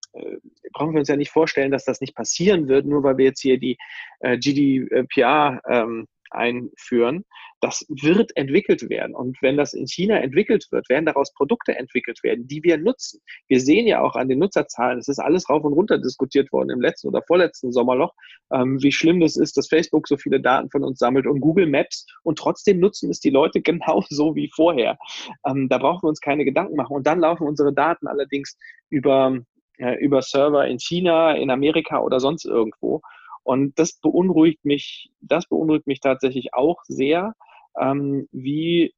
brauchen 0.74 0.94
wir 0.94 1.00
uns 1.00 1.10
ja 1.10 1.16
nicht 1.16 1.32
vorstellen, 1.32 1.72
dass 1.72 1.86
das 1.86 2.02
nicht 2.02 2.16
passieren 2.16 2.68
wird, 2.68 2.86
nur 2.86 3.04
weil 3.04 3.18
wir 3.18 3.26
jetzt 3.26 3.42
hier 3.42 3.60
die 3.60 3.78
äh, 4.20 4.38
GDPR 4.38 5.62
ähm, 5.68 6.08
einführen. 6.32 7.24
Das 7.62 7.86
wird 7.90 8.36
entwickelt 8.36 8.90
werden. 8.90 9.16
Und 9.16 9.38
wenn 9.42 9.58
das 9.58 9.74
in 9.74 9.88
China 9.88 10.20
entwickelt 10.20 10.68
wird, 10.72 10.88
werden 10.90 11.06
daraus 11.06 11.34
Produkte 11.34 11.76
entwickelt 11.76 12.22
werden, 12.24 12.48
die 12.48 12.64
wir 12.64 12.78
nutzen. 12.78 13.22
Wir 13.48 13.60
sehen 13.60 13.88
ja 13.88 14.02
auch 14.02 14.16
an 14.16 14.28
den 14.28 14.40
Nutzerzahlen, 14.40 15.00
es 15.00 15.08
ist 15.08 15.20
alles 15.20 15.50
rauf 15.50 15.64
und 15.64 15.74
runter 15.74 15.98
diskutiert 15.98 16.52
worden 16.52 16.70
im 16.70 16.82
letzten 16.82 17.08
oder 17.08 17.24
vorletzten 17.24 17.72
Sommerloch, 17.72 18.14
ähm, 18.54 18.82
wie 18.82 18.92
schlimm 18.92 19.20
das 19.20 19.38
ist, 19.38 19.58
dass 19.58 19.70
Facebook 19.70 20.08
so 20.08 20.18
viele 20.18 20.42
Daten 20.42 20.70
von 20.70 20.84
uns 20.84 21.00
sammelt 21.00 21.26
und 21.26 21.40
Google 21.40 21.68
Maps 21.68 22.06
und 22.24 22.38
trotzdem 22.38 22.80
nutzen 22.80 23.10
es 23.10 23.20
die 23.20 23.30
Leute 23.30 23.62
genauso 23.64 24.36
wie 24.36 24.52
vorher. 24.54 24.98
Ähm, 25.48 25.70
da 25.70 25.78
brauchen 25.78 26.04
wir 26.04 26.10
uns 26.10 26.20
keine 26.20 26.46
Gedanken 26.46 26.76
machen. 26.76 26.96
Und 26.96 27.08
dann 27.08 27.20
laufen 27.20 27.48
unsere 27.48 27.74
Daten 27.74 28.08
allerdings 28.08 28.58
über 28.90 29.40
äh, 29.78 29.96
über 29.96 30.22
Server 30.22 30.68
in 30.68 30.80
China, 30.80 31.34
in 31.34 31.50
Amerika 31.50 32.00
oder 32.00 32.20
sonst 32.20 32.46
irgendwo. 32.46 33.02
Und 33.44 33.78
das 33.78 33.94
beunruhigt 33.94 34.66
mich, 34.66 35.12
das 35.22 35.48
beunruhigt 35.48 35.88
mich 35.88 36.00
tatsächlich 36.00 36.54
auch 36.54 36.78
sehr, 36.88 37.34
ähm, 37.80 38.28
wie 38.32 38.94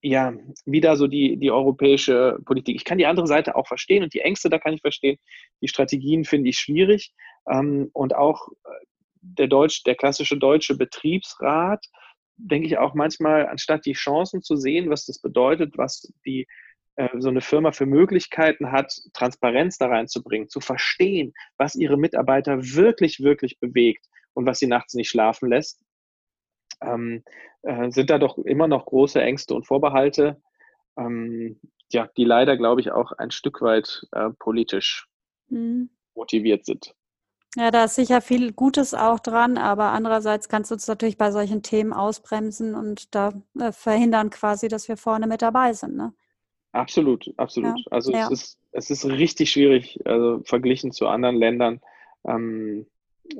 ja, 0.00 0.32
wie 0.64 0.80
da 0.80 0.94
so 0.96 1.08
die, 1.08 1.36
die 1.38 1.50
europäische 1.50 2.38
Politik. 2.44 2.76
Ich 2.76 2.84
kann 2.84 2.98
die 2.98 3.06
andere 3.06 3.26
Seite 3.26 3.56
auch 3.56 3.66
verstehen 3.66 4.04
und 4.04 4.14
die 4.14 4.20
Ängste, 4.20 4.48
da 4.48 4.58
kann 4.58 4.74
ich 4.74 4.80
verstehen. 4.80 5.18
Die 5.60 5.68
Strategien 5.68 6.24
finde 6.24 6.50
ich 6.50 6.58
schwierig. 6.58 7.12
Ähm, 7.50 7.90
und 7.92 8.14
auch 8.14 8.48
äh, 8.64 8.68
der 9.20 9.48
Deutsch, 9.48 9.82
der 9.84 9.96
klassische 9.96 10.36
deutsche 10.36 10.76
Betriebsrat, 10.76 11.84
denke 12.36 12.68
ich 12.68 12.78
auch 12.78 12.94
manchmal, 12.94 13.48
anstatt 13.48 13.86
die 13.86 13.94
Chancen 13.94 14.42
zu 14.42 14.54
sehen, 14.56 14.90
was 14.90 15.06
das 15.06 15.18
bedeutet, 15.20 15.76
was 15.76 16.12
die 16.24 16.46
so 17.18 17.28
eine 17.28 17.40
Firma 17.40 17.70
für 17.72 17.86
Möglichkeiten 17.86 18.72
hat, 18.72 18.92
Transparenz 19.14 19.78
da 19.78 19.86
reinzubringen, 19.86 20.48
zu 20.48 20.60
verstehen, 20.60 21.32
was 21.56 21.76
ihre 21.76 21.96
Mitarbeiter 21.96 22.58
wirklich, 22.60 23.20
wirklich 23.20 23.60
bewegt 23.60 24.06
und 24.34 24.46
was 24.46 24.58
sie 24.58 24.66
nachts 24.66 24.94
nicht 24.94 25.08
schlafen 25.08 25.48
lässt, 25.48 25.80
ähm, 26.80 27.22
äh, 27.62 27.90
sind 27.90 28.10
da 28.10 28.18
doch 28.18 28.38
immer 28.38 28.66
noch 28.66 28.86
große 28.86 29.20
Ängste 29.20 29.54
und 29.54 29.66
Vorbehalte, 29.66 30.40
ähm, 30.96 31.60
ja, 31.90 32.08
die 32.16 32.24
leider, 32.24 32.56
glaube 32.56 32.80
ich, 32.80 32.90
auch 32.90 33.12
ein 33.12 33.30
Stück 33.30 33.62
weit 33.62 34.06
äh, 34.12 34.30
politisch 34.38 35.08
mhm. 35.48 35.90
motiviert 36.14 36.66
sind. 36.66 36.94
Ja, 37.56 37.70
da 37.70 37.84
ist 37.84 37.94
sicher 37.94 38.20
viel 38.20 38.52
Gutes 38.52 38.92
auch 38.92 39.20
dran, 39.20 39.56
aber 39.56 39.92
andererseits 39.92 40.48
kannst 40.48 40.70
du 40.70 40.74
uns 40.74 40.86
natürlich 40.86 41.16
bei 41.16 41.30
solchen 41.30 41.62
Themen 41.62 41.92
ausbremsen 41.92 42.74
und 42.74 43.14
da 43.14 43.32
äh, 43.58 43.72
verhindern 43.72 44.30
quasi, 44.30 44.68
dass 44.68 44.88
wir 44.88 44.96
vorne 44.96 45.26
mit 45.26 45.42
dabei 45.42 45.72
sind. 45.72 45.96
Ne? 45.96 46.12
Absolut, 46.78 47.34
absolut. 47.36 47.76
Ja. 47.76 47.84
Also 47.90 48.12
ja. 48.12 48.26
Es, 48.26 48.30
ist, 48.30 48.58
es 48.70 48.90
ist 48.90 49.04
richtig 49.04 49.50
schwierig, 49.50 49.98
also 50.04 50.40
verglichen 50.44 50.92
zu 50.92 51.08
anderen 51.08 51.34
Ländern, 51.34 51.80
ähm, 52.24 52.86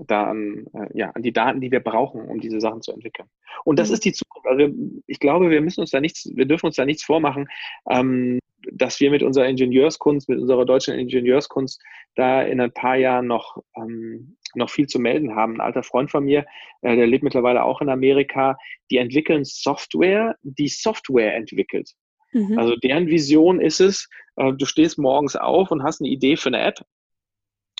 da 0.06 0.24
an, 0.24 0.66
äh, 0.74 0.88
ja, 0.92 1.10
an 1.10 1.22
die 1.22 1.32
Daten, 1.32 1.60
die 1.60 1.70
wir 1.70 1.78
brauchen, 1.78 2.22
um 2.22 2.40
diese 2.40 2.60
Sachen 2.60 2.82
zu 2.82 2.92
entwickeln. 2.92 3.28
Und 3.64 3.78
das 3.78 3.88
mhm. 3.88 3.94
ist 3.94 4.04
die 4.04 4.12
Zukunft. 4.12 4.48
Also 4.48 4.74
ich 5.06 5.20
glaube, 5.20 5.50
wir 5.50 5.60
müssen 5.60 5.80
uns 5.80 5.90
da 5.90 6.00
nichts, 6.00 6.28
wir 6.34 6.46
dürfen 6.46 6.66
uns 6.66 6.74
da 6.74 6.84
nichts 6.84 7.04
vormachen, 7.04 7.46
ähm, 7.88 8.40
dass 8.72 8.98
wir 8.98 9.12
mit 9.12 9.22
unserer 9.22 9.46
Ingenieurskunst, 9.46 10.28
mit 10.28 10.40
unserer 10.40 10.66
deutschen 10.66 10.98
Ingenieurskunst 10.98 11.80
da 12.16 12.42
in 12.42 12.60
ein 12.60 12.72
paar 12.72 12.96
Jahren 12.96 13.28
noch, 13.28 13.62
ähm, 13.76 14.36
noch 14.56 14.68
viel 14.68 14.88
zu 14.88 14.98
melden 14.98 15.36
haben. 15.36 15.54
Ein 15.54 15.60
alter 15.60 15.84
Freund 15.84 16.10
von 16.10 16.24
mir, 16.24 16.44
äh, 16.82 16.96
der 16.96 17.06
lebt 17.06 17.22
mittlerweile 17.22 17.62
auch 17.62 17.80
in 17.80 17.88
Amerika, 17.88 18.58
die 18.90 18.96
entwickeln 18.96 19.44
Software, 19.44 20.36
die 20.42 20.68
Software 20.68 21.36
entwickelt. 21.36 21.94
Mhm. 22.32 22.58
Also 22.58 22.76
deren 22.76 23.06
Vision 23.06 23.60
ist 23.60 23.80
es, 23.80 24.08
äh, 24.36 24.52
du 24.52 24.66
stehst 24.66 24.98
morgens 24.98 25.36
auf 25.36 25.70
und 25.70 25.82
hast 25.82 26.00
eine 26.00 26.10
Idee 26.10 26.36
für 26.36 26.48
eine 26.48 26.60
App 26.60 26.84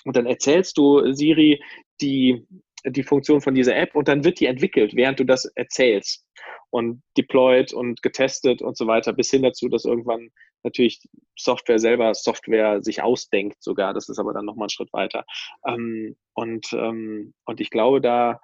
und 0.05 0.15
dann 0.15 0.25
erzählst 0.25 0.77
du 0.77 1.11
Siri 1.13 1.61
die, 2.01 2.45
die 2.85 3.03
Funktion 3.03 3.41
von 3.41 3.55
dieser 3.55 3.75
App 3.75 3.95
und 3.95 4.07
dann 4.07 4.23
wird 4.23 4.39
die 4.39 4.45
entwickelt, 4.45 4.95
während 4.95 5.19
du 5.19 5.25
das 5.25 5.45
erzählst 5.45 6.25
und 6.69 7.01
deployed 7.17 7.73
und 7.73 8.01
getestet 8.01 8.61
und 8.61 8.77
so 8.77 8.87
weiter, 8.87 9.13
bis 9.13 9.31
hin 9.31 9.43
dazu, 9.43 9.67
dass 9.69 9.85
irgendwann 9.85 10.29
natürlich 10.63 11.01
Software 11.37 11.79
selber 11.79 12.13
Software 12.13 12.83
sich 12.83 13.01
ausdenkt 13.01 13.61
sogar. 13.63 13.93
Das 13.93 14.09
ist 14.09 14.19
aber 14.19 14.33
dann 14.33 14.45
nochmal 14.45 14.67
ein 14.67 14.71
Schritt 14.71 14.93
weiter. 14.93 15.25
Ähm, 15.65 16.15
und, 16.33 16.71
ähm, 16.73 17.33
und 17.45 17.59
ich 17.59 17.69
glaube, 17.69 18.01
da, 18.01 18.39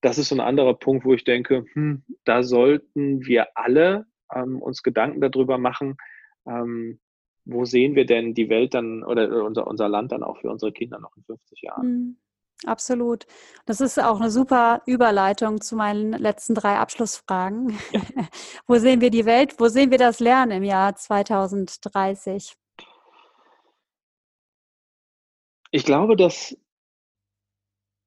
das 0.00 0.18
ist 0.18 0.28
so 0.28 0.36
ein 0.36 0.40
anderer 0.40 0.74
Punkt, 0.74 1.04
wo 1.04 1.14
ich 1.14 1.24
denke, 1.24 1.64
hm, 1.72 2.04
da 2.24 2.42
sollten 2.42 3.24
wir 3.26 3.48
alle 3.56 4.06
ähm, 4.34 4.60
uns 4.60 4.82
Gedanken 4.82 5.20
darüber 5.20 5.58
machen, 5.58 5.96
ähm, 6.46 7.00
wo 7.44 7.64
sehen 7.64 7.94
wir 7.94 8.06
denn 8.06 8.34
die 8.34 8.48
Welt 8.48 8.74
dann 8.74 9.04
oder 9.04 9.44
unser, 9.44 9.66
unser 9.66 9.88
Land 9.88 10.12
dann 10.12 10.22
auch 10.22 10.38
für 10.38 10.50
unsere 10.50 10.72
Kinder 10.72 10.98
noch 10.98 11.16
in 11.16 11.24
50 11.24 11.62
Jahren? 11.62 11.86
Mhm. 11.86 12.16
Absolut. 12.64 13.26
Das 13.66 13.82
ist 13.82 14.02
auch 14.02 14.18
eine 14.18 14.30
super 14.30 14.82
Überleitung 14.86 15.60
zu 15.60 15.76
meinen 15.76 16.12
letzten 16.12 16.54
drei 16.54 16.76
Abschlussfragen. 16.78 17.78
Ja. 17.92 18.00
wo 18.66 18.76
sehen 18.76 19.02
wir 19.02 19.10
die 19.10 19.26
Welt? 19.26 19.60
Wo 19.60 19.68
sehen 19.68 19.90
wir 19.90 19.98
das 19.98 20.20
Lernen 20.20 20.52
im 20.52 20.62
Jahr 20.64 20.96
2030? 20.96 22.56
Ich 25.70 25.84
glaube, 25.84 26.16
dass 26.16 26.56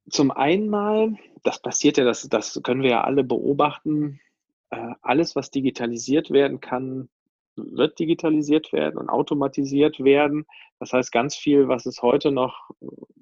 zum 0.10 0.32
einen 0.32 0.70
mal, 0.70 1.16
das 1.44 1.62
passiert 1.62 1.98
ja, 1.98 2.04
das, 2.04 2.24
das 2.24 2.60
können 2.64 2.82
wir 2.82 2.90
ja 2.90 3.04
alle 3.04 3.24
beobachten, 3.24 4.20
äh, 4.24 4.29
alles, 4.70 5.36
was 5.36 5.52
digitalisiert 5.52 6.32
werden 6.32 6.60
kann, 6.60 7.10
wird 7.56 8.00
digitalisiert 8.00 8.72
werden 8.72 8.98
und 8.98 9.10
automatisiert 9.10 10.00
werden. 10.00 10.46
Das 10.80 10.94
heißt, 10.94 11.12
ganz 11.12 11.36
viel, 11.36 11.68
was 11.68 11.86
es 11.86 12.02
heute 12.02 12.32
noch 12.32 12.70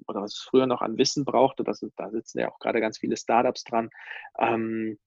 oder 0.06 0.22
was 0.22 0.34
es 0.34 0.40
früher 0.40 0.66
noch 0.66 0.80
an 0.80 0.96
Wissen 0.96 1.24
brauchte, 1.24 1.64
das, 1.64 1.84
da 1.96 2.10
sitzen 2.10 2.38
ja 2.38 2.50
auch 2.50 2.58
gerade 2.58 2.80
ganz 2.80 2.98
viele 2.98 3.16
Startups 3.16 3.64
dran. 3.64 3.90
Ähm, 4.38 4.98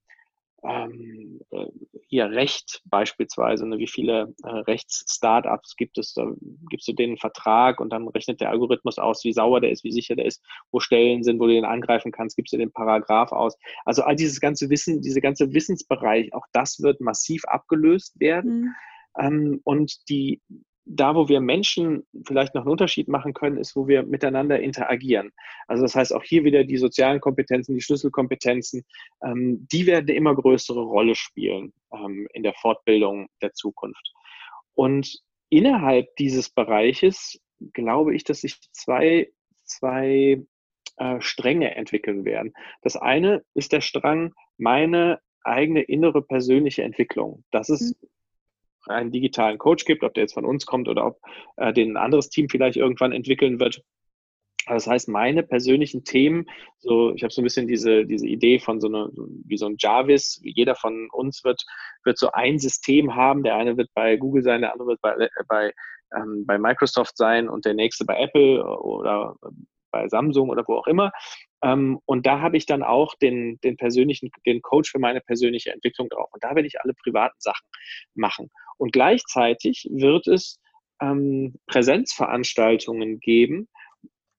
ähm, 0.64 1.42
äh, 1.52 1.66
hier 2.08 2.30
Recht 2.30 2.82
beispielsweise, 2.86 3.68
ne, 3.68 3.78
wie 3.78 3.88
viele 3.88 4.34
äh, 4.44 4.50
Rechts-Startups 4.50 5.76
gibt 5.76 5.98
es, 5.98 6.14
da 6.14 6.32
gibst 6.70 6.88
du 6.88 6.94
denen 6.94 7.12
einen 7.12 7.18
Vertrag 7.18 7.80
und 7.80 7.92
dann 7.92 8.08
rechnet 8.08 8.42
der 8.42 8.50
Algorithmus 8.50 9.00
aus, 9.00 9.24
wie 9.24 9.34
sauer 9.34 9.62
der 9.62 9.72
ist, 9.72 9.84
wie 9.84 9.92
sicher 9.92 10.16
der 10.16 10.26
ist, 10.26 10.44
wo 10.72 10.80
Stellen 10.80 11.24
sind, 11.24 11.40
wo 11.40 11.48
du 11.48 11.54
den 11.54 11.66
angreifen 11.66 12.12
kannst, 12.12 12.36
gibst 12.36 12.54
du 12.54 12.58
den 12.58 12.72
Paragraph 12.72 13.32
aus. 13.32 13.58
Also 13.86 14.04
all 14.04 14.16
dieses 14.16 14.40
ganze 14.40 14.70
Wissen, 14.70 15.02
diese 15.02 15.22
ganze 15.22 15.54
Wissensbereich, 15.54 16.34
auch 16.34 16.46
das 16.52 16.82
wird 16.82 17.02
massiv 17.02 17.44
abgelöst 17.46 18.20
werden. 18.20 18.62
Mhm. 18.62 18.76
Ähm, 19.18 19.62
und 19.64 20.10
die, 20.10 20.42
da, 20.86 21.16
wo 21.16 21.30
wir 21.30 21.42
Menschen 21.42 22.06
vielleicht 22.26 22.56
noch 22.56 22.64
einen 22.64 22.72
Unterschied 22.72 23.08
machen 23.08 23.34
können, 23.34 23.58
ist, 23.58 23.76
wo 23.76 23.88
wir 23.88 24.04
miteinander 24.04 24.60
interagieren. 24.60 25.32
Also 25.68 25.84
das 25.84 25.96
heißt 25.96 26.14
auch 26.14 26.24
hier 26.24 26.44
wieder 26.44 26.64
die 26.64 26.78
sozialen 26.78 27.20
Kompetenzen, 27.20 27.76
die 27.76 27.82
Schlüsselkompetenzen, 27.82 28.84
ähm, 29.24 29.68
die 29.72 29.86
werden 29.86 30.06
eine 30.08 30.18
immer 30.18 30.36
größere 30.36 30.82
Rolle 30.82 31.16
spielen 31.16 31.74
ähm, 31.94 32.28
in 32.34 32.44
der 32.44 32.54
Fortbildung 32.54 33.28
der 33.42 33.54
Zukunft. 33.54 34.12
Und 34.74 35.20
innerhalb 35.50 36.16
dieses 36.16 36.50
Bereiches 36.50 37.40
glaube 37.74 38.16
ich, 38.16 38.24
dass 38.24 38.42
sich 38.42 38.60
zwei, 38.72 39.32
zwei 39.64 40.42
äh, 40.98 41.22
Stränge 41.22 41.76
entwickeln 41.76 42.26
werden. 42.26 42.54
Das 42.82 42.96
eine 42.96 43.44
ist 43.54 43.72
der 43.72 43.82
Strang, 43.82 44.34
meine 44.58 45.20
eigene 45.44 45.82
innere 45.82 46.22
persönliche 46.22 46.84
Entwicklung. 46.84 47.44
Das 47.52 47.70
ist 47.70 48.02
mhm 48.02 48.08
einen 48.88 49.12
digitalen 49.12 49.58
Coach 49.58 49.86
gibt, 49.86 50.04
ob 50.04 50.14
der 50.14 50.24
jetzt 50.24 50.34
von 50.34 50.46
uns 50.46 50.66
kommt 50.66 50.88
oder 50.88 51.06
ob 51.06 51.20
äh, 51.58 51.74
den 51.74 51.92
ein 51.92 51.98
anderes 51.98 52.30
Team 52.30 52.50
vielleicht 52.50 52.78
irgendwann 52.78 53.12
entwickeln 53.12 53.60
wird. 53.60 53.82
Das 54.68 54.86
heißt, 54.86 55.10
meine 55.10 55.44
persönlichen 55.44 56.04
Themen, 56.04 56.46
so 56.80 57.14
ich 57.16 57.24
habe 57.24 57.34
so 57.34 57.42
ein 57.42 57.44
bisschen 57.44 57.68
diese, 57.68 58.06
diese 58.06 58.28
Idee 58.28 58.60
von 58.60 58.80
so 58.80 58.88
einer, 58.88 59.10
wie 59.46 59.58
so 59.58 59.66
ein 59.66 59.76
Jarvis, 59.80 60.40
jeder 60.44 60.76
von 60.76 61.10
uns 61.12 61.44
wird, 61.44 61.64
wird 62.04 62.18
so 62.18 62.32
ein 62.32 62.60
System 62.60 63.16
haben. 63.16 63.44
Der 63.44 63.56
eine 63.56 63.78
wird 63.78 63.90
bei 63.96 64.18
Google 64.18 64.44
sein, 64.44 64.62
der 64.62 64.74
andere 64.74 64.90
wird 64.90 65.02
bei, 65.02 65.30
bei, 65.48 65.74
ähm, 66.16 66.46
bei 66.46 66.60
Microsoft 66.60 67.18
sein 67.18 67.50
und 67.50 67.66
der 67.66 67.74
nächste 67.74 68.06
bei 68.06 68.20
Apple 68.20 68.64
oder 68.64 69.36
bei 69.92 70.08
Samsung 70.08 70.50
oder 70.50 70.64
wo 70.68 70.76
auch 70.76 70.88
immer. 70.88 71.12
Ähm, 71.64 72.00
und 72.06 72.26
da 72.26 72.40
habe 72.40 72.58
ich 72.58 72.66
dann 72.66 72.84
auch 72.84 73.16
den, 73.16 73.60
den 73.62 73.78
persönlichen, 73.78 74.32
den 74.46 74.62
Coach 74.62 74.92
für 74.92 75.00
meine 75.00 75.22
persönliche 75.22 75.72
Entwicklung 75.72 76.10
drauf. 76.10 76.30
Und 76.32 76.44
da 76.44 76.56
werde 76.56 76.68
ich 76.68 76.82
alle 76.82 76.94
privaten 76.94 77.40
Sachen 77.40 77.66
machen. 78.16 78.50
Und 78.82 78.94
gleichzeitig 78.94 79.88
wird 79.92 80.26
es 80.26 80.60
ähm, 81.00 81.54
Präsenzveranstaltungen 81.68 83.20
geben, 83.20 83.70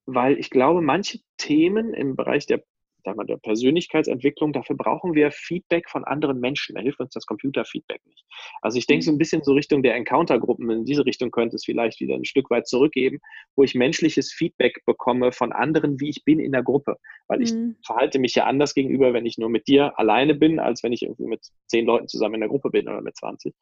weil 0.05 0.37
ich 0.37 0.51
glaube, 0.51 0.83
manche 0.83 1.21
Themen 1.37 1.95
im 1.95 2.17
Bereich 2.17 2.47
der 2.47 2.65
sagen 3.05 3.19
wir, 3.19 3.25
der 3.25 3.37
Persönlichkeitsentwicklung, 3.37 4.53
dafür 4.53 4.77
brauchen 4.77 5.15
wir 5.15 5.31
Feedback 5.31 5.89
von 5.89 6.05
anderen 6.05 6.41
Menschen. 6.41 6.75
Da 6.75 6.81
hilft 6.81 7.01
uns 7.01 7.15
das 7.15 7.27
Computerfeedback 7.27 8.01
nicht. 8.07 8.25
Also 8.61 8.79
ich 8.79 8.87
denke 8.87 9.05
so 9.05 9.13
ein 9.13 9.19
bisschen 9.19 9.43
so 9.43 9.53
Richtung 9.53 9.83
der 9.83 9.95
Encounter-Gruppen, 9.95 10.71
in 10.71 10.85
diese 10.85 11.05
Richtung 11.05 11.31
könnte 11.31 11.57
es 11.57 11.65
vielleicht 11.65 12.01
wieder 12.01 12.15
ein 12.15 12.25
Stück 12.25 12.51
weit 12.51 12.67
zurückgeben, 12.67 13.19
wo 13.57 13.63
ich 13.63 13.75
menschliches 13.75 14.33
Feedback 14.33 14.83
bekomme 14.87 15.33
von 15.33 15.53
anderen, 15.53 16.01
wie 16.01 16.11
ich 16.11 16.25
bin 16.25 16.41
in 16.41 16.53
der 16.53 16.63
Gruppe. 16.63 16.97
Weil 17.29 17.43
ich 17.43 17.53
mhm. 17.53 17.77
verhalte 17.85 18.19
mich 18.19 18.35
ja 18.35 18.45
anders 18.45 18.75
gegenüber, 18.75 19.13
wenn 19.13 19.27
ich 19.27 19.39
nur 19.39 19.49
mit 19.49 19.69
dir 19.69 19.99
alleine 19.99 20.35
bin, 20.35 20.59
als 20.59 20.83
wenn 20.83 20.93
ich 20.93 21.03
irgendwie 21.03 21.27
mit 21.27 21.41
zehn 21.67 21.87
Leuten 21.87 22.09
zusammen 22.09 22.35
in 22.35 22.41
der 22.41 22.49
Gruppe 22.49 22.71
bin 22.71 22.89
oder 22.89 23.01
mit 23.01 23.17
20. 23.17 23.55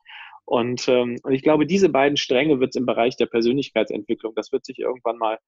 Und, 0.44 0.88
ähm, 0.88 1.16
und 1.22 1.32
ich 1.32 1.42
glaube, 1.42 1.66
diese 1.66 1.88
beiden 1.88 2.16
Stränge 2.16 2.60
wird 2.60 2.70
es 2.70 2.76
im 2.76 2.86
Bereich 2.86 3.16
der 3.16 3.26
Persönlichkeitsentwicklung, 3.26 4.34
das 4.34 4.52
wird 4.52 4.64
sich 4.64 4.78
irgendwann 4.78 5.16
mal, 5.16 5.38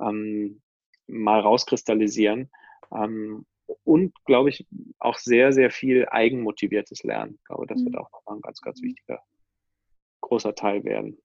ähm, 0.00 0.62
mal 1.06 1.40
rauskristallisieren. 1.40 2.50
Ähm, 2.92 3.46
und, 3.84 4.14
glaube 4.24 4.48
ich, 4.48 4.66
auch 4.98 5.18
sehr, 5.18 5.52
sehr 5.52 5.70
viel 5.70 6.06
eigenmotiviertes 6.08 7.02
Lernen. 7.02 7.34
Ich 7.34 7.44
glaube, 7.44 7.66
das 7.66 7.82
wird 7.84 7.94
mhm. 7.94 8.00
auch 8.00 8.10
nochmal 8.12 8.38
ein 8.38 8.42
ganz, 8.42 8.60
ganz 8.60 8.80
wichtiger, 8.82 9.22
großer 10.22 10.54
Teil 10.54 10.84
werden. 10.84 11.18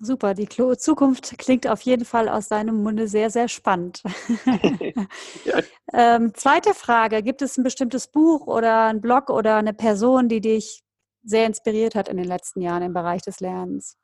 Super, 0.00 0.34
die 0.34 0.48
Zukunft 0.48 1.38
klingt 1.38 1.66
auf 1.66 1.80
jeden 1.82 2.04
Fall 2.04 2.28
aus 2.28 2.48
deinem 2.48 2.82
Munde 2.84 3.08
sehr, 3.08 3.30
sehr 3.30 3.48
spannend. 3.48 4.02
ja. 5.44 5.60
ähm, 5.92 6.32
zweite 6.34 6.72
Frage, 6.72 7.22
gibt 7.22 7.42
es 7.42 7.58
ein 7.58 7.64
bestimmtes 7.64 8.06
Buch 8.06 8.46
oder 8.46 8.86
ein 8.86 9.00
Blog 9.00 9.28
oder 9.28 9.56
eine 9.56 9.74
Person, 9.74 10.28
die 10.28 10.40
dich 10.40 10.84
sehr 11.24 11.46
inspiriert 11.46 11.96
hat 11.96 12.08
in 12.08 12.16
den 12.16 12.26
letzten 12.26 12.60
Jahren 12.60 12.82
im 12.82 12.92
Bereich 12.92 13.22
des 13.22 13.40
Lernens? 13.40 13.96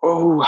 Oh, 0.00 0.42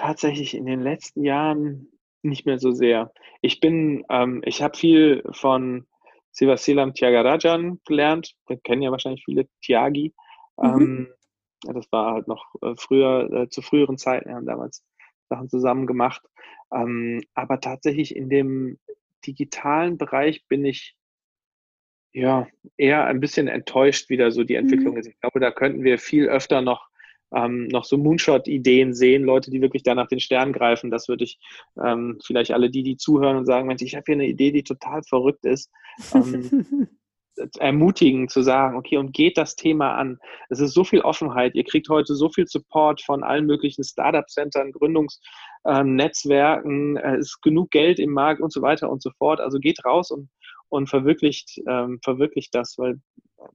tatsächlich 0.00 0.56
in 0.56 0.64
den 0.64 0.80
letzten 0.80 1.24
Jahren 1.24 1.88
nicht 2.22 2.46
mehr 2.46 2.58
so 2.58 2.72
sehr. 2.72 3.12
Ich 3.42 3.60
bin, 3.60 4.04
ähm, 4.08 4.42
ich 4.44 4.62
habe 4.62 4.76
viel 4.76 5.22
von 5.32 5.86
Sivasilam 6.32 6.94
Tyagarajan 6.94 7.80
gelernt. 7.86 8.34
Den 8.48 8.62
kennen 8.62 8.82
ja 8.82 8.90
wahrscheinlich 8.90 9.24
viele 9.24 9.46
Tyagi. 9.62 10.14
Mhm. 10.56 10.64
Ähm, 10.64 11.74
das 11.74 11.90
war 11.92 12.14
halt 12.14 12.28
noch 12.28 12.46
äh, 12.62 12.74
früher, 12.76 13.30
äh, 13.30 13.48
zu 13.50 13.60
früheren 13.60 13.98
Zeiten, 13.98 14.28
wir 14.28 14.36
haben 14.36 14.46
damals 14.46 14.82
Sachen 15.28 15.50
zusammen 15.50 15.86
gemacht. 15.86 16.22
Ähm, 16.72 17.22
aber 17.34 17.60
tatsächlich 17.60 18.16
in 18.16 18.30
dem 18.30 18.78
digitalen 19.26 19.98
Bereich 19.98 20.46
bin 20.48 20.64
ich 20.64 20.96
ja, 22.12 22.48
eher 22.76 23.04
ein 23.04 23.20
bisschen 23.20 23.48
enttäuscht 23.48 24.08
wieder 24.08 24.30
so 24.30 24.44
die 24.44 24.54
Entwicklung 24.54 24.94
mhm. 24.94 25.00
ist. 25.00 25.06
Ich 25.08 25.20
glaube, 25.20 25.40
da 25.40 25.50
könnten 25.50 25.84
wir 25.84 25.98
viel 25.98 26.28
öfter 26.28 26.62
noch 26.62 26.89
ähm, 27.34 27.68
noch 27.68 27.84
so 27.84 27.96
Moonshot-Ideen 27.96 28.94
sehen, 28.94 29.24
Leute, 29.24 29.50
die 29.50 29.60
wirklich 29.60 29.82
da 29.82 29.94
nach 29.94 30.08
den 30.08 30.20
Sternen 30.20 30.52
greifen. 30.52 30.90
Das 30.90 31.08
würde 31.08 31.24
ich 31.24 31.38
ähm, 31.82 32.18
vielleicht 32.24 32.52
alle 32.52 32.70
die, 32.70 32.82
die 32.82 32.96
zuhören 32.96 33.36
und 33.36 33.46
sagen, 33.46 33.66
Mensch, 33.66 33.82
ich 33.82 33.94
habe 33.94 34.04
hier 34.06 34.14
eine 34.14 34.26
Idee, 34.26 34.52
die 34.52 34.64
total 34.64 35.02
verrückt 35.02 35.44
ist. 35.44 35.70
Ähm, 36.14 36.88
ermutigen 37.58 38.28
zu 38.28 38.42
sagen, 38.42 38.76
okay, 38.76 38.98
und 38.98 39.12
geht 39.12 39.36
das 39.38 39.56
Thema 39.56 39.94
an. 39.94 40.18
Es 40.48 40.60
ist 40.60 40.74
so 40.74 40.84
viel 40.84 41.00
Offenheit. 41.00 41.54
Ihr 41.54 41.64
kriegt 41.64 41.88
heute 41.88 42.14
so 42.14 42.28
viel 42.28 42.46
Support 42.46 43.02
von 43.02 43.24
allen 43.24 43.46
möglichen 43.46 43.84
Startup-Centern, 43.84 44.72
Gründungsnetzwerken. 44.72 46.96
Ähm, 46.96 47.14
es 47.18 47.28
ist 47.28 47.42
genug 47.42 47.70
Geld 47.70 47.98
im 47.98 48.12
Markt 48.12 48.40
und 48.40 48.52
so 48.52 48.62
weiter 48.62 48.90
und 48.90 49.02
so 49.02 49.10
fort. 49.16 49.40
Also 49.40 49.58
geht 49.58 49.84
raus 49.84 50.10
und, 50.10 50.28
und 50.68 50.88
verwirklicht, 50.88 51.60
ähm, 51.68 52.00
verwirklicht 52.02 52.54
das, 52.54 52.76
weil 52.78 53.00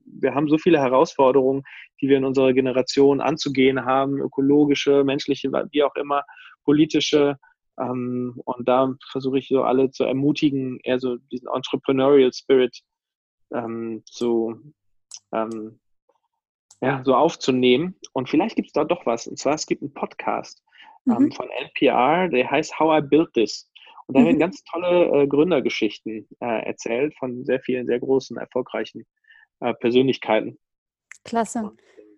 wir 0.04 0.34
haben 0.34 0.48
so 0.48 0.58
viele 0.58 0.78
Herausforderungen, 0.78 1.62
die 2.00 2.08
wir 2.08 2.16
in 2.16 2.24
unserer 2.24 2.52
Generation 2.52 3.20
anzugehen 3.20 3.84
haben, 3.84 4.18
ökologische, 4.18 5.04
menschliche, 5.04 5.50
wie 5.70 5.82
auch 5.82 5.94
immer, 5.96 6.22
politische. 6.64 7.38
Ähm, 7.78 8.40
und 8.44 8.68
da 8.68 8.94
versuche 9.10 9.38
ich 9.38 9.48
so 9.48 9.62
alle 9.62 9.90
zu 9.90 10.04
ermutigen, 10.04 10.78
eher 10.82 10.98
so 10.98 11.16
diesen 11.30 11.48
Entrepreneurial 11.48 12.32
Spirit 12.32 12.80
ähm, 13.52 14.02
zu, 14.06 14.60
ähm, 15.32 15.78
ja, 16.80 17.02
so 17.04 17.14
aufzunehmen. 17.14 17.96
Und 18.12 18.28
vielleicht 18.28 18.56
gibt 18.56 18.68
es 18.68 18.72
da 18.72 18.84
doch 18.84 19.06
was. 19.06 19.26
Und 19.26 19.38
zwar, 19.38 19.54
es 19.54 19.66
gibt 19.66 19.82
einen 19.82 19.94
Podcast 19.94 20.62
ähm, 21.06 21.24
mhm. 21.24 21.32
von 21.32 21.48
NPR, 21.50 22.28
der 22.28 22.50
heißt 22.50 22.78
How 22.78 23.02
I 23.02 23.06
Built 23.06 23.32
This. 23.34 23.70
Und 24.06 24.16
da 24.16 24.24
werden 24.24 24.36
mhm. 24.36 24.40
ganz 24.40 24.62
tolle 24.64 25.22
äh, 25.22 25.26
Gründergeschichten 25.26 26.28
äh, 26.40 26.66
erzählt 26.66 27.14
von 27.18 27.44
sehr 27.44 27.60
vielen, 27.60 27.86
sehr 27.86 27.98
großen, 27.98 28.36
erfolgreichen 28.36 29.04
äh, 29.60 29.74
Persönlichkeiten. 29.74 30.58
Klasse. 31.24 31.72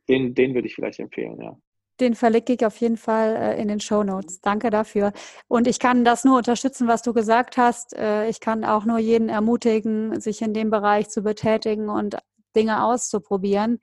Den, 0.08 0.34
den 0.34 0.54
würde 0.54 0.66
ich 0.66 0.74
vielleicht 0.74 0.98
empfehlen, 0.98 1.40
ja. 1.40 1.56
Den 2.00 2.14
verlinke 2.14 2.52
ich 2.52 2.64
auf 2.64 2.76
jeden 2.76 2.96
Fall 2.96 3.34
äh, 3.34 3.60
in 3.60 3.68
den 3.68 3.80
Show 3.80 4.04
Notes. 4.04 4.40
Danke 4.40 4.70
dafür. 4.70 5.12
Und 5.48 5.66
ich 5.66 5.80
kann 5.80 6.04
das 6.04 6.24
nur 6.24 6.38
unterstützen, 6.38 6.86
was 6.86 7.02
du 7.02 7.12
gesagt 7.12 7.56
hast. 7.56 7.92
Äh, 7.94 8.28
ich 8.28 8.38
kann 8.40 8.64
auch 8.64 8.84
nur 8.84 8.98
jeden 8.98 9.28
ermutigen, 9.28 10.20
sich 10.20 10.40
in 10.40 10.54
dem 10.54 10.70
Bereich 10.70 11.08
zu 11.08 11.22
betätigen 11.22 11.88
und 11.88 12.16
Dinge 12.54 12.84
auszuprobieren. 12.84 13.80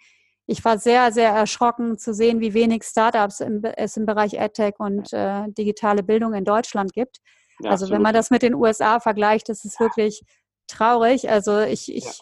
Ich 0.48 0.64
war 0.64 0.78
sehr, 0.78 1.12
sehr 1.12 1.32
erschrocken 1.32 1.98
zu 1.98 2.14
sehen, 2.14 2.40
wie 2.40 2.54
wenig 2.54 2.84
Startups 2.84 3.42
es 3.76 3.98
im 3.98 4.06
Bereich 4.06 4.36
EdTech 4.36 4.76
und 4.78 5.12
äh, 5.12 5.44
digitale 5.50 6.04
Bildung 6.04 6.34
in 6.34 6.46
Deutschland 6.46 6.94
gibt. 6.94 7.18
Ja, 7.60 7.72
also 7.72 7.86
absolut. 7.86 7.96
wenn 7.96 8.02
man 8.04 8.14
das 8.14 8.30
mit 8.30 8.44
den 8.44 8.54
USA 8.54 9.00
vergleicht, 9.00 9.50
ist 9.50 9.80
wirklich 9.80 10.22
traurig. 10.68 11.30
Also 11.30 11.62
ich, 11.62 11.94
ich 11.94 12.22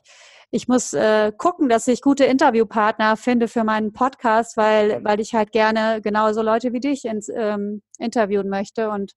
ich 0.53 0.67
muss 0.67 0.93
äh, 0.93 1.31
gucken, 1.35 1.67
dass 1.67 1.87
ich 1.87 2.03
gute 2.03 2.25
Interviewpartner 2.25 3.17
finde 3.17 3.47
für 3.47 3.63
meinen 3.63 3.91
Podcast, 3.91 4.55
weil, 4.55 5.03
weil 5.03 5.19
ich 5.19 5.33
halt 5.33 5.51
gerne 5.51 5.99
genauso 5.99 6.43
Leute 6.43 6.73
wie 6.73 6.79
dich 6.79 7.05
ins, 7.05 7.27
ähm, 7.27 7.81
interviewen 7.97 8.49
möchte. 8.49 8.91
Und 8.91 9.13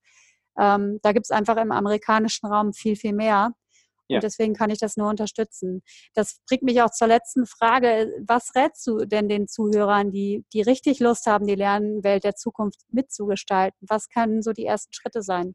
ähm, 0.59 0.99
da 1.03 1.13
gibt 1.13 1.27
es 1.27 1.31
einfach 1.31 1.59
im 1.59 1.73
amerikanischen 1.73 2.47
Raum 2.47 2.73
viel, 2.73 2.97
viel 2.97 3.13
mehr. 3.13 3.51
Ja. 4.09 4.17
Und 4.17 4.25
deswegen 4.25 4.55
kann 4.55 4.71
ich 4.71 4.79
das 4.79 4.97
nur 4.97 5.11
unterstützen. 5.11 5.83
Das 6.15 6.39
bringt 6.49 6.63
mich 6.63 6.81
auch 6.81 6.91
zur 6.91 7.09
letzten 7.09 7.45
Frage. 7.45 8.15
Was 8.27 8.55
rätst 8.55 8.87
du 8.87 9.05
denn 9.05 9.29
den 9.29 9.47
Zuhörern, 9.47 10.11
die, 10.13 10.47
die 10.55 10.63
richtig 10.63 11.01
Lust 11.01 11.27
haben, 11.27 11.47
die 11.47 11.55
Lernwelt 11.55 12.25
der 12.25 12.37
Zukunft 12.37 12.81
mitzugestalten? 12.89 13.87
Was 13.87 14.09
können 14.09 14.41
so 14.41 14.53
die 14.53 14.65
ersten 14.65 14.95
Schritte 14.95 15.21
sein? 15.21 15.55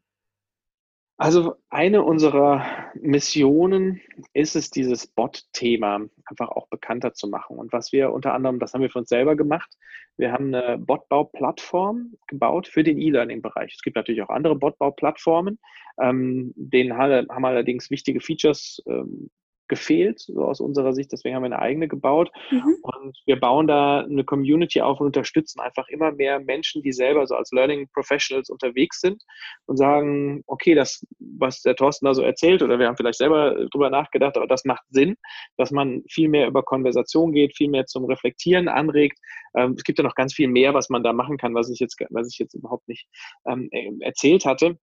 Also 1.22 1.54
eine 1.70 2.02
unserer 2.02 2.66
Missionen 2.96 4.02
ist 4.34 4.56
es, 4.56 4.72
dieses 4.72 5.06
Bot-Thema 5.06 6.08
einfach 6.26 6.50
auch 6.50 6.68
bekannter 6.68 7.14
zu 7.14 7.28
machen. 7.28 7.60
Und 7.60 7.72
was 7.72 7.92
wir 7.92 8.12
unter 8.12 8.34
anderem, 8.34 8.58
das 8.58 8.74
haben 8.74 8.82
wir 8.82 8.90
für 8.90 8.98
uns 8.98 9.10
selber 9.10 9.36
gemacht, 9.36 9.72
wir 10.18 10.32
haben 10.32 10.52
eine 10.52 10.80
Botbau-Plattform 10.80 12.14
gebaut 12.26 12.68
für 12.68 12.84
den 12.84 12.98
E-Learning-Bereich. 12.98 13.76
Es 13.76 13.84
gibt 13.84 13.98
natürlich 13.98 14.24
auch 14.24 14.30
andere 14.30 14.56
Botbau-Plattformen, 14.56 15.60
ähm, 16.02 16.54
denen 16.56 16.98
haben 16.98 17.46
allerdings 17.46 17.92
wichtige 17.92 18.20
Features 18.20 18.82
ähm, 18.88 19.30
gefehlt, 19.72 20.20
so 20.20 20.44
aus 20.44 20.60
unserer 20.60 20.94
Sicht. 20.94 21.14
Deswegen 21.14 21.34
haben 21.34 21.44
wir 21.44 21.48
eine 21.48 21.60
eigene 21.60 21.88
gebaut. 21.88 22.30
Mhm. 22.52 22.76
Und 22.82 23.18
wir 23.26 23.40
bauen 23.40 23.68
da 23.68 24.02
eine 24.02 24.26
Community 24.26 24.82
auf 24.82 25.00
und 25.00 25.08
unterstützen 25.08 25.62
einfach 25.62 25.88
immer 25.88 26.12
mehr 26.12 26.42
Menschen, 26.42 26.84
die 26.84 26.92
selber 26.92 27.26
so 27.26 27.36
als 27.36 27.52
Learning 27.52 27.88
Professionals 27.94 28.50
unterwegs 28.50 29.00
sind 29.00 29.24
und 29.66 29.78
sagen, 29.78 30.44
okay, 30.46 30.76
das, 30.76 31.06
was 31.20 31.62
der 31.62 31.76
Thorsten 31.76 32.06
da 32.06 32.14
so 32.14 32.22
erzählt, 32.22 32.62
oder 32.62 32.78
wir 32.78 32.88
haben 32.88 32.98
vielleicht 32.98 33.18
selber 33.18 33.66
drüber 33.72 33.90
nachgedacht, 33.90 34.36
aber 34.36 34.46
das 34.46 34.66
macht 34.66 34.84
Sinn, 34.90 35.16
dass 35.56 35.72
man 35.72 36.04
viel 36.10 36.28
mehr 36.28 36.48
über 36.48 36.64
Konversation 36.64 37.32
geht, 37.32 37.56
viel 37.56 37.70
mehr 37.70 37.86
zum 37.86 38.04
Reflektieren 38.04 38.68
anregt. 38.68 39.18
Ähm, 39.56 39.76
es 39.78 39.86
gibt 39.86 40.00
ja 40.00 40.04
noch 40.04 40.16
ganz 40.16 40.34
viel 40.34 40.50
mehr, 40.50 40.74
was 40.74 40.90
man 40.90 41.02
da 41.02 41.14
machen 41.14 41.38
kann, 41.38 41.56
was 41.56 41.70
ich 41.70 41.80
jetzt, 41.80 41.98
was 42.10 42.28
ich 42.30 42.40
jetzt 42.40 42.56
überhaupt 42.56 42.90
nicht 42.90 43.08
ähm, 43.48 43.70
erzählt 44.02 44.46
hatte. 44.46 44.78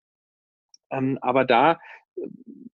Ähm, 0.91 1.19
aber 1.21 1.45
da 1.45 1.79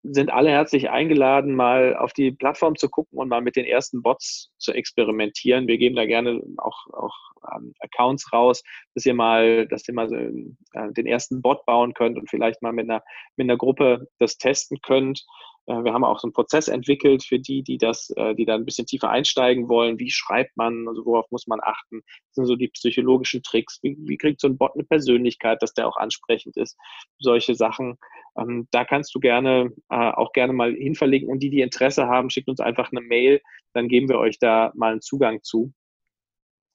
sind 0.03 0.31
alle 0.31 0.51
herzlich 0.51 0.89
eingeladen, 0.89 1.55
mal 1.55 1.95
auf 1.95 2.11
die 2.11 2.31
Plattform 2.31 2.75
zu 2.75 2.89
gucken 2.89 3.17
und 3.17 3.29
mal 3.29 3.41
mit 3.41 3.55
den 3.55 3.65
ersten 3.65 4.01
Bots 4.01 4.51
zu 4.57 4.73
experimentieren. 4.73 5.67
Wir 5.67 5.77
geben 5.77 5.95
da 5.95 6.05
gerne 6.05 6.41
auch, 6.57 6.87
auch 6.91 7.15
ähm, 7.55 7.73
Accounts 7.79 8.31
raus, 8.33 8.63
dass 8.95 9.05
ihr 9.05 9.13
mal, 9.13 9.65
dass 9.67 9.87
ihr 9.87 9.93
mal 9.93 10.09
so, 10.09 10.15
äh, 10.15 10.91
den 10.91 11.05
ersten 11.05 11.41
Bot 11.41 11.65
bauen 11.65 11.93
könnt 11.93 12.17
und 12.17 12.29
vielleicht 12.29 12.61
mal 12.61 12.73
mit 12.73 12.89
einer, 12.89 13.01
mit 13.37 13.45
einer 13.45 13.57
Gruppe 13.57 14.07
das 14.19 14.37
testen 14.37 14.79
könnt. 14.81 15.25
Äh, 15.67 15.83
wir 15.83 15.93
haben 15.93 16.03
auch 16.03 16.19
so 16.19 16.27
einen 16.27 16.33
Prozess 16.33 16.67
entwickelt 16.67 17.23
für 17.23 17.39
die, 17.39 17.63
die 17.63 17.77
das, 17.77 18.09
äh, 18.11 18.35
die 18.35 18.45
da 18.45 18.55
ein 18.55 18.65
bisschen 18.65 18.85
tiefer 18.85 19.09
einsteigen 19.09 19.69
wollen. 19.69 19.99
Wie 19.99 20.09
schreibt 20.09 20.55
man, 20.57 20.87
also 20.87 21.05
worauf 21.05 21.29
muss 21.31 21.47
man 21.47 21.59
achten? 21.61 22.01
Das 22.01 22.35
sind 22.35 22.45
so 22.45 22.55
die 22.55 22.67
psychologischen 22.69 23.43
Tricks. 23.43 23.79
Wie, 23.81 23.97
wie 23.99 24.17
kriegt 24.17 24.41
so 24.41 24.47
ein 24.47 24.57
Bot 24.57 24.73
eine 24.73 24.83
Persönlichkeit, 24.83 25.61
dass 25.61 25.73
der 25.73 25.87
auch 25.87 25.97
ansprechend 25.97 26.57
ist? 26.57 26.77
Solche 27.19 27.55
Sachen. 27.55 27.97
Ähm, 28.37 28.67
da 28.71 28.85
kannst 28.85 29.13
du 29.15 29.19
gerne 29.19 29.71
äh, 29.89 30.11
auch 30.11 30.33
gerne 30.33 30.53
mal 30.53 30.73
hinverlinken. 30.73 31.29
Und 31.29 31.39
die, 31.39 31.49
die 31.49 31.61
Interesse 31.61 32.07
haben, 32.07 32.29
schickt 32.29 32.49
uns 32.49 32.59
einfach 32.59 32.91
eine 32.91 33.01
Mail, 33.01 33.41
dann 33.73 33.87
geben 33.87 34.09
wir 34.09 34.19
euch 34.19 34.39
da 34.39 34.71
mal 34.75 34.91
einen 34.91 35.01
Zugang 35.01 35.41
zu. 35.43 35.73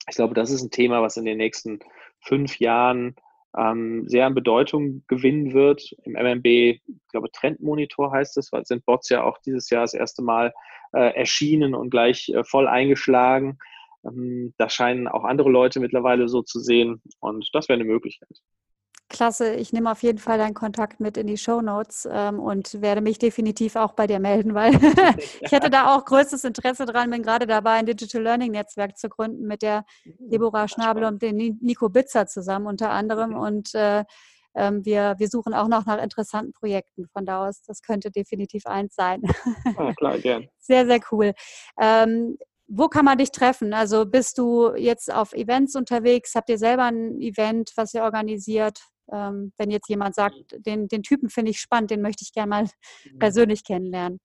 Ich 0.09 0.15
glaube, 0.15 0.33
das 0.33 0.49
ist 0.49 0.63
ein 0.63 0.71
Thema, 0.71 1.01
was 1.01 1.17
in 1.17 1.25
den 1.25 1.37
nächsten 1.37 1.79
fünf 2.21 2.59
Jahren 2.59 3.15
ähm, 3.57 4.07
sehr 4.07 4.25
an 4.25 4.35
Bedeutung 4.35 5.03
gewinnen 5.07 5.53
wird. 5.53 5.95
Im 6.03 6.13
MMB, 6.13 6.45
ich 6.45 6.81
glaube, 7.11 7.31
Trendmonitor 7.31 8.11
heißt 8.11 8.37
es, 8.37 8.51
weil 8.51 8.65
sind 8.65 8.85
Bots 8.85 9.09
ja 9.09 9.23
auch 9.23 9.37
dieses 9.39 9.69
Jahr 9.69 9.81
das 9.81 9.93
erste 9.93 10.21
Mal 10.21 10.53
äh, 10.93 11.15
erschienen 11.15 11.73
und 11.73 11.89
gleich 11.89 12.29
äh, 12.29 12.43
voll 12.43 12.67
eingeschlagen. 12.67 13.57
Ähm, 14.05 14.53
da 14.57 14.69
scheinen 14.69 15.07
auch 15.07 15.23
andere 15.23 15.49
Leute 15.49 15.79
mittlerweile 15.79 16.29
so 16.29 16.41
zu 16.41 16.59
sehen 16.59 17.01
und 17.19 17.49
das 17.53 17.69
wäre 17.69 17.79
eine 17.79 17.89
Möglichkeit. 17.89 18.41
Klasse, 19.09 19.55
ich 19.55 19.73
nehme 19.73 19.91
auf 19.91 20.03
jeden 20.03 20.19
Fall 20.19 20.37
deinen 20.37 20.53
Kontakt 20.53 20.99
mit 20.99 21.17
in 21.17 21.27
die 21.27 21.37
Show 21.37 21.61
Notes 21.61 22.07
ähm, 22.11 22.39
und 22.39 22.81
werde 22.81 23.01
mich 23.01 23.17
definitiv 23.17 23.75
auch 23.75 23.93
bei 23.93 24.07
dir 24.07 24.19
melden, 24.19 24.53
weil 24.53 24.73
ich 25.41 25.51
hätte 25.51 25.69
da 25.69 25.95
auch 25.95 26.05
größtes 26.05 26.43
Interesse 26.43 26.85
dran, 26.85 27.09
bin 27.09 27.23
gerade 27.23 27.47
dabei, 27.47 27.71
ein 27.71 27.85
Digital 27.87 28.21
Learning 28.21 28.51
Netzwerk 28.51 28.97
zu 28.97 29.09
gründen 29.09 29.47
mit 29.47 29.63
der 29.63 29.83
mhm, 30.05 30.29
Deborah 30.29 30.67
Schnabel 30.67 31.03
und 31.03 31.21
dem 31.21 31.35
Nico 31.35 31.89
Bitzer 31.89 32.27
zusammen 32.27 32.67
unter 32.67 32.91
anderem 32.91 33.35
und 33.35 33.73
äh, 33.75 34.03
ähm, 34.55 34.83
wir, 34.85 35.15
wir 35.17 35.27
suchen 35.27 35.53
auch 35.53 35.67
noch 35.67 35.85
nach 35.85 36.01
interessanten 36.01 36.53
Projekten. 36.53 37.07
Von 37.13 37.25
da 37.25 37.47
aus, 37.47 37.61
das 37.63 37.81
könnte 37.81 38.11
definitiv 38.11 38.65
eins 38.65 38.95
sein. 38.95 39.21
Ja, 39.77 39.93
klar, 39.93 40.17
gern. 40.19 40.47
Sehr, 40.59 40.85
sehr 40.85 40.99
cool. 41.11 41.33
Ähm, 41.79 42.37
wo 42.67 42.87
kann 42.87 43.05
man 43.05 43.17
dich 43.17 43.31
treffen? 43.31 43.73
Also 43.73 44.05
bist 44.05 44.37
du 44.37 44.75
jetzt 44.75 45.11
auf 45.11 45.33
Events 45.33 45.75
unterwegs? 45.75 46.35
Habt 46.35 46.49
ihr 46.49 46.59
selber 46.59 46.83
ein 46.83 47.19
Event, 47.19 47.71
was 47.75 47.95
ihr 47.95 48.03
organisiert? 48.03 48.79
Ähm, 49.11 49.53
wenn 49.57 49.71
jetzt 49.71 49.89
jemand 49.89 50.15
sagt, 50.15 50.35
den, 50.65 50.87
den 50.87 51.03
Typen 51.03 51.29
finde 51.29 51.51
ich 51.51 51.59
spannend, 51.59 51.91
den 51.91 52.01
möchte 52.01 52.23
ich 52.23 52.33
gerne 52.33 52.49
mal 52.49 52.63
mhm. 53.11 53.19
persönlich 53.19 53.63
kennenlernen? 53.63 54.19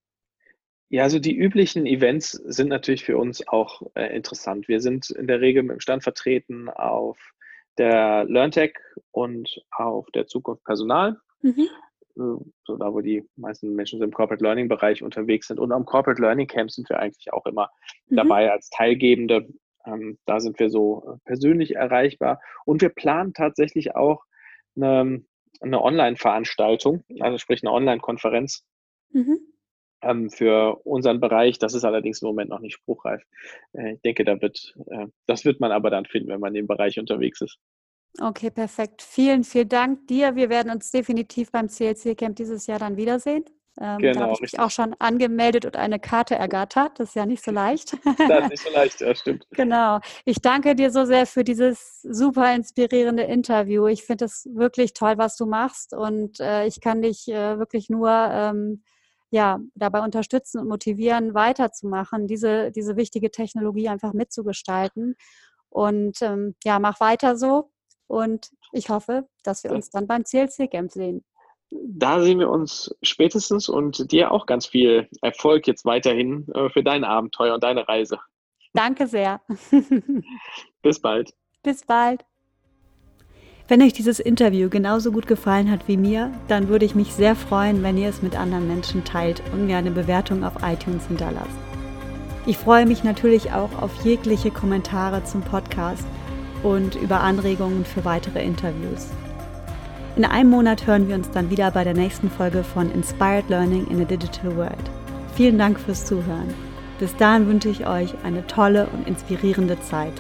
Ja, 0.91 1.03
also 1.03 1.19
die 1.19 1.37
üblichen 1.37 1.87
Events 1.87 2.33
sind 2.33 2.69
natürlich 2.69 3.05
für 3.05 3.19
uns 3.19 3.47
auch 3.49 3.83
äh, 3.95 4.15
interessant. 4.15 4.69
Wir 4.69 4.81
sind 4.81 5.11
in 5.11 5.27
der 5.27 5.41
Regel 5.41 5.63
mit 5.63 5.73
dem 5.73 5.81
Stand 5.81 6.03
vertreten 6.03 6.69
auf 6.69 7.19
der 7.79 8.25
LearnTech 8.25 8.75
und 9.11 9.63
auf 9.73 10.07
der 10.15 10.27
Zukunft 10.27 10.63
Personal. 10.65 11.17
Mhm. 11.43 11.69
Äh, 12.17 12.45
so 12.65 12.77
da, 12.79 12.93
wo 12.93 13.01
die 13.01 13.29
meisten 13.37 13.75
Menschen 13.75 14.03
im 14.03 14.13
Corporate 14.13 14.45
Learning 14.45 14.69
Bereich 14.69 15.03
unterwegs 15.03 15.49
sind. 15.49 15.59
Und 15.59 15.73
am 15.73 15.85
Corporate 15.85 16.21
Learning 16.21 16.47
Camp 16.47 16.71
sind 16.71 16.89
wir 16.89 16.99
eigentlich 16.99 17.33
auch 17.33 17.47
immer 17.47 17.71
mhm. 18.07 18.17
dabei 18.17 18.53
als 18.53 18.71
Teilgebende. 18.71 19.49
Ähm, 19.87 20.19
da 20.27 20.41
sind 20.41 20.59
wir 20.59 20.71
so 20.71 21.19
persönlich 21.25 21.75
erreichbar. 21.75 22.41
Und 22.65 22.83
wir 22.83 22.91
planen 22.91 23.33
tatsächlich 23.35 23.97
auch 23.97 24.25
eine, 24.77 25.23
eine 25.61 25.83
Online-Veranstaltung, 25.83 27.05
also 27.21 27.39
sprich 27.39 27.63
eine 27.63 27.73
Online-Konferenz 27.73 28.65
mhm. 29.11 29.39
ähm, 30.03 30.31
für 30.31 30.81
unseren 30.85 31.21
Bereich. 31.21 31.59
Das 31.59 31.75
ist 31.75 31.85
allerdings 31.85 32.23
im 32.23 32.29
Moment 32.29 32.51
noch 32.51 32.61
nicht 32.61 32.75
spruchreif. 32.75 33.23
Äh, 33.73 33.95
ich 33.95 34.01
denke, 34.03 34.25
da 34.25 34.41
wird, 34.41 34.75
äh, 34.87 35.07
das 35.27 35.45
wird 35.45 35.61
man 35.61 35.73
aber 35.73 35.91
dann 35.91 36.07
finden, 36.07 36.29
wenn 36.29 36.41
man 36.41 36.55
in 36.55 36.63
dem 36.63 36.67
Bereich 36.67 36.99
unterwegs 36.99 37.41
ist. 37.41 37.59
Okay, 38.21 38.51
perfekt. 38.51 39.03
Vielen, 39.03 39.43
vielen 39.43 39.69
Dank 39.69 40.07
dir. 40.07 40.37
Wir 40.37 40.49
werden 40.49 40.71
uns 40.71 40.91
definitiv 40.93 41.51
beim 41.51 41.69
CLC 41.69 42.17
Camp 42.17 42.37
dieses 42.37 42.67
Jahr 42.67 42.79
dann 42.79 42.97
wiedersehen. 42.97 43.45
Ähm, 43.81 43.99
genau, 43.99 44.15
da 44.15 44.21
habe 44.27 44.33
ich 44.35 44.41
mich 44.41 44.59
auch 44.61 44.71
schon 44.71 44.95
angemeldet 44.99 45.65
und 45.65 45.77
eine 45.77 45.99
Karte 45.99 46.37
ergattert. 46.37 47.01
Das 47.01 47.09
ist 47.09 47.15
ja 47.17 47.27
nicht 47.27 47.45
so 47.45 47.51
leicht. 47.51 47.97
Das 48.19 48.45
ist 48.45 48.51
nicht 48.51 48.63
so 48.63 48.71
leicht, 48.75 49.01
ja, 49.01 49.15
stimmt. 49.15 49.47
genau. 49.51 50.01
Ich 50.25 50.41
danke 50.41 50.77
dir 50.77 50.91
so 50.91 51.05
sehr 51.05 51.27
für 51.27 51.43
dieses 51.43 52.01
super 52.03 52.55
inspirierende 52.55 53.25
Interview. 53.25 53.87
Ich 53.87 54.05
finde 54.05 54.27
es 54.27 54.49
wirklich 54.53 54.95
toll, 54.95 55.19
was 55.19 55.37
du 55.37 55.47
machst 55.47 55.93
und 55.93 56.39
äh, 56.41 56.67
ich 56.67 56.81
kann 56.81 57.03
dich 57.03 57.27
äh, 57.29 57.59
wirklich 57.59 57.91
nur 57.91 58.11
ähm, 58.11 58.83
ja, 59.35 59.59
dabei 59.75 60.01
unterstützen 60.03 60.61
und 60.61 60.69
motivieren, 60.69 61.35
weiterzumachen, 61.35 62.29
diese, 62.29 62.71
diese 62.71 62.97
wichtige 62.97 63.33
Technologie 63.33 63.89
einfach 63.89 64.13
mitzugestalten. 64.13 65.17
Und 65.71 66.23
ähm, 66.23 66.55
ja, 66.63 66.79
mach 66.79 67.01
weiter 67.01 67.37
so. 67.37 67.73
Und 68.07 68.51
ich 68.71 68.91
hoffe, 68.91 69.27
dass 69.43 69.65
wir 69.65 69.73
uns 69.73 69.91
dann 69.91 70.07
beim 70.07 70.25
CLC 70.25 70.71
Camp 70.71 70.93
sehen. 70.93 71.25
Da 71.83 72.21
sehen 72.23 72.39
wir 72.39 72.51
uns 72.51 72.95
spätestens 73.03 73.69
und 73.69 74.13
dir 74.13 74.31
auch 74.31 74.47
ganz 74.47 74.67
viel 74.67 75.09
Erfolg 75.23 75.67
jetzt 75.67 75.85
weiterhin 75.85 76.47
äh, 76.55 76.69
für 76.71 76.83
dein 76.83 77.05
Abenteuer 77.05 77.55
und 77.55 77.65
deine 77.65 77.87
Reise. 77.89 78.19
Danke 78.75 79.07
sehr. 79.07 79.41
Bis 80.83 81.01
bald. 81.01 81.35
Bis 81.63 81.85
bald. 81.85 82.25
Wenn 83.67 83.83
euch 83.83 83.95
dieses 83.95 84.21
Interview 84.21 84.69
genauso 84.69 85.11
gut 85.11 85.27
gefallen 85.27 85.71
hat 85.71 85.89
wie 85.89 85.97
mir, 85.97 86.31
dann 86.49 86.69
würde 86.69 86.85
ich 86.85 86.95
mich 86.95 87.15
sehr 87.15 87.35
freuen, 87.35 87.83
wenn 87.83 87.97
ihr 87.97 88.11
es 88.11 88.21
mit 88.21 88.39
anderen 88.39 88.69
Menschen 88.69 89.05
teilt 89.05 89.43
und 89.53 89.67
mir 89.67 89.79
eine 89.79 89.91
Bewertung 89.91 90.45
auf 90.45 90.57
iTunes 90.63 91.07
hinterlasst. 91.07 91.57
Ich 92.45 92.59
freue 92.59 92.85
mich 92.85 93.05
natürlich 93.05 93.53
auch 93.53 93.81
auf 93.81 94.05
jegliche 94.05 94.51
Kommentare 94.51 95.25
zum 95.25 95.41
Podcast 95.41 96.07
und 96.63 96.95
über 96.97 97.21
Anregungen 97.21 97.87
für 97.87 98.05
weitere 98.05 98.45
Interviews. 98.45 99.09
In 100.17 100.25
einem 100.25 100.51
Monat 100.51 100.87
hören 100.87 101.09
wir 101.09 101.17
uns 101.17 101.29
dann 101.33 101.51
wieder 101.51 101.73
bei 101.73 101.83
der 101.83 101.95
nächsten 101.95 102.31
Folge 102.31 102.63
von 102.63 102.89
Inspired 102.93 103.49
Learning 103.49 103.85
in 103.89 104.01
a 104.01 104.05
Digital 104.05 104.57
World. 104.57 104.91
Vielen 105.35 105.59
Dank 105.59 105.81
fürs 105.81 106.05
Zuhören. 106.05 106.55
Bis 107.01 107.17
dahin 107.17 107.49
wünsche 107.49 107.69
ich 107.69 107.85
euch 107.85 108.15
eine 108.23 108.47
tolle 108.47 108.87
und 108.87 109.09
inspirierende 109.09 109.77
Zeit. 109.81 110.13